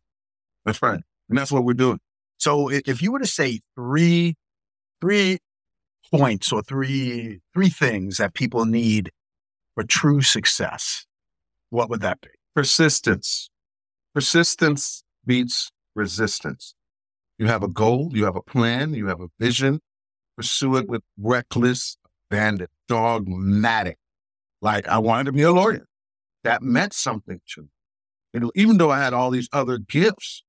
That's 0.66 0.82
right. 0.82 1.02
And 1.30 1.38
that's 1.38 1.52
what 1.52 1.64
we're 1.64 1.74
doing. 1.74 2.00
So 2.38 2.70
if 2.70 3.02
you 3.02 3.12
were 3.12 3.20
to 3.20 3.28
say 3.28 3.62
three, 3.76 4.36
three 5.02 5.40
points 6.14 6.52
or 6.52 6.62
three, 6.62 7.40
three 7.54 7.70
things 7.70 8.18
that 8.18 8.34
people 8.34 8.66
need 8.66 9.12
for 9.74 9.84
true 9.84 10.22
success, 10.22 11.06
what 11.70 11.90
would 11.90 12.02
that 12.02 12.22
be? 12.22 12.30
Persistence. 12.54 13.50
Persistence 14.14 15.04
beats 15.26 15.72
resistance. 15.96 16.76
You 17.38 17.48
have 17.48 17.64
a 17.64 17.68
goal, 17.68 18.12
you 18.14 18.26
have 18.26 18.36
a 18.36 18.42
plan, 18.42 18.94
you 18.94 19.08
have 19.08 19.20
a 19.20 19.28
vision, 19.40 19.82
pursue 20.38 20.78
it 20.78 20.88
with 20.88 21.02
reckless, 21.18 21.98
abandon, 22.30 22.68
dogmatic. 22.88 23.98
Like 24.62 24.88
I 24.88 24.98
wanted 24.98 25.26
to 25.26 25.32
be 25.32 25.44
a 25.44 25.52
lawyer. 25.52 25.88
That 26.44 26.62
meant 26.62 26.94
something 26.94 27.42
to 27.54 27.64
me. 27.64 27.68
And 28.34 28.52
even 28.56 28.78
though 28.78 28.92
I 28.92 29.00
had 29.00 29.14
all 29.14 29.32
these 29.32 29.50
other 29.54 29.78
gifts 29.78 30.44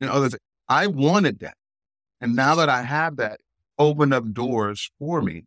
and 0.00 0.10
other 0.10 0.28
things, 0.28 0.40
I 0.68 0.86
wanted 0.86 1.40
that. 1.40 1.56
And 2.20 2.34
now 2.34 2.54
that 2.56 2.68
I 2.68 2.82
have 2.82 3.16
that, 3.16 3.40
opened 3.78 4.14
up 4.14 4.32
doors 4.32 4.90
for 4.98 5.20
me, 5.20 5.44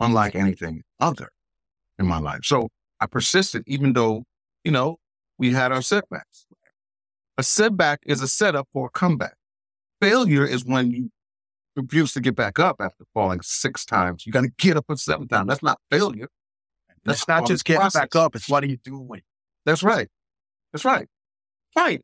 unlike 0.00 0.34
anything 0.34 0.82
other 1.00 1.30
in 1.98 2.06
my 2.06 2.18
life. 2.18 2.40
So 2.42 2.68
I 3.00 3.06
persisted, 3.06 3.64
even 3.66 3.94
though, 3.94 4.24
you 4.64 4.70
know, 4.70 4.98
we 5.38 5.52
had 5.52 5.72
our 5.72 5.82
setbacks. 5.82 6.46
A 7.38 7.42
setback 7.42 8.00
is 8.04 8.22
a 8.22 8.28
setup 8.28 8.68
for 8.72 8.86
a 8.86 8.90
comeback. 8.90 9.34
Failure 10.00 10.44
is 10.44 10.64
when 10.64 10.90
you 10.90 11.10
refuse 11.76 12.12
to 12.12 12.20
get 12.20 12.36
back 12.36 12.58
up 12.58 12.76
after 12.80 13.04
falling 13.12 13.40
six 13.42 13.84
times. 13.84 14.26
You 14.26 14.32
got 14.32 14.42
to 14.42 14.50
get 14.58 14.76
up 14.76 14.86
a 14.88 14.96
seventh 14.96 15.30
time. 15.30 15.46
That's 15.46 15.62
not 15.62 15.78
failure. 15.90 16.28
That's 17.04 17.28
not 17.28 17.46
just 17.46 17.64
getting 17.64 17.88
back 17.92 18.16
up. 18.16 18.34
It's 18.34 18.48
what 18.48 18.64
are 18.64 18.66
you 18.66 18.78
doing? 18.78 19.22
That's 19.66 19.82
right. 19.82 20.08
That's 20.72 20.84
right. 20.84 21.06
Fight. 21.74 22.02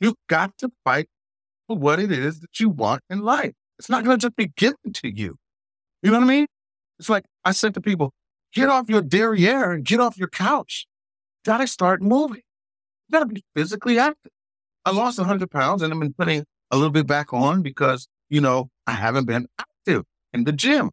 You've 0.00 0.16
got 0.28 0.56
to 0.58 0.70
fight 0.84 1.08
for 1.66 1.76
what 1.76 1.98
it 1.98 2.12
is 2.12 2.40
that 2.40 2.60
you 2.60 2.68
want 2.68 3.02
in 3.08 3.20
life. 3.20 3.52
It's 3.78 3.88
not 3.88 4.04
going 4.04 4.18
to 4.18 4.26
just 4.26 4.36
be 4.36 4.48
given 4.56 4.92
to 4.92 5.08
you. 5.08 5.36
You 6.02 6.10
know 6.10 6.18
what 6.18 6.24
I 6.24 6.28
mean? 6.28 6.46
It's 6.98 7.08
like 7.08 7.24
I 7.44 7.52
said 7.52 7.74
to 7.74 7.80
people, 7.80 8.12
get 8.52 8.68
off 8.68 8.88
your 8.88 9.02
derriere 9.02 9.72
and 9.72 9.84
get 9.84 10.00
off 10.00 10.18
your 10.18 10.28
couch. 10.28 10.86
Got 11.44 11.58
to 11.58 11.66
start 11.66 12.02
moving. 12.02 12.42
You 13.08 13.12
got 13.12 13.20
to 13.20 13.26
be 13.26 13.44
physically 13.54 13.98
active. 13.98 14.32
I 14.84 14.90
lost 14.90 15.18
100 15.18 15.50
pounds 15.50 15.82
and 15.82 15.92
I've 15.92 16.00
been 16.00 16.14
putting 16.14 16.44
a 16.70 16.76
little 16.76 16.90
bit 16.90 17.06
back 17.06 17.32
on 17.32 17.62
because, 17.62 18.08
you 18.28 18.40
know, 18.40 18.70
I 18.86 18.92
haven't 18.92 19.26
been 19.26 19.46
active 19.58 20.04
in 20.32 20.44
the 20.44 20.52
gym, 20.52 20.90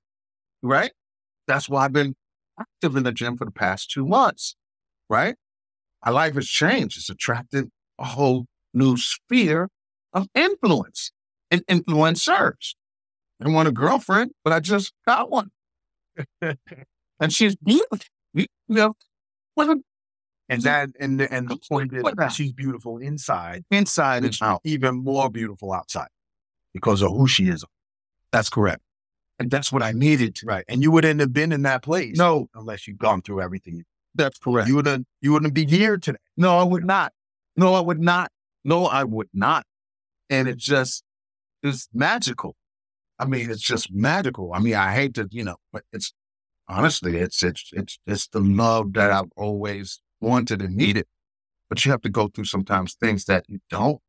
right? 0.62 0.92
That's 1.48 1.68
why 1.68 1.86
I've 1.86 1.94
been 1.94 2.16
active 2.60 2.96
in 2.96 3.04
the 3.04 3.12
gym 3.12 3.38
for 3.38 3.46
the 3.46 3.52
past 3.52 3.92
two 3.92 4.06
months, 4.06 4.56
right? 5.10 5.36
My 6.06 6.12
life 6.12 6.36
has 6.36 6.48
changed. 6.48 6.98
It's 6.98 7.10
attracted 7.10 7.70
a 8.00 8.06
whole 8.06 8.46
new 8.74 8.98
sphere 8.98 9.70
of 10.14 10.28
influence 10.36 11.12
and 11.50 11.66
influencers. 11.68 12.76
I 13.42 13.50
want 13.50 13.68
a 13.68 13.72
girlfriend, 13.72 14.32
but 14.44 14.54
I 14.54 14.60
just 14.60 14.94
got 15.06 15.30
one. 15.30 15.52
and 16.42 17.34
she's 17.34 17.56
beautiful. 17.56 18.00
You 18.34 18.48
know, 18.70 18.96
and 20.50 20.62
that 20.64 20.90
and 21.00 21.20
the, 21.20 21.32
and 21.34 21.48
the 21.48 21.58
point 21.70 21.94
is 21.94 22.04
that 22.04 22.32
she's 22.32 22.52
beautiful 22.52 22.98
inside, 22.98 23.64
inside 23.72 24.24
and 24.24 24.38
out, 24.42 24.62
even 24.64 24.96
more 25.04 25.30
beautiful 25.30 25.74
outside 25.74 26.08
because 26.74 27.02
of 27.02 27.12
who 27.12 27.28
she 27.28 27.48
is. 27.48 27.64
That's 28.32 28.50
correct. 28.50 28.82
And 29.40 29.50
that's 29.50 29.72
what 29.72 29.84
I 29.84 29.92
needed. 29.92 30.36
To. 30.36 30.46
Right. 30.46 30.66
And 30.68 30.82
you 30.82 30.92
wouldn't 30.92 31.20
have 31.20 31.34
been 31.34 31.52
in 31.52 31.64
that 31.64 31.84
place. 31.84 32.18
No. 32.18 32.48
Unless 32.54 32.88
you'd 32.88 32.98
gone 32.98 33.22
through 33.22 33.42
everything. 33.42 33.84
That's 34.16 34.38
correct. 34.38 34.68
You 34.68 34.76
wouldn't 34.76 35.08
you 35.22 35.32
wouldn't 35.32 35.54
be 35.54 35.66
here 35.66 35.98
today. 35.98 36.20
No, 36.38 36.58
I 36.58 36.64
would 36.64 36.86
not. 36.86 37.14
No, 37.56 37.74
I 37.74 37.80
would 37.80 38.00
not. 38.00 38.32
No, 38.64 38.86
I 38.86 39.04
would 39.04 39.30
not. 39.34 39.66
And 40.30 40.48
it 40.48 40.58
just 40.58 41.04
is 41.64 41.88
magical. 41.94 42.56
I 43.20 43.26
mean, 43.26 43.50
it's 43.50 43.62
just 43.62 43.92
magical. 43.92 44.52
I 44.54 44.60
mean, 44.60 44.76
I 44.76 44.94
hate 44.94 45.16
to, 45.16 45.28
you 45.32 45.44
know, 45.44 45.58
but 45.72 45.84
it's 45.92 46.14
honestly, 46.68 47.18
it's 47.18 47.42
it's 47.44 47.70
it's 47.74 48.00
it's 48.06 48.28
the 48.28 48.40
love 48.40 48.94
that 48.94 49.12
I've 49.12 49.32
always 49.36 50.02
wanted 50.22 50.62
and 50.62 50.76
needed. 50.76 51.06
But 51.70 51.84
you 51.86 51.92
have 51.92 52.02
to 52.02 52.10
go 52.10 52.28
through 52.28 52.46
sometimes 52.46 52.94
things 52.94 53.26
that 53.26 53.46
you 53.48 53.60
don't 53.70 54.00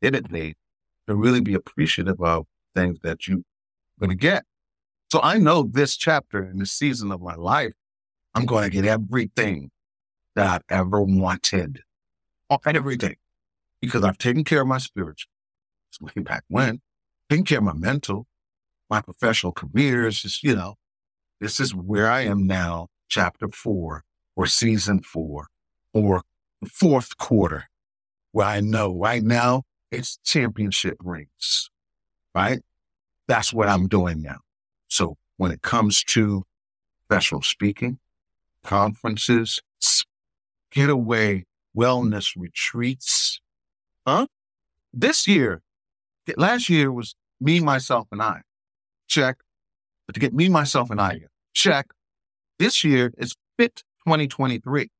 didn't 0.00 0.30
need 0.30 0.56
to 1.08 1.14
really 1.14 1.40
be 1.40 1.54
appreciative 1.54 2.20
of 2.20 2.46
things 2.74 2.98
that 3.02 3.26
you're 3.26 3.38
going 3.98 4.10
to 4.10 4.16
get. 4.16 4.44
So 5.10 5.20
I 5.22 5.38
know 5.38 5.62
this 5.62 5.96
chapter 5.96 6.44
in 6.44 6.58
this 6.58 6.72
season 6.72 7.10
of 7.10 7.20
my 7.20 7.34
life, 7.34 7.72
I'm 8.34 8.46
going 8.46 8.64
to 8.64 8.70
get 8.70 8.84
everything 8.84 9.70
that 10.36 10.62
I've 10.68 10.78
ever 10.78 11.02
wanted. 11.02 11.82
Everything. 12.64 13.16
Because 13.80 14.04
I've 14.04 14.18
taken 14.18 14.44
care 14.44 14.60
of 14.60 14.68
my 14.68 14.78
spiritual. 14.78 15.30
It's 15.88 16.00
way 16.00 16.22
back 16.22 16.44
when. 16.48 16.80
Taking 17.28 17.44
care 17.44 17.58
of 17.58 17.64
my 17.64 17.72
mental, 17.72 18.26
my 18.88 19.00
professional 19.00 19.52
career 19.52 20.06
is 20.06 20.22
just, 20.22 20.42
you 20.42 20.54
know, 20.54 20.74
this 21.40 21.60
is 21.60 21.74
where 21.74 22.10
I 22.10 22.22
am 22.22 22.46
now, 22.46 22.88
chapter 23.08 23.48
four 23.48 24.04
or 24.36 24.46
season 24.46 25.00
four 25.00 25.46
or 25.92 26.22
the 26.60 26.68
fourth 26.68 27.16
quarter, 27.16 27.68
where 28.32 28.46
I 28.46 28.60
know 28.60 28.94
right 28.96 29.22
now 29.22 29.62
it's 29.90 30.18
championship 30.24 30.96
rings, 31.02 31.70
right? 32.34 32.60
That's 33.26 33.52
what 33.52 33.68
I'm 33.68 33.88
doing 33.88 34.22
now. 34.22 34.40
So 34.88 35.16
when 35.36 35.50
it 35.50 35.62
comes 35.62 36.02
to 36.04 36.44
professional 37.08 37.42
speaking, 37.42 37.98
conferences, 38.64 39.60
getaway 40.70 41.44
wellness 41.76 42.34
retreats, 42.36 43.40
huh? 44.06 44.26
This 44.92 45.28
year, 45.28 45.62
last 46.36 46.68
year 46.68 46.90
was 46.90 47.14
me, 47.40 47.60
myself, 47.60 48.08
and 48.10 48.22
I. 48.22 48.42
Check. 49.06 49.38
But 50.06 50.14
to 50.14 50.20
get 50.20 50.34
me, 50.34 50.48
myself, 50.48 50.90
and 50.90 51.00
I, 51.00 51.20
check. 51.52 51.86
This 52.58 52.84
year 52.84 53.12
is 53.16 53.34
Fit 53.56 53.82
2023. 54.06 54.90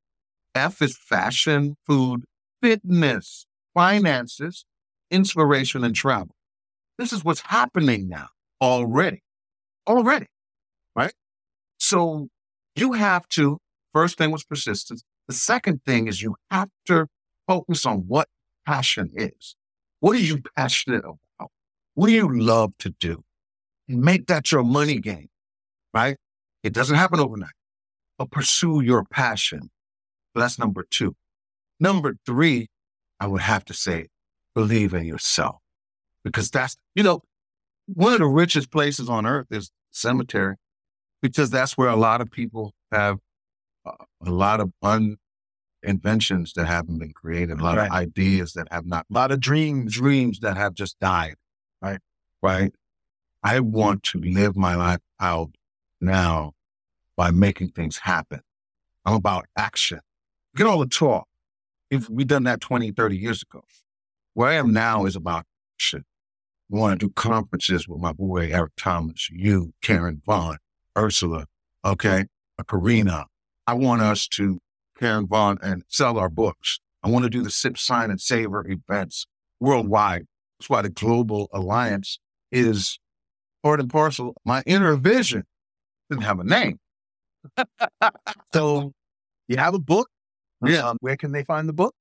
F 0.54 0.82
is 0.82 0.96
fashion, 0.96 1.76
food, 1.86 2.24
fitness, 2.62 3.46
finances, 3.74 4.64
inspiration, 5.10 5.84
and 5.84 5.94
travel. 5.94 6.34
This 6.98 7.12
is 7.12 7.24
what's 7.24 7.40
happening 7.40 8.08
now 8.08 8.28
already. 8.60 9.22
Already. 9.86 10.26
Right? 10.94 11.12
So 11.78 12.28
you 12.76 12.92
have 12.92 13.28
to, 13.30 13.58
first 13.92 14.18
thing 14.18 14.30
was 14.30 14.44
persistence. 14.44 15.02
The 15.28 15.34
second 15.34 15.82
thing 15.84 16.08
is 16.08 16.22
you 16.22 16.36
have 16.50 16.68
to 16.86 17.06
focus 17.46 17.86
on 17.86 18.04
what 18.06 18.28
passion 18.66 19.10
is. 19.14 19.56
What 20.00 20.16
are 20.16 20.20
you 20.20 20.42
passionate 20.56 21.04
about? 21.04 21.50
What 21.94 22.06
do 22.06 22.12
you 22.12 22.32
love 22.32 22.72
to 22.78 22.90
do? 23.00 23.22
And 23.88 24.00
make 24.00 24.26
that 24.26 24.52
your 24.52 24.62
money 24.62 24.98
game, 24.98 25.28
right? 25.92 26.16
It 26.62 26.72
doesn't 26.72 26.96
happen 26.96 27.20
overnight, 27.20 27.50
but 28.18 28.30
pursue 28.30 28.80
your 28.82 29.04
passion. 29.04 29.70
That's 30.34 30.58
number 30.58 30.86
two. 30.88 31.16
Number 31.80 32.14
three, 32.24 32.68
I 33.18 33.26
would 33.26 33.40
have 33.40 33.64
to 33.66 33.74
say, 33.74 34.06
believe 34.60 34.92
in 34.92 35.06
yourself 35.06 35.56
because 36.22 36.50
that's, 36.50 36.76
you 36.94 37.02
know, 37.02 37.22
one 37.86 38.12
of 38.12 38.18
the 38.18 38.26
richest 38.26 38.70
places 38.70 39.08
on 39.08 39.24
earth 39.24 39.46
is 39.50 39.70
cemetery 39.90 40.56
because 41.22 41.48
that's 41.50 41.78
where 41.78 41.88
a 41.88 41.96
lot 41.96 42.20
of 42.20 42.30
people 42.30 42.74
have 42.92 43.18
uh, 43.86 43.92
a 44.26 44.30
lot 44.30 44.60
of 44.60 44.70
un 44.82 45.16
inventions 45.82 46.52
that 46.52 46.66
haven't 46.66 46.98
been 46.98 47.12
created, 47.12 47.58
a 47.58 47.62
lot 47.62 47.78
right. 47.78 47.86
of 47.86 47.92
ideas 47.92 48.52
that 48.52 48.68
have 48.70 48.84
not, 48.84 49.06
a 49.10 49.14
lot 49.14 49.32
of 49.32 49.40
dreams, 49.40 49.94
dreams 49.94 50.40
that 50.40 50.58
have 50.58 50.74
just 50.74 50.98
died. 51.00 51.36
Right. 51.80 52.00
Right. 52.42 52.72
I 53.42 53.60
want 53.60 54.02
to 54.04 54.20
live 54.20 54.56
my 54.56 54.74
life 54.74 55.00
out 55.18 55.52
now 56.02 56.52
by 57.16 57.30
making 57.30 57.70
things 57.70 57.96
happen. 57.96 58.40
I'm 59.06 59.14
about 59.14 59.46
action. 59.56 60.00
Get 60.54 60.66
all 60.66 60.80
the 60.80 60.86
talk. 60.86 61.26
If 61.90 62.10
we 62.10 62.24
done 62.24 62.42
that 62.44 62.60
20, 62.60 62.90
30 62.92 63.16
years 63.16 63.42
ago, 63.42 63.64
where 64.34 64.48
I 64.48 64.54
am 64.54 64.72
now 64.72 65.04
is 65.06 65.16
about 65.16 65.44
action. 65.76 66.04
I 66.72 66.76
want 66.76 67.00
to 67.00 67.06
do 67.06 67.12
conferences 67.12 67.88
with 67.88 68.00
my 68.00 68.12
boy, 68.12 68.50
Eric 68.52 68.72
Thomas, 68.76 69.28
you, 69.30 69.72
Karen 69.82 70.22
Vaughn, 70.24 70.58
Ursula, 70.96 71.46
okay, 71.84 72.26
Karina. 72.68 73.26
I 73.66 73.74
want 73.74 74.02
us 74.02 74.28
to 74.28 74.58
Karen 74.98 75.26
Vaughn 75.26 75.58
and 75.62 75.82
sell 75.88 76.18
our 76.18 76.28
books. 76.28 76.78
I 77.02 77.08
want 77.08 77.24
to 77.24 77.30
do 77.30 77.42
the 77.42 77.50
Sip, 77.50 77.78
Sign, 77.78 78.10
and 78.10 78.20
Savor 78.20 78.66
events 78.68 79.26
worldwide. 79.58 80.26
That's 80.58 80.68
why 80.68 80.82
the 80.82 80.90
Global 80.90 81.48
Alliance 81.52 82.18
is 82.52 82.98
part 83.62 83.80
and 83.80 83.90
parcel. 83.90 84.34
My 84.44 84.62
inner 84.66 84.94
vision 84.96 85.44
didn't 86.10 86.24
have 86.24 86.40
a 86.40 86.44
name. 86.44 86.78
so 88.52 88.92
you 89.48 89.56
have 89.56 89.74
a 89.74 89.78
book? 89.78 90.08
Yeah. 90.64 90.88
Um, 90.88 90.98
where 91.00 91.16
can 91.16 91.32
they 91.32 91.44
find 91.44 91.68
the 91.68 91.72
book? 91.72 91.94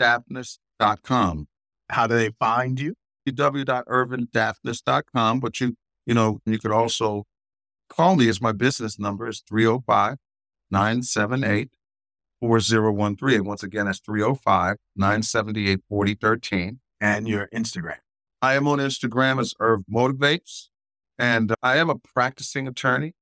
www.irvindaphnis.com. 0.00 1.48
How 1.90 2.06
do 2.06 2.14
they 2.14 2.30
find 2.38 2.80
you? 2.80 2.94
www.irvindaphnis.com. 3.28 5.40
But 5.40 5.60
you, 5.60 5.76
you 6.06 6.14
know, 6.14 6.40
you 6.44 6.58
could 6.58 6.72
also 6.72 7.24
call 7.88 8.16
me 8.16 8.28
as 8.28 8.40
my 8.40 8.50
business 8.52 8.98
number 8.98 9.28
is 9.28 9.42
305 9.48 10.16
978 10.70 11.70
4013. 12.40 13.38
And 13.38 13.46
once 13.46 13.62
again, 13.62 13.86
that's 13.86 14.00
305 14.00 14.76
978 14.96 15.80
4013. 15.88 16.80
And 17.00 17.28
your 17.28 17.48
Instagram. 17.54 17.98
I 18.40 18.54
am 18.54 18.68
on 18.68 18.78
Instagram 18.78 19.40
as 19.40 19.54
Irv 19.60 19.80
Motivates. 19.92 20.68
And 21.18 21.54
I 21.62 21.76
am 21.76 21.90
a 21.90 21.96
practicing 21.96 22.66
attorney. 22.66 23.12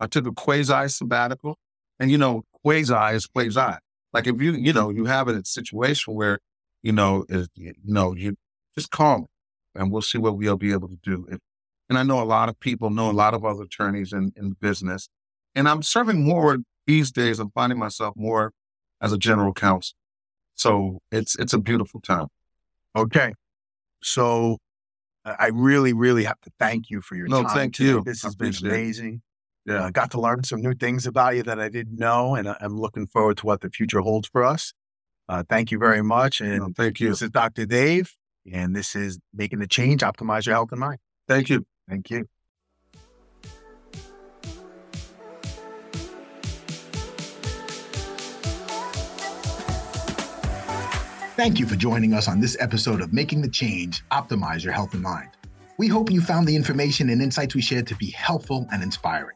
Uh, 0.00 0.04
I 0.04 0.06
took 0.08 0.26
a 0.26 0.32
quasi 0.32 0.88
sabbatical. 0.88 1.58
And, 1.98 2.10
you 2.10 2.18
know, 2.18 2.44
quasi 2.62 3.14
is 3.14 3.26
quasi. 3.26 3.78
Like 4.16 4.26
if 4.26 4.40
you, 4.40 4.52
you 4.52 4.72
know, 4.72 4.88
you 4.88 5.04
have 5.04 5.28
a 5.28 5.44
situation 5.44 6.14
where, 6.14 6.38
you 6.82 6.90
know, 6.90 7.26
is, 7.28 7.50
you 7.54 7.74
know, 7.84 8.14
you 8.14 8.34
just 8.74 8.90
call 8.90 9.18
me 9.18 9.26
and 9.74 9.92
we'll 9.92 10.00
see 10.00 10.16
what 10.16 10.38
we'll 10.38 10.56
be 10.56 10.72
able 10.72 10.88
to 10.88 10.98
do. 11.02 11.26
If, 11.30 11.38
and 11.90 11.98
I 11.98 12.02
know 12.02 12.22
a 12.22 12.24
lot 12.24 12.48
of 12.48 12.58
people 12.58 12.88
know 12.88 13.10
a 13.10 13.12
lot 13.12 13.34
of 13.34 13.44
other 13.44 13.64
attorneys 13.64 14.14
in, 14.14 14.32
in 14.34 14.56
business. 14.58 15.10
And 15.54 15.68
I'm 15.68 15.82
serving 15.82 16.24
more 16.24 16.56
these 16.86 17.12
days. 17.12 17.38
I'm 17.38 17.50
finding 17.50 17.78
myself 17.78 18.14
more 18.16 18.54
as 19.02 19.12
a 19.12 19.18
general 19.18 19.52
counsel. 19.52 19.98
So 20.54 21.00
it's 21.12 21.38
it's 21.38 21.52
a 21.52 21.58
beautiful 21.58 22.00
time. 22.00 22.28
Okay. 22.96 23.34
So 24.02 24.56
I 25.26 25.50
really, 25.52 25.92
really 25.92 26.24
have 26.24 26.40
to 26.40 26.50
thank 26.58 26.88
you 26.88 27.02
for 27.02 27.16
your 27.16 27.28
no, 27.28 27.42
time. 27.42 27.48
No, 27.48 27.48
thank 27.50 27.78
you. 27.80 28.02
This 28.02 28.22
has 28.22 28.34
been 28.34 28.54
amazing. 28.62 29.20
Yeah. 29.66 29.84
I 29.84 29.90
got 29.90 30.12
to 30.12 30.20
learn 30.20 30.44
some 30.44 30.60
new 30.60 30.74
things 30.74 31.06
about 31.06 31.34
you 31.34 31.42
that 31.42 31.58
I 31.58 31.68
didn't 31.68 31.98
know, 31.98 32.36
and 32.36 32.48
I'm 32.48 32.78
looking 32.78 33.06
forward 33.06 33.38
to 33.38 33.46
what 33.46 33.60
the 33.60 33.68
future 33.68 34.00
holds 34.00 34.28
for 34.28 34.44
us. 34.44 34.72
Uh, 35.28 35.42
thank 35.48 35.72
you 35.72 35.78
very 35.78 36.02
much. 36.02 36.40
And 36.40 36.58
no, 36.58 36.68
thank 36.76 37.00
you. 37.00 37.08
This 37.08 37.22
is 37.22 37.30
Dr. 37.30 37.66
Dave, 37.66 38.14
and 38.50 38.76
this 38.76 38.94
is 38.94 39.18
Making 39.34 39.58
the 39.58 39.66
Change, 39.66 40.02
Optimize 40.02 40.46
Your 40.46 40.54
Health 40.54 40.70
and 40.70 40.80
Mind. 40.80 40.98
Thank 41.26 41.50
you. 41.50 41.66
Thank 41.88 42.10
you. 42.10 42.28
Thank 51.36 51.60
you 51.60 51.66
for 51.66 51.76
joining 51.76 52.14
us 52.14 52.28
on 52.28 52.40
this 52.40 52.56
episode 52.60 53.02
of 53.02 53.12
Making 53.12 53.42
the 53.42 53.50
Change, 53.50 54.02
Optimize 54.10 54.64
Your 54.64 54.72
Health 54.72 54.94
and 54.94 55.02
Mind. 55.02 55.30
We 55.76 55.88
hope 55.88 56.10
you 56.10 56.22
found 56.22 56.48
the 56.48 56.56
information 56.56 57.10
and 57.10 57.20
insights 57.20 57.54
we 57.54 57.60
shared 57.60 57.86
to 57.88 57.96
be 57.96 58.10
helpful 58.10 58.66
and 58.72 58.82
inspiring. 58.82 59.35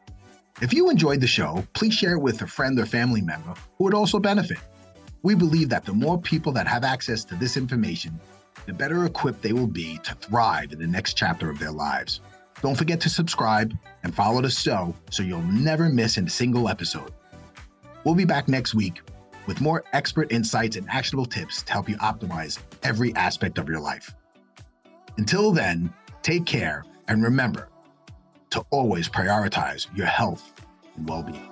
If 0.60 0.74
you 0.74 0.90
enjoyed 0.90 1.22
the 1.22 1.26
show, 1.26 1.66
please 1.72 1.94
share 1.94 2.16
it 2.16 2.20
with 2.20 2.42
a 2.42 2.46
friend 2.46 2.78
or 2.78 2.84
family 2.84 3.22
member 3.22 3.54
who 3.78 3.84
would 3.84 3.94
also 3.94 4.18
benefit. 4.18 4.58
We 5.22 5.34
believe 5.34 5.70
that 5.70 5.86
the 5.86 5.94
more 5.94 6.20
people 6.20 6.52
that 6.52 6.66
have 6.66 6.84
access 6.84 7.24
to 7.24 7.34
this 7.34 7.56
information, 7.56 8.20
the 8.66 8.74
better 8.74 9.06
equipped 9.06 9.40
they 9.40 9.54
will 9.54 9.66
be 9.66 9.96
to 10.04 10.14
thrive 10.16 10.72
in 10.72 10.78
the 10.78 10.86
next 10.86 11.14
chapter 11.14 11.48
of 11.48 11.58
their 11.58 11.72
lives. 11.72 12.20
Don't 12.60 12.76
forget 12.76 13.00
to 13.00 13.08
subscribe 13.08 13.74
and 14.02 14.14
follow 14.14 14.42
the 14.42 14.50
show 14.50 14.94
so 15.10 15.22
you'll 15.22 15.40
never 15.40 15.88
miss 15.88 16.18
a 16.18 16.28
single 16.28 16.68
episode. 16.68 17.10
We'll 18.04 18.14
be 18.14 18.26
back 18.26 18.46
next 18.46 18.74
week 18.74 19.00
with 19.46 19.62
more 19.62 19.82
expert 19.94 20.30
insights 20.30 20.76
and 20.76 20.86
actionable 20.90 21.24
tips 21.24 21.62
to 21.62 21.72
help 21.72 21.88
you 21.88 21.96
optimize 21.96 22.58
every 22.82 23.14
aspect 23.14 23.56
of 23.56 23.66
your 23.66 23.80
life. 23.80 24.14
Until 25.16 25.52
then, 25.52 25.90
take 26.20 26.44
care 26.44 26.84
and 27.08 27.22
remember 27.22 27.69
to 28.50 28.64
always 28.70 29.08
prioritize 29.08 29.86
your 29.96 30.06
health 30.06 30.52
and 30.96 31.08
well 31.08 31.22
being. 31.22 31.49